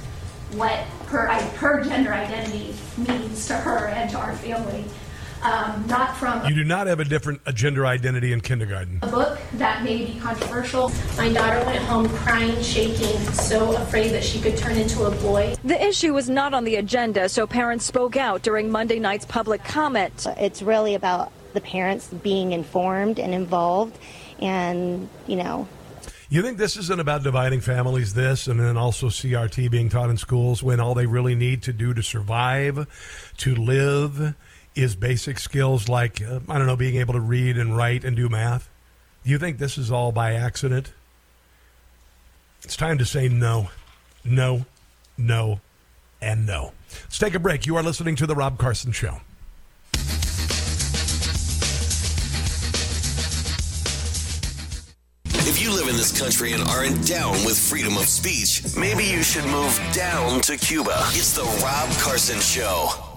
[0.54, 4.86] what her her gender identity means to her and to our family
[5.44, 6.46] um, not from.
[6.46, 9.00] You do not have a different gender identity in kindergarten.
[9.02, 10.92] A book that may be controversial.
[11.18, 15.56] My daughter went home crying, shaking, so afraid that she could turn into a boy.
[15.64, 19.64] The issue was not on the agenda, so parents spoke out during Monday night's public
[19.64, 20.28] comment.
[20.38, 23.98] It's really about the parents being informed and involved,
[24.40, 25.68] and you know.
[26.30, 30.16] You think this isn't about dividing families, this, and then also CRT being taught in
[30.16, 32.88] schools when all they really need to do to survive,
[33.40, 34.34] to live,
[34.76, 38.16] is basic skills like, uh, I don't know, being able to read and write and
[38.16, 38.70] do math?
[39.24, 40.94] Do you think this is all by accident?
[42.64, 43.70] It's time to say no,
[44.24, 44.66] no,
[45.18, 45.60] no,
[46.22, 46.74] and no.
[47.04, 47.66] Let's take a break.
[47.66, 49.20] You are listening to The Rob Carson Show.
[55.44, 59.24] If you live in this country and aren't down with freedom of speech, maybe you
[59.24, 60.96] should move down to Cuba.
[61.10, 63.11] It's The Rob Carson Show.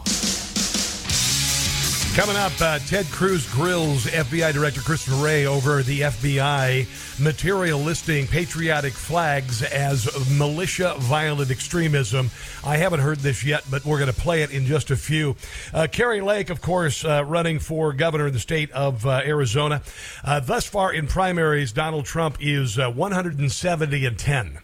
[2.15, 6.87] Coming up, uh, Ted Cruz grills FBI Director Christopher Wray over the FBI
[7.21, 12.31] material listing patriotic flags as militia violent extremism.
[12.63, 15.35] I haven't heard this yet, but we're going to play it in just a few.
[15.73, 19.83] Uh, Kari Lake, of course, uh, running for governor in the state of uh, Arizona.
[20.23, 24.59] Uh, thus far in primaries, Donald Trump is uh, 170 and 10,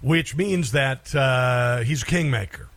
[0.00, 1.06] which means that
[1.86, 2.68] he's a kingmaker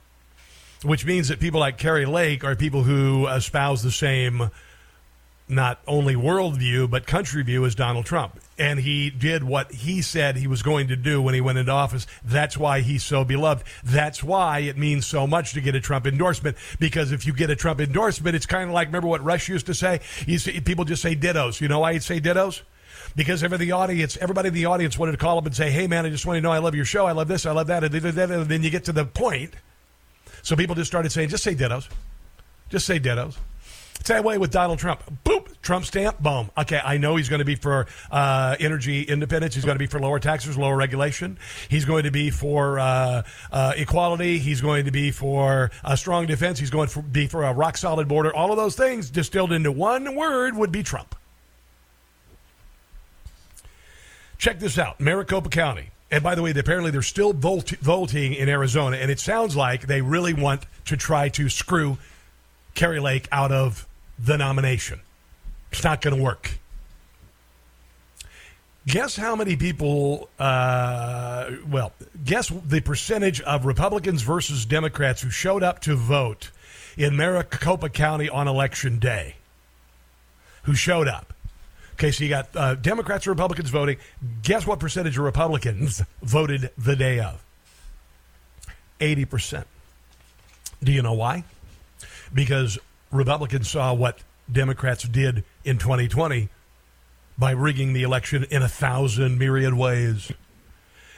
[0.83, 4.49] which means that people like Kari Lake are people who espouse the same
[5.47, 8.39] not only worldview but country view as Donald Trump.
[8.57, 11.71] And he did what he said he was going to do when he went into
[11.71, 12.07] office.
[12.23, 13.65] That's why he's so beloved.
[13.83, 16.57] That's why it means so much to get a Trump endorsement.
[16.79, 19.65] Because if you get a Trump endorsement, it's kind of like remember what Rush used
[19.65, 19.99] to say.
[20.63, 21.59] People just say dittos.
[21.59, 22.61] You know why he'd say dittos?
[23.15, 25.87] because every the audience, everybody in the audience wanted to call up and say, "Hey,
[25.87, 27.05] man, I just want to know I love your show.
[27.05, 27.45] I love this.
[27.45, 29.53] I love that." And then you get to the point
[30.41, 31.87] so people just started saying, just say dittos.
[32.69, 33.37] Just say dittos.
[34.03, 35.03] Same way with Donald Trump.
[35.23, 36.49] Boop, Trump stamp, boom.
[36.57, 39.53] Okay, I know he's going to be for uh, energy independence.
[39.53, 41.37] He's going to be for lower taxes, lower regulation.
[41.69, 44.39] He's going to be for uh, uh, equality.
[44.39, 46.57] He's going to be for a strong defense.
[46.57, 48.33] He's going to be for a rock solid border.
[48.33, 51.15] All of those things distilled into one word would be Trump.
[54.39, 58.97] Check this out Maricopa County And by the way, apparently they're still voting in Arizona,
[58.97, 61.97] and it sounds like they really want to try to screw
[62.75, 63.87] Kari Lake out of
[64.19, 64.99] the nomination.
[65.71, 66.59] It's not going to work.
[68.87, 71.93] Guess how many people, uh, well,
[72.25, 76.51] guess the percentage of Republicans versus Democrats who showed up to vote
[76.97, 79.35] in Maricopa County on election day?
[80.63, 81.33] Who showed up?
[82.01, 83.97] Okay, so you got uh, Democrats and Republicans voting.
[84.41, 87.43] Guess what percentage of Republicans voted the day of?
[88.99, 89.65] 80%.
[90.83, 91.43] Do you know why?
[92.33, 92.79] Because
[93.11, 94.17] Republicans saw what
[94.51, 96.49] Democrats did in 2020
[97.37, 100.31] by rigging the election in a thousand myriad ways.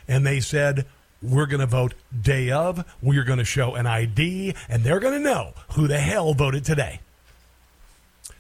[0.06, 0.86] And they said,
[1.22, 5.14] we're going to vote day of, we're going to show an ID, and they're going
[5.14, 7.00] to know who the hell voted today.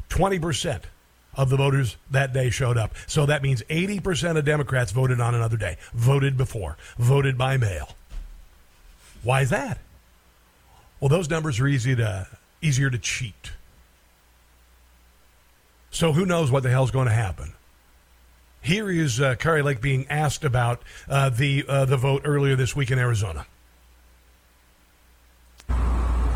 [0.09, 0.81] 20%
[1.35, 2.93] of the voters that day showed up.
[3.07, 7.95] So that means 80% of Democrats voted on another day, voted before, voted by mail.
[9.23, 9.79] Why is that?
[10.99, 12.27] Well, those numbers are easy to
[12.61, 13.51] easier to cheat.
[15.91, 17.53] So who knows what the hell's going to happen?
[18.61, 22.75] Here is uh, Kari Lake being asked about uh, the uh, the vote earlier this
[22.75, 23.45] week in Arizona.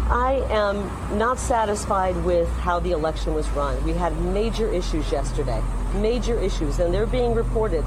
[0.09, 3.83] I am not satisfied with how the election was run.
[3.83, 5.61] We had major issues yesterday,
[5.95, 7.83] major issues, and they're being reported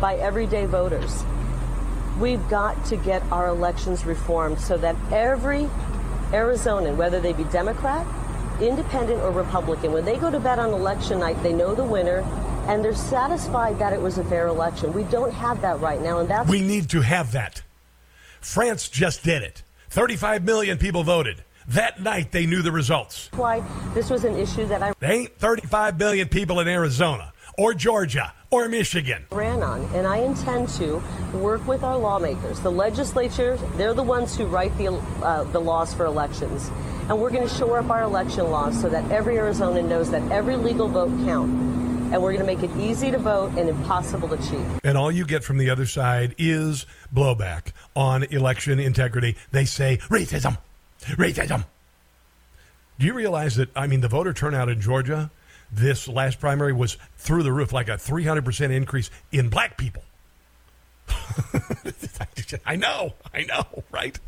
[0.00, 1.24] by everyday voters.
[2.20, 5.68] We've got to get our elections reformed so that every
[6.30, 8.06] Arizonan, whether they be Democrat,
[8.60, 12.20] Independent, or Republican, when they go to bed on election night, they know the winner
[12.68, 14.92] and they're satisfied that it was a fair election.
[14.92, 17.62] We don't have that right now, and that's we need to have that.
[18.40, 19.62] France just did it.
[19.90, 21.42] 35 million people voted.
[21.68, 23.30] That night, they knew the results.
[23.32, 23.62] Why
[23.94, 28.32] this was an issue that I There ain't 35 million people in Arizona or Georgia
[28.50, 29.24] or Michigan.
[29.30, 32.60] ran on, and I intend to work with our lawmakers.
[32.60, 34.88] The legislature, they're the ones who write the,
[35.22, 36.70] uh, the laws for elections.
[37.08, 40.22] And we're going to shore up our election laws so that every Arizonan knows that
[40.30, 41.52] every legal vote counts.
[42.12, 44.64] And we're going to make it easy to vote and impossible to cheat.
[44.84, 49.36] And all you get from the other side is blowback on election integrity.
[49.50, 50.58] They say racism,
[51.16, 51.64] racism.
[52.98, 53.70] Do you realize that?
[53.76, 55.30] I mean, the voter turnout in Georgia
[55.70, 60.04] this last primary was through the roof, like a 300% increase in black people.
[62.66, 64.18] I know, I know, right?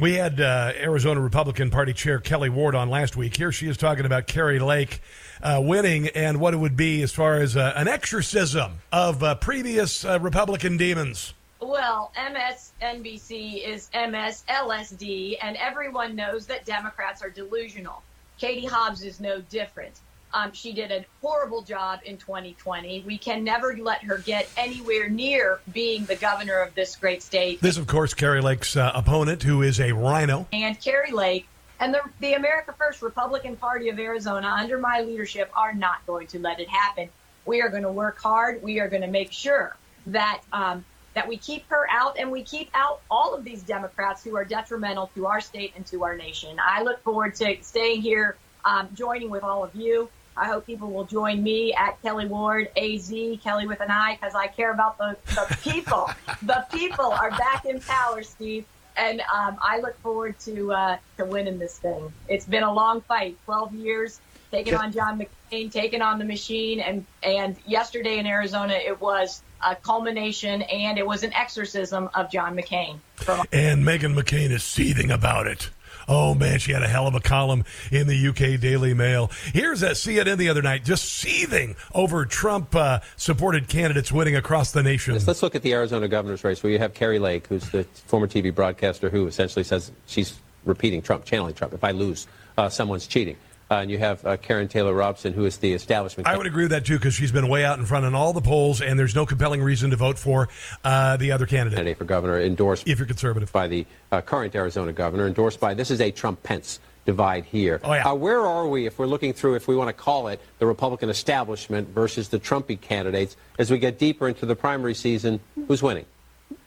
[0.00, 3.36] We had uh, Arizona Republican Party Chair Kelly Ward on last week.
[3.36, 5.00] Here she is talking about Kari Lake
[5.40, 9.36] uh, winning and what it would be as far as uh, an exorcism of uh,
[9.36, 11.32] previous uh, Republican demons.
[11.64, 18.02] Well, MSNBC is MSLSD, and everyone knows that Democrats are delusional.
[18.38, 19.98] Katie Hobbs is no different.
[20.34, 23.04] Um, she did a horrible job in 2020.
[23.06, 27.62] We can never let her get anywhere near being the governor of this great state.
[27.62, 30.46] This, of course, Kari Lake's uh, opponent, who is a rhino.
[30.52, 31.46] And Kari Lake
[31.80, 36.26] and the, the America First Republican Party of Arizona, under my leadership, are not going
[36.26, 37.08] to let it happen.
[37.46, 38.62] We are going to work hard.
[38.62, 39.76] We are going to make sure
[40.06, 40.84] that um,
[41.14, 44.44] that we keep her out and we keep out all of these Democrats who are
[44.44, 46.58] detrimental to our state and to our nation.
[46.62, 50.08] I look forward to staying here, um, joining with all of you.
[50.36, 53.12] I hope people will join me at Kelly Ward, AZ,
[53.42, 56.10] Kelly with an I, because I care about the, the people.
[56.42, 58.64] the people are back in power, Steve.
[58.96, 62.12] And um, I look forward to uh, to winning this thing.
[62.28, 64.20] It's been a long fight, 12 years,
[64.52, 69.42] taking on John McCain, taking on the machine, and and yesterday in Arizona it was
[69.64, 72.98] a culmination and it was an exorcism of John McCain.
[73.16, 75.70] From And Meghan McCain is seething about it.
[76.06, 79.30] Oh man, she had a hell of a column in the UK Daily Mail.
[79.52, 84.72] Here's that CNN the other night, just seething over Trump uh, supported candidates winning across
[84.72, 85.14] the nation.
[85.14, 87.84] Yes, let's look at the Arizona governor's race where you have Kari Lake, who's the
[88.06, 91.72] former TV broadcaster who essentially says she's repeating Trump, channeling Trump.
[91.72, 92.26] If I lose,
[92.58, 93.36] uh, someone's cheating.
[93.74, 96.28] Uh, and you have uh, Karrin Taylor Robson, who is the establishment.
[96.28, 98.32] I would agree with that too because she's been way out in front in all
[98.32, 100.48] the polls, and there's no compelling reason to vote for
[100.84, 101.78] uh, the other candidate.
[101.78, 105.74] candidate for governor, endorsed if you're conservative by the uh, current Arizona governor, endorsed by
[105.74, 107.80] this is a Trump Pence divide here.
[107.82, 108.08] Oh, yeah.
[108.08, 110.66] uh, where are we if we're looking through, if we want to call it the
[110.66, 115.40] Republican establishment versus the Trumpy candidates as we get deeper into the primary season?
[115.66, 116.06] Who's winning?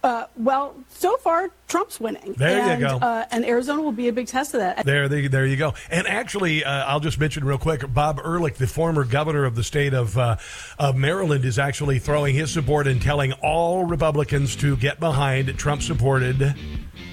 [0.03, 2.33] Uh, well, so far, Trump's winning.
[2.37, 2.97] There you and, go.
[3.05, 4.85] Uh, and Arizona will be a big test of that.
[4.85, 5.73] There, there, there you go.
[5.89, 9.63] And actually, uh, I'll just mention real quick: Bob Ehrlich, the former governor of the
[9.63, 10.37] state of uh,
[10.79, 16.55] of Maryland, is actually throwing his support and telling all Republicans to get behind Trump-supported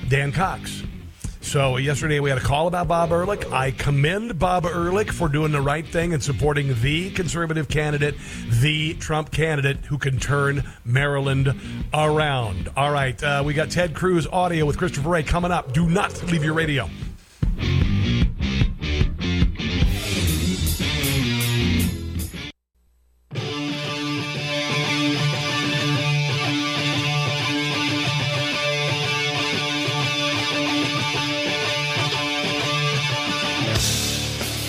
[0.08, 0.82] Dan Cox.
[1.44, 3.52] So yesterday we had a call about Bob Ehrlich.
[3.52, 8.16] I commend Bob Ehrlich for doing the right thing and supporting the conservative candidate,
[8.48, 11.54] the Trump candidate who can turn Maryland
[11.92, 12.70] around.
[12.76, 15.72] All right, uh, we got Ted Cruz audio with Christopher Wray coming up.
[15.74, 16.88] Do not leave your radio.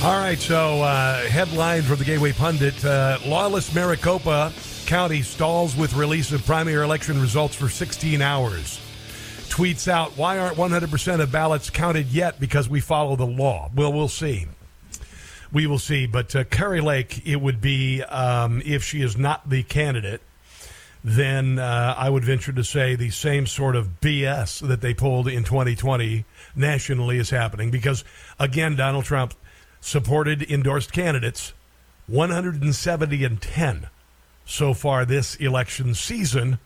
[0.05, 4.53] All right, so uh, headline from the Gateway Pundit uh, Lawless Maricopa
[4.85, 8.79] County stalls with release of primary election results for 16 hours.
[9.49, 12.39] Tweets out, Why aren't 100% of ballots counted yet?
[12.39, 13.71] Because we follow the law.
[13.73, 14.45] Well, we'll see.
[15.51, 16.05] We will see.
[16.05, 20.21] But uh, Kari Lake, it would be, um, if she is not the candidate,
[21.03, 25.27] then uh, I would venture to say the same sort of BS that they pulled
[25.27, 26.25] in 2020
[26.55, 27.71] nationally is happening.
[27.71, 28.03] Because,
[28.37, 29.33] again, Donald Trump
[29.85, 31.53] supported endorsed candidates
[32.07, 33.87] 170 and 10
[34.43, 36.57] so far this election season.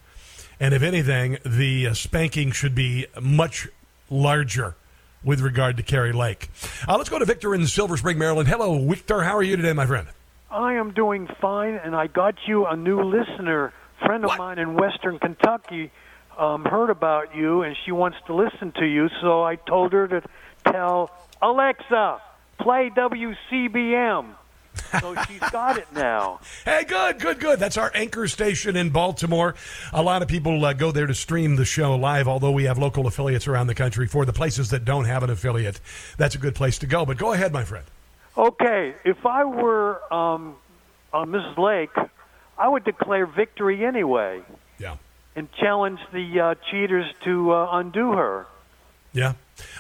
[0.58, 3.68] And if anything, the uh, spanking should be much
[4.10, 4.76] larger
[5.22, 6.50] with regard to Kari Lake.
[6.88, 8.48] Uh, let's go to Victor in Silver Spring, Maryland.
[8.48, 9.22] Hello, Victor.
[9.24, 10.08] How are you today, my friend?
[10.50, 13.74] I am doing fine, and I got you a new listener.
[14.00, 15.92] friend of mine in Western Kentucky
[16.38, 19.10] um, heard about you, and she wants to listen to you.
[19.22, 20.22] So I told her to
[20.66, 22.22] tell Alexa,
[22.60, 24.36] play WCBM.
[25.02, 26.40] so she's got it now.
[26.66, 27.60] Hey, good, good, good.
[27.60, 29.56] That's our anchor station in Baltimore.
[29.92, 32.78] A lot of people uh, go there to stream the show live, although we have
[32.78, 34.08] local affiliates around the country.
[34.08, 35.80] For the places that don't have an affiliate,
[36.18, 37.06] that's a good place to go.
[37.06, 37.86] But go ahead, my friend.
[38.38, 40.56] Okay, if I were um,
[41.12, 41.58] uh, Mrs.
[41.58, 42.10] Lake,
[42.58, 44.42] I would declare victory anyway.
[44.78, 44.98] Yeah.
[45.36, 48.46] And challenge the uh, cheaters to uh, undo her.
[49.14, 49.34] Yeah.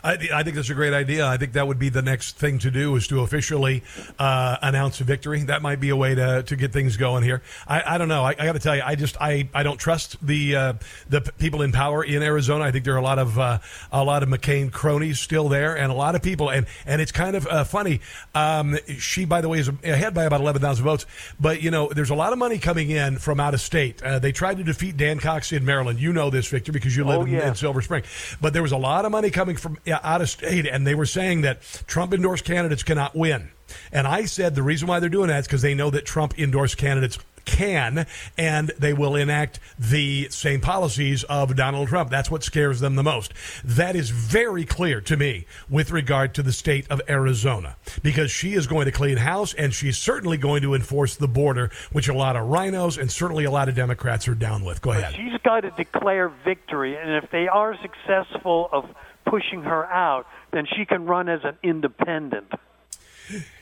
[0.03, 1.25] I, I, think that's a great idea.
[1.25, 3.83] I think that would be the next thing to do is to officially
[4.17, 5.43] uh, announce a victory.
[5.43, 7.41] That might be a way to, to get things going here.
[7.67, 8.23] I, I don't know.
[8.23, 10.73] I, I got to tell you, I just I, I don't trust the uh,
[11.07, 12.63] the people in power in Arizona.
[12.63, 13.59] I think there are a lot of uh,
[13.91, 16.49] a lot of McCain cronies still there, and a lot of people.
[16.49, 18.01] And and it's kind of uh, funny.
[18.35, 21.05] Um, she, by the way, is ahead by about eleven thousand votes.
[21.39, 24.01] But you know, there's a lot of money coming in from out of state.
[24.01, 25.99] Uh, they tried to defeat Dan Cox in Maryland.
[25.99, 28.03] You know this, Victor, because you live oh, in, in Silver Spring.
[28.41, 31.05] But there was a lot of money coming from out of state, and they were
[31.05, 33.51] saying that Trump endorsed candidates cannot win.
[33.91, 36.37] And I said the reason why they're doing that is because they know that Trump
[36.39, 37.19] endorsed candidates
[37.49, 38.05] can
[38.37, 42.09] and they will enact the same policies of Donald Trump.
[42.09, 43.33] That's what scares them the most.
[43.63, 48.53] That is very clear to me with regard to the state of Arizona because she
[48.53, 52.13] is going to clean house and she's certainly going to enforce the border, which a
[52.13, 54.81] lot of rhinos and certainly a lot of Democrats are down with.
[54.81, 55.15] Go ahead.
[55.15, 58.85] She's got to declare victory, and if they are successful of
[59.29, 62.51] pushing her out, then she can run as an independent.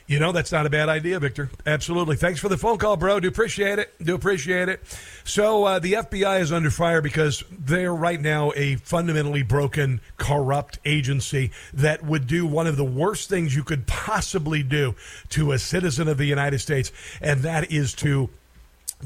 [0.06, 1.50] You know, that's not a bad idea, Victor.
[1.66, 2.16] Absolutely.
[2.16, 3.20] Thanks for the phone call, bro.
[3.20, 3.92] Do appreciate it.
[4.02, 4.82] Do appreciate it.
[5.24, 10.78] So, uh, the FBI is under fire because they're right now a fundamentally broken, corrupt
[10.86, 14.94] agency that would do one of the worst things you could possibly do
[15.28, 16.90] to a citizen of the United States,
[17.20, 18.30] and that is to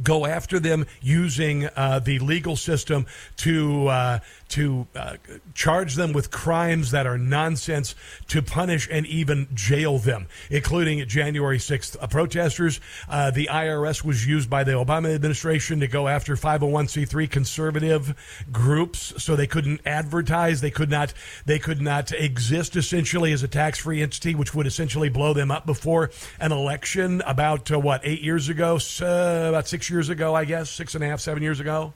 [0.02, 3.06] go after them using uh, the legal system
[3.36, 4.18] to uh,
[4.52, 5.16] to uh,
[5.54, 7.94] charge them with crimes that are nonsense,
[8.28, 12.78] to punish and even jail them, including January 6th uh, protesters.
[13.08, 18.14] Uh, the IRS was used by the Obama administration to go after 501c3 conservative
[18.52, 21.14] groups, so they couldn't advertise, they could not
[21.46, 25.64] they could not exist essentially as a tax-free entity, which would essentially blow them up
[25.64, 30.44] before an election about uh, what eight years ago, so about six years ago, I
[30.44, 31.94] guess, six and a half, seven years ago.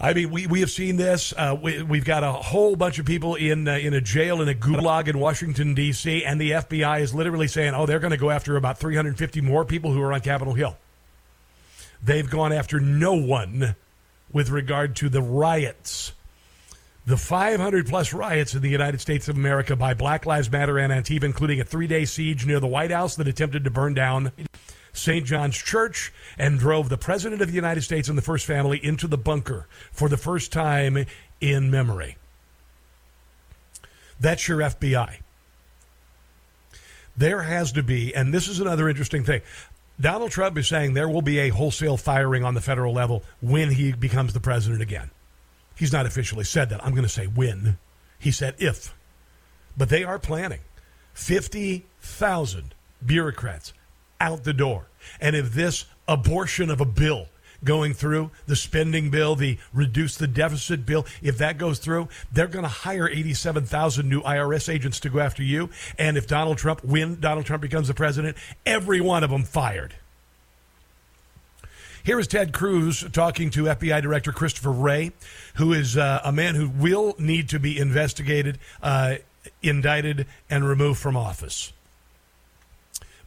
[0.00, 1.34] I mean, we, we have seen this.
[1.36, 4.48] Uh, we, we've got a whole bunch of people in uh, in a jail in
[4.48, 6.24] a gulag in Washington D.C.
[6.24, 9.64] and the FBI is literally saying, "Oh, they're going to go after about 350 more
[9.64, 10.76] people who are on Capitol Hill."
[12.00, 13.74] They've gone after no one
[14.32, 16.12] with regard to the riots.
[17.06, 20.92] The 500 plus riots in the United States of America by Black Lives Matter and
[20.92, 24.30] Antifa, including a three day siege near the White House that attempted to burn down
[24.98, 25.24] St.
[25.24, 29.06] John's Church and drove the President of the United States and the First Family into
[29.06, 31.06] the bunker for the first time
[31.40, 32.16] in memory.
[34.20, 35.18] That's your FBI.
[37.16, 39.42] There has to be, and this is another interesting thing.
[40.00, 43.70] Donald Trump is saying there will be a wholesale firing on the federal level when
[43.70, 45.10] he becomes the president again.
[45.74, 46.84] He's not officially said that.
[46.84, 47.78] I'm going to say when.
[48.18, 48.94] He said if.
[49.76, 50.60] But they are planning
[51.14, 53.72] 50,000 bureaucrats
[54.20, 54.88] out the door.
[55.20, 57.26] And if this abortion of a bill
[57.64, 62.46] going through, the spending bill, the reduce the deficit bill, if that goes through, they're
[62.46, 65.70] going to hire 87,000 new IRS agents to go after you.
[65.98, 69.94] And if Donald Trump, when Donald Trump becomes the president, every one of them fired.
[72.04, 75.12] Here is Ted Cruz talking to FBI Director Christopher Wray,
[75.56, 79.16] who is uh, a man who will need to be investigated, uh,
[79.62, 81.72] indicted, and removed from office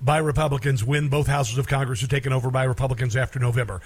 [0.02, 3.82] by Republicans when both houses of Congress are taken over by Republicans after November.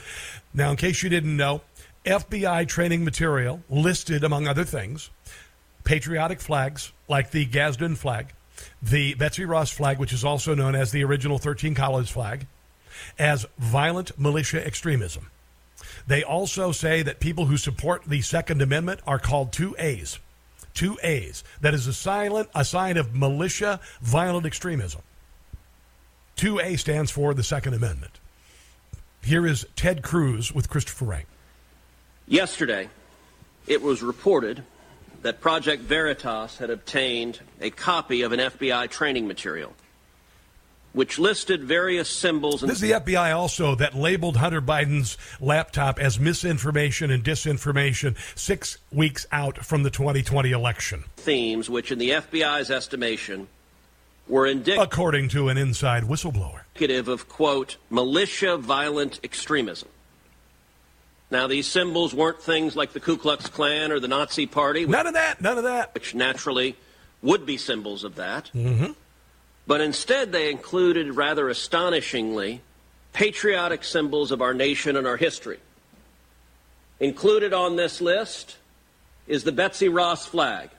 [0.53, 1.61] Now, in case you didn't know,
[2.05, 5.09] FBI training material listed, among other things,
[5.83, 8.33] patriotic flags like the Gadsden flag,
[8.81, 12.47] the Betsy Ross flag, which is also known as the original 13 Colors flag,
[13.19, 15.29] as violent militia extremism.
[16.07, 20.19] They also say that people who support the Second Amendment are called two A's.
[20.73, 21.43] Two A's.
[21.61, 25.01] That is a silent a sign of militia violent extremism.
[26.37, 28.19] 2A stands for the Second Amendment.
[29.23, 31.25] Here is Ted Cruz with Christopher Wray.
[32.27, 32.89] Yesterday,
[33.67, 34.63] it was reported
[35.21, 39.73] that Project Veritas had obtained a copy of an FBI training material
[40.95, 42.63] which listed various symbols.
[42.63, 48.15] And this is the FBI also that labeled Hunter Biden's laptop as misinformation and disinformation
[48.33, 51.03] six weeks out from the 2020 election.
[51.17, 53.49] Themes, which in the FBI's estimation
[54.27, 59.89] were indicative, according to an inside whistleblower, indicative of quote militia violent extremism.
[61.31, 64.85] Now, these symbols weren't things like the Ku Klux Klan or the Nazi Party.
[64.85, 65.41] None of that.
[65.41, 65.93] None of that.
[65.93, 66.75] Which naturally
[67.21, 68.51] would be symbols of that.
[68.53, 68.91] Mm-hmm.
[69.67, 72.61] But instead, they included, rather astonishingly,
[73.13, 75.59] patriotic symbols of our nation and our history.
[76.99, 78.57] Included on this list
[79.27, 80.69] is the Betsy Ross flag.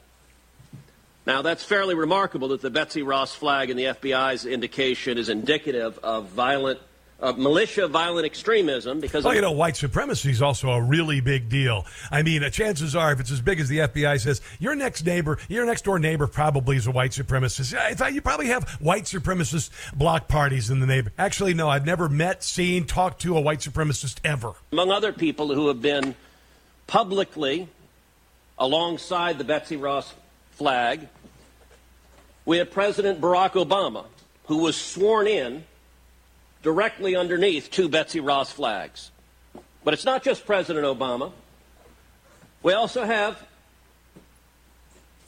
[1.27, 5.99] Now, that's fairly remarkable that the Betsy Ross flag in the FBI's indication is indicative
[5.99, 6.79] of violent
[7.19, 11.49] uh, militia violent extremism because well, you know white supremacy is also a really big
[11.49, 11.87] deal.
[12.11, 15.07] I mean uh, chances are if it's as big as the fbi says your next
[15.07, 17.73] neighbor your next door neighbor probably is a white supremacist.
[17.91, 21.11] In fact you probably have white supremacist block parties in the neighbor.
[21.17, 24.53] Actually no i've never met seen talked to a white supremacist ever.
[24.73, 26.15] Among other people who have been
[26.87, 27.67] publicly
[28.59, 30.13] alongside the betsy ross
[30.51, 31.09] flag
[32.47, 34.07] we have president barack obama
[34.47, 35.65] who was sworn in
[36.63, 39.11] directly underneath two Betsy Ross flags.
[39.85, 41.31] But it's not just President Obama.
[42.63, 43.41] We also have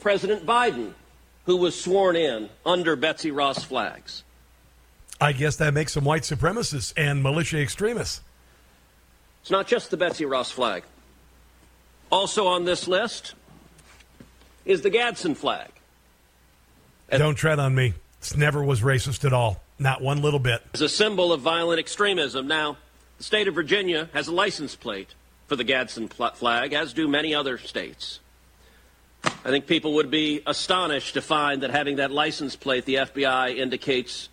[0.00, 0.94] President Biden,
[1.46, 4.24] who was sworn in under Betsy Ross flags.
[5.20, 8.20] I guess that makes them white supremacists and militia extremists.
[9.42, 10.82] It's not just the Betsy Ross flag.
[12.10, 13.34] Also on this list
[14.64, 15.68] is the Gadsden flag.
[17.10, 17.94] Don't tread on me.
[18.20, 19.62] This never was racist at all.
[19.78, 20.62] Not one little bit.
[20.72, 22.46] It's a symbol of violent extremism.
[22.46, 22.76] Now,
[23.16, 25.14] the state of Virginia has a license plate
[25.46, 28.20] for the Gadsden flag, as do many other states.
[29.24, 33.56] I think people would be astonished to find that having that license plate, the FBI
[33.56, 34.28] indicates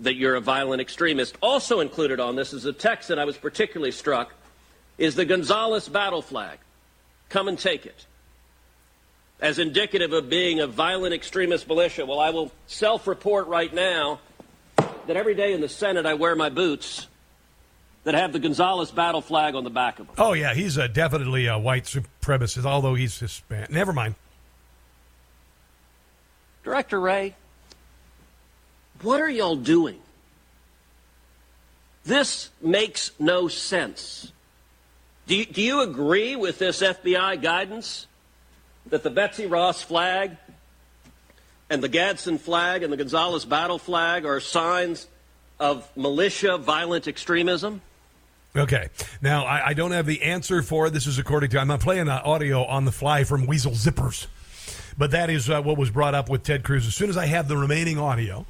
[0.00, 1.36] that you're a violent extremist.
[1.42, 4.32] Also included on this is a text that I was particularly struck
[4.98, 6.58] is the Gonzales battle flag.
[7.28, 8.06] Come and take it
[9.40, 12.06] as indicative of being a violent extremist militia.
[12.06, 14.20] Well, I will self report right now
[14.76, 17.06] that every day in the Senate I wear my boots
[18.04, 20.16] that have the Gonzales battle flag on the back of them.
[20.18, 23.70] Oh, yeah, he's a, definitely a white supremacist, although he's Hispanic.
[23.70, 24.14] Never mind.
[26.64, 27.34] Director Wray,
[29.02, 29.98] what are y'all doing?
[32.04, 34.32] This makes no sense.
[35.26, 38.06] Do you, do you agree with this FBI guidance?
[38.86, 40.36] That the Betsy Ross flag
[41.68, 45.06] and the Gadsden flag and the Gonzales battle flag are signs
[45.58, 47.82] of militia violent extremism?
[48.56, 48.88] Okay.
[49.22, 50.90] Now, I, I, don't have the answer for.
[50.90, 54.26] This is according to, I'm not playing uh, audio on the fly from Weasel Zippers.
[54.98, 56.86] But that is uh, what was brought up with Ted Cruz.
[56.86, 58.46] As soon as I have the remaining audio,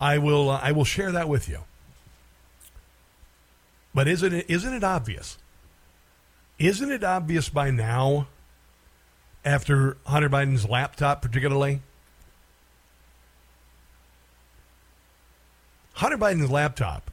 [0.00, 1.58] I will, uh, I will share that with you.
[3.94, 5.36] But isn't it, isn't it obvious?
[6.58, 8.28] Isn't it obvious by now
[9.48, 11.80] after Hunter Biden's laptop, particularly.
[15.94, 17.10] Hunter Biden's laptop,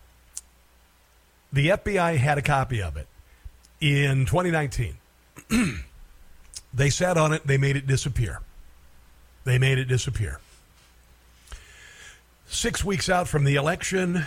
[1.52, 3.08] the FBI had a copy of it
[3.80, 4.98] in 2019.
[6.74, 8.42] they sat on it, they made it disappear.
[9.46, 10.42] They made it disappear.
[12.48, 14.26] Six weeks out from the election,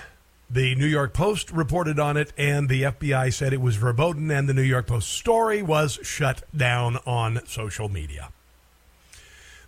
[0.50, 4.48] the New York Post reported on it, and the FBI said it was verboten, and
[4.48, 8.30] the New York Post story was shut down on social media.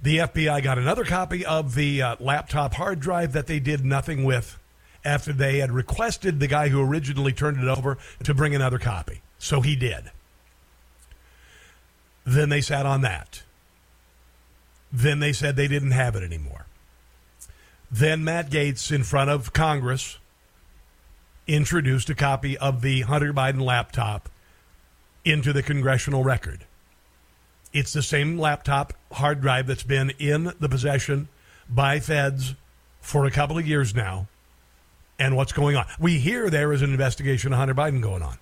[0.02, 4.24] The FBI got another copy of the uh, laptop hard drive that they did nothing
[4.24, 4.59] with,
[5.05, 9.20] after they had requested the guy who originally turned it over to bring another copy.
[9.39, 10.11] So he did.
[12.24, 13.43] Then they sat on that.
[14.93, 16.66] Then they said they didn't have it anymore.
[17.90, 20.19] Then Matt Gaetz, in front of Congress,
[21.51, 24.28] introduced a copy of the Hunter Biden laptop
[25.24, 26.64] into the congressional record.
[27.72, 31.27] It's the same laptop hard drive that's been in the possession
[31.68, 32.55] by feds
[33.01, 34.28] for a couple of years now.
[35.18, 35.86] And what's going on?
[35.98, 38.39] We hear there is an investigation of Hunter Biden going on.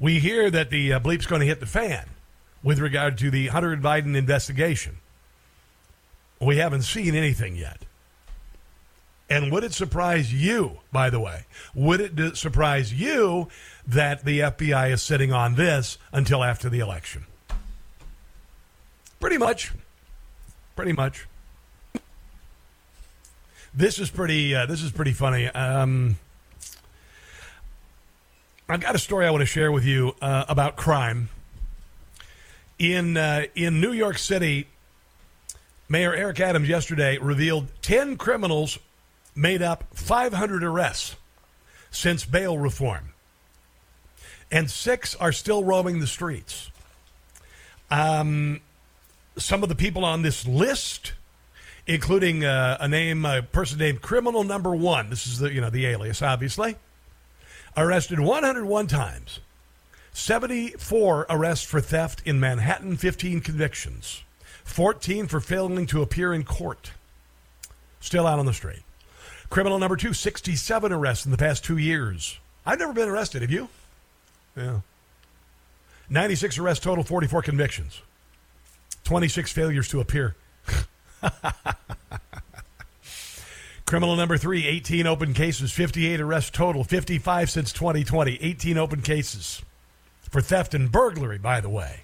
[0.00, 2.06] We hear that the uh, bleep's going to hit the fan
[2.62, 4.96] with regard to the Hunter Biden investigation.
[6.40, 7.84] We haven't seen anything yet.
[9.30, 13.48] And would it surprise you, by the way, would it surprise you
[13.86, 17.24] that the FBI is sitting on this until after the election?
[19.20, 19.72] Pretty much.
[20.76, 21.26] Pretty much.
[23.72, 24.54] This is pretty.
[24.54, 25.48] Uh, this is pretty funny.
[25.48, 26.18] Um,
[28.68, 31.28] I've got a story I want to share with you uh, about crime
[32.78, 34.68] in uh, in New York City.
[35.88, 38.78] Mayor Eric Adams yesterday revealed ten criminals
[39.34, 41.16] made up 500 arrests
[41.90, 43.12] since bail reform,
[44.50, 46.70] and six are still roaming the streets.
[47.90, 48.60] Um,
[49.36, 51.12] some of the people on this list,
[51.86, 55.10] including uh, a name, a person named Criminal Number One.
[55.10, 56.76] This is the you know the alias, obviously.
[57.76, 59.40] Arrested 101 times,
[60.12, 64.22] 74 arrests for theft in Manhattan, 15 convictions,
[64.62, 66.92] 14 for failing to appear in court.
[67.98, 68.82] Still out on the street.
[69.54, 72.40] Criminal number two, 67 arrests in the past two years.
[72.66, 73.42] I've never been arrested.
[73.42, 73.68] Have you?
[74.56, 74.80] Yeah.
[76.10, 78.02] 96 arrests total, 44 convictions.
[79.04, 80.34] 26 failures to appear.
[83.86, 89.62] Criminal number three, 18 open cases, 58 arrests total, 55 since 2020, 18 open cases
[90.30, 92.00] for theft and burglary, by the way.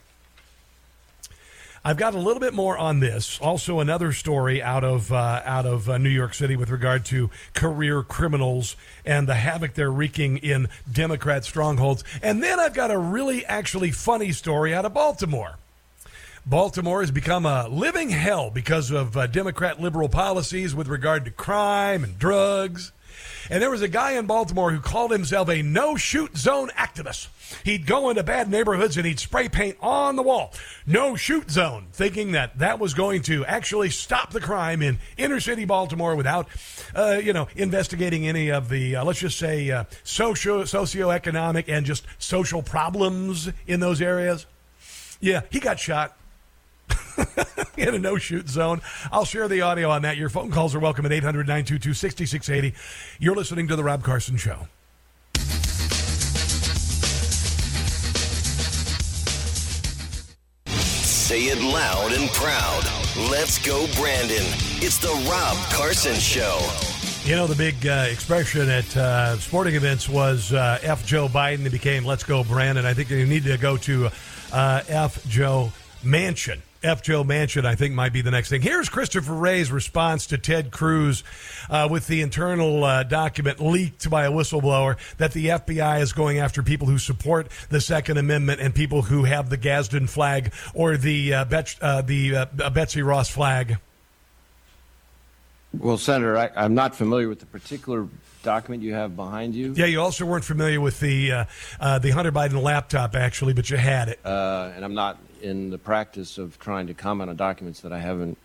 [1.82, 3.38] I've got a little bit more on this.
[3.40, 7.30] Also, another story out of uh, out of uh, New York City with regard to
[7.54, 8.76] career criminals
[9.06, 12.04] and the havoc they're wreaking in Democrat strongholds.
[12.22, 15.56] And then I've got a really actually funny story out of Baltimore.
[16.44, 21.30] Baltimore has become a living hell because of uh, Democrat liberal policies with regard to
[21.30, 22.92] crime and drugs.
[23.50, 27.26] And there was a guy in Baltimore who called himself a no shoot zone activist.
[27.64, 30.54] He'd go into bad neighborhoods and he'd spray paint on the wall,
[30.86, 35.40] no shoot zone, thinking that that was going to actually stop the crime in inner
[35.40, 36.46] city Baltimore without,
[36.94, 41.84] uh, you know, investigating any of the, uh, let's just say, uh, socio socioeconomic and
[41.84, 44.46] just social problems in those areas.
[45.20, 46.16] Yeah, he got shot.
[47.76, 48.80] in a no shoot zone.
[49.12, 50.16] I'll share the audio on that.
[50.16, 52.74] Your phone calls are welcome at 800 922 6680.
[53.18, 54.66] You're listening to The Rob Carson Show.
[60.66, 62.82] Say it loud and proud.
[63.30, 64.44] Let's go, Brandon.
[64.82, 66.58] It's The Rob Carson Show.
[67.24, 71.06] You know, the big uh, expression at uh, sporting events was uh, F.
[71.06, 71.64] Joe Biden.
[71.66, 72.86] It became Let's Go, Brandon.
[72.86, 74.08] I think you need to go to
[74.52, 75.24] uh, F.
[75.28, 75.70] Joe
[76.02, 76.60] Manchin.
[76.82, 77.02] F.
[77.02, 78.62] Joe Manchin, I think, might be the next thing.
[78.62, 81.22] Here's Christopher Wray's response to Ted Cruz
[81.68, 86.38] uh, with the internal uh, document leaked by a whistleblower that the FBI is going
[86.38, 90.96] after people who support the Second Amendment and people who have the Gadsden flag or
[90.96, 93.76] the uh, Bet- uh, the uh, Betsy Ross flag.
[95.78, 98.08] Well, Senator, I, I'm not familiar with the particular
[98.42, 99.74] document you have behind you.
[99.76, 101.44] Yeah, you also weren't familiar with the uh,
[101.78, 104.18] uh, the Hunter Biden laptop, actually, but you had it.
[104.24, 107.98] Uh, and I'm not in the practice of trying to comment on documents that I
[107.98, 108.38] haven't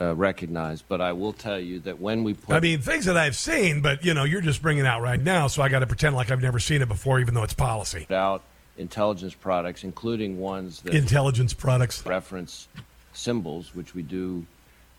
[0.00, 2.54] uh, recognized, but I will tell you that when we put.
[2.54, 5.20] I mean, things that I've seen, but you know, you're just bringing it out right
[5.20, 7.54] now, so I got to pretend like I've never seen it before, even though it's
[7.54, 8.06] policy.
[8.10, 8.42] Out
[8.76, 12.68] intelligence products, including ones that intelligence products reference
[13.12, 14.46] symbols, which we do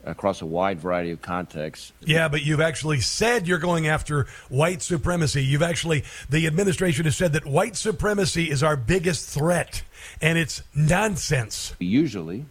[0.04, 1.92] across a wide variety of contexts.
[2.02, 5.44] Yeah, but you've actually said you're going after white supremacy.
[5.44, 9.84] You've actually, the administration has said that white supremacy is our biggest threat,
[10.22, 11.76] and it's nonsense.
[11.80, 12.46] We usually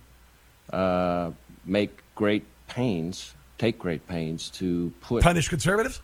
[0.73, 1.31] uh,
[1.65, 5.23] make great pains, take great pains to put.
[5.23, 6.03] Punish conservatives?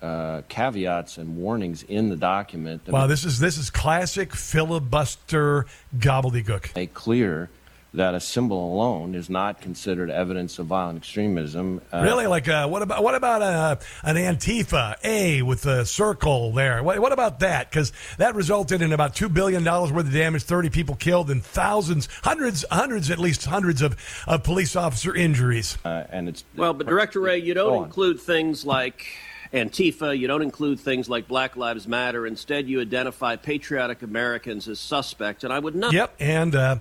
[0.00, 2.88] Uh, caveats and warnings in the document.
[2.88, 5.66] Wow, this is this is classic filibuster
[5.98, 6.74] gobbledygook.
[6.74, 7.50] Make clear
[7.94, 11.80] that a symbol alone is not considered evidence of violent extremism.
[11.92, 16.52] Uh, really, like uh, what about what about uh, an Antifa A with a circle
[16.52, 16.82] there?
[16.82, 17.70] What, what about that?
[17.70, 21.42] Because that resulted in about two billion dollars worth of damage, thirty people killed, and
[21.42, 23.96] thousands, hundreds, hundreds, at least hundreds of,
[24.26, 25.76] of police officer injuries.
[25.84, 29.06] Uh, and it's well, but Director Wray, you don't include things like
[29.52, 32.26] Antifa, you don't include things like Black Lives Matter.
[32.26, 35.92] Instead, you identify patriotic Americans as suspect, and I would not.
[35.92, 36.76] Yep, and uh,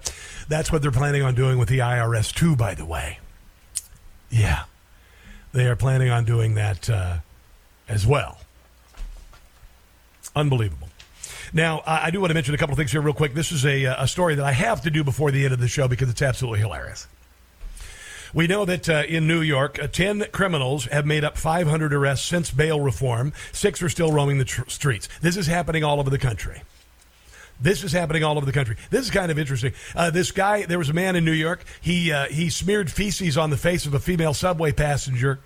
[0.48, 2.56] that's what they're planning on doing with the IRS too.
[2.56, 3.20] By the way,
[4.30, 4.66] yeah,
[5.52, 7.18] they are planning on doing that uh,
[7.88, 8.38] as well.
[10.36, 10.90] Unbelievable.
[11.52, 13.34] Now, I I do want to mention a couple of things here, real quick.
[13.34, 15.60] This is a, uh, a story that I have to do before the end of
[15.60, 17.08] the show because it's absolutely hilarious.
[18.34, 22.28] We know that uh, in New York, uh, 10 criminals have made up 500 arrests
[22.28, 23.34] since bail reform.
[23.52, 25.10] Six are still roaming the tr- streets.
[25.22, 26.62] This is happening all over the country.
[27.62, 28.78] This is happening all over the country.
[28.90, 29.74] This is kind of interesting.
[29.94, 31.64] Uh, this guy, there was a man in New York.
[31.82, 35.40] He uh, he smeared feces on the face of a female subway passenger.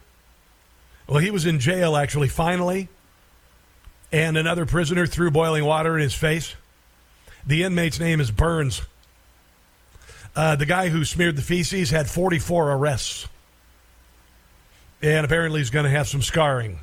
[1.08, 2.28] Well, he was in jail actually.
[2.28, 2.88] Finally,
[4.12, 6.56] and another prisoner threw boiling water in his face.
[7.48, 8.84] The inmate's name is Burns.
[10.36, 13.28] Uh, the guy who smeared the feces had 44 arrests.
[15.02, 16.80] And apparently he's going to have some scarring.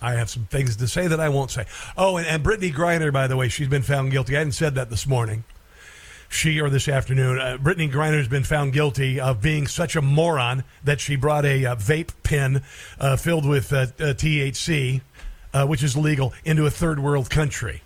[0.00, 1.66] I have some things to say that I won't say.
[1.96, 4.36] Oh, and, and Brittney Griner, by the way, she's been found guilty.
[4.36, 5.44] I hadn't said that this morning.
[6.28, 10.02] She or this afternoon, uh, Brittney Griner has been found guilty of being such a
[10.02, 12.62] moron that she brought a uh, vape pen
[12.98, 15.00] uh, filled with uh, uh, THC,
[15.66, 17.83] which is legal, into a third world country.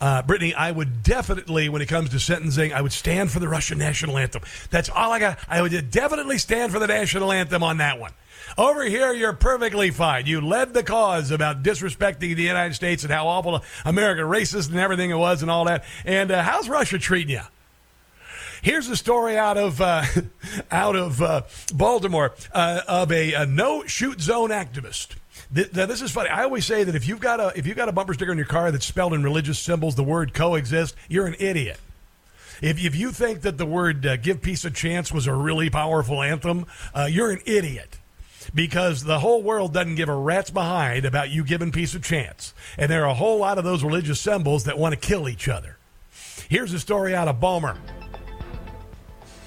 [0.00, 3.48] Uh, Brittney, I would definitely, when it comes to sentencing, I would stand for the
[3.48, 4.42] Russian national anthem.
[4.70, 5.38] That's all I got.
[5.46, 8.12] I would definitely stand for the national anthem on that one.
[8.56, 10.26] Over here, you're perfectly fine.
[10.26, 14.78] You led the cause about disrespecting the United States and how awful America, racist and
[14.78, 15.84] everything it was, and all that.
[16.04, 17.42] And uh, how's Russia treating you?
[18.62, 20.04] Here's a story out of uh,
[20.70, 21.42] out of uh,
[21.74, 25.16] Baltimore uh, of a, a no shoot zone activist.
[25.54, 26.28] Th- now, this is funny.
[26.28, 28.36] I always say that if you've got a if you've got a bumper sticker on
[28.36, 31.78] your car that's spelled in religious symbols, the word coexist, you're an idiot.
[32.62, 35.70] If, if you think that the word uh, give peace a chance was a really
[35.70, 37.98] powerful anthem, uh, you're an idiot.
[38.54, 42.54] Because the whole world doesn't give a rat's behind about you giving peace a chance.
[42.78, 45.46] And there are a whole lot of those religious symbols that want to kill each
[45.46, 45.76] other.
[46.48, 47.76] Here's a story out of Balmer.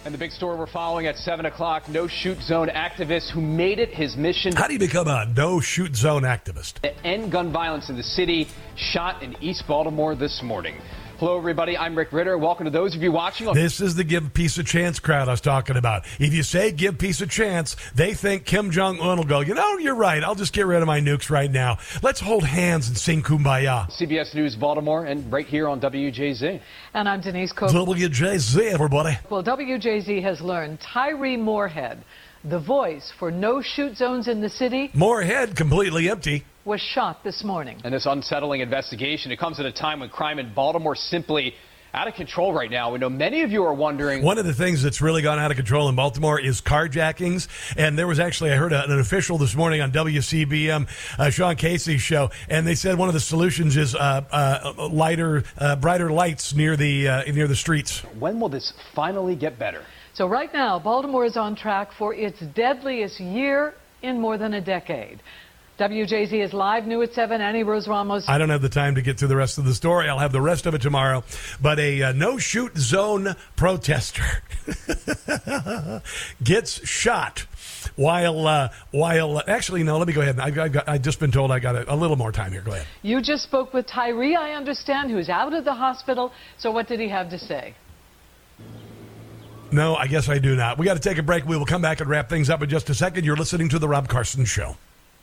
[0.06, 3.80] And the big story we're following at 7 o'clock no shoot zone activist who made
[3.80, 6.74] it his mission How do you become a no shoot zone activist?
[6.82, 10.76] to end gun violence in the city, shot in East Baltimore this morning.
[11.18, 11.78] Hello, everybody.
[11.78, 12.40] I'm Rick Ritter.
[12.40, 15.28] Welcome to those of you watching on This is the give peace a chance crowd
[15.28, 16.06] I was talking about.
[16.20, 19.54] If you say give peace a chance, they think Kim Jong Un will go, you
[19.54, 20.24] know, you're right.
[20.24, 21.78] I'll just get rid of my nukes right now.
[22.02, 23.90] Let's hold hands and sing kumbaya.
[23.92, 26.60] CBS News Baltimore and right here on WJZ.
[26.96, 27.72] And I'm Denise Koch.
[27.72, 29.16] WJZ, everybody.
[29.30, 32.04] Well, WJZ has learned Tyree Moorehead,
[32.44, 36.44] the voice for no shoot zones in the city, Moorehead completely empty.
[36.66, 37.82] Was shot this morning.
[37.84, 41.56] And this unsettling investigation, it comes at a time when crime in Baltimore simply
[41.94, 42.92] out of control right now.
[42.92, 45.52] We know many of you are wondering One of the things that's really gone out
[45.52, 47.48] of control in Baltimore is carjackings.
[47.78, 50.88] And there was actually, I heard an official this morning on WCBM,
[51.20, 54.00] uh, Sean Casey's show, and they said one of the solutions is uh,
[54.32, 58.02] uh, lighter, uh, brighter lights near the uh, near the streets.
[58.18, 59.84] when will this finally get better?
[60.14, 64.62] So right now, Baltimore is on track for its deadliest year in more than a
[64.62, 65.22] decade.
[65.80, 67.42] WJZ is live, new at 7.
[67.42, 68.26] Annie Rose Ramos.
[68.28, 70.08] I don't have the time to get through the rest of the story.
[70.08, 71.24] I'll have the rest of it tomorrow.
[71.60, 74.24] But a uh, no shoot zone protester
[76.44, 77.48] gets shot
[77.96, 79.98] while uh, while actually no.
[79.98, 80.40] Let me go ahead.
[80.40, 82.62] I, I, got, I just been told I got a, a little more time here.
[82.62, 82.86] Go ahead.
[83.02, 86.32] You just spoke with Tyree, I understand, who's out of the hospital.
[86.60, 87.74] So what did he have to say?
[89.72, 90.78] No, I guess I do not.
[90.78, 91.48] We got to take a break.
[91.48, 93.26] We will come back and wrap things up in just a second.
[93.26, 94.78] You're listening to the Rob Carson Show.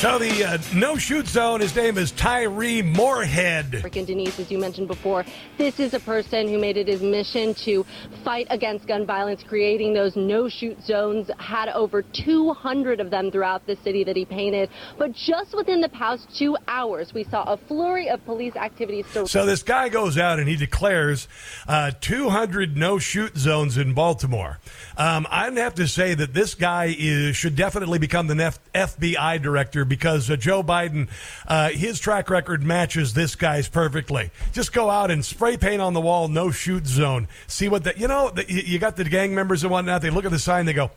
[0.00, 1.60] So the uh, no shoot zone.
[1.60, 3.74] His name is Tyree Moorehead.
[3.84, 5.26] And Denise, as you mentioned before,
[5.58, 7.84] this is a person who made it his mission to
[8.24, 11.30] fight against gun violence, creating those no-shoot zones.
[11.38, 14.70] Had over 200 of them throughout the city that he painted.
[14.96, 19.04] But just within the past two hours, we saw a flurry of police activities.
[19.12, 21.28] sur- So this guy goes out and he declares
[21.68, 24.60] uh, 200 no shoot zones in Baltimore.
[24.96, 29.42] Um, I'd have to say that this guy is, should definitely become the nef- FBI
[29.42, 31.08] director because uh, Joe Biden,
[31.46, 34.30] uh, his track record matches this guy's perfectly.
[34.52, 37.28] Just go out and spray paint on the wall, no shoot zone.
[37.46, 40.00] See what that, you know, the, you got the gang members and whatnot.
[40.00, 40.90] They look at the sign, they go,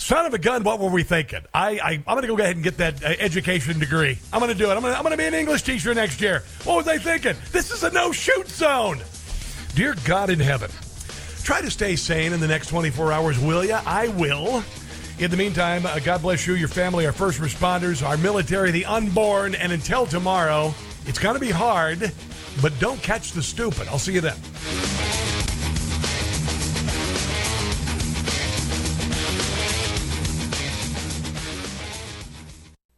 [0.00, 1.40] Son of a gun, what were we thinking?
[1.52, 4.18] I, I, I'm going to go ahead and get that uh, education degree.
[4.32, 4.74] I'm going to do it.
[4.74, 6.42] I'm going to I'm gonna be an English teacher next year.
[6.64, 7.34] What was I thinking?
[7.52, 8.98] This is a no shoot zone.
[9.74, 10.70] Dear God in heaven,
[11.42, 13.82] try to stay sane in the next 24 hours, will ya?
[13.84, 14.64] I will.
[15.20, 18.86] In the meantime, uh, God bless you, your family, our first responders, our military, the
[18.86, 20.74] unborn, and until tomorrow,
[21.06, 22.12] It's going to be hard,
[22.62, 23.88] but don't catch the stupid.
[23.88, 24.36] I'll see you then.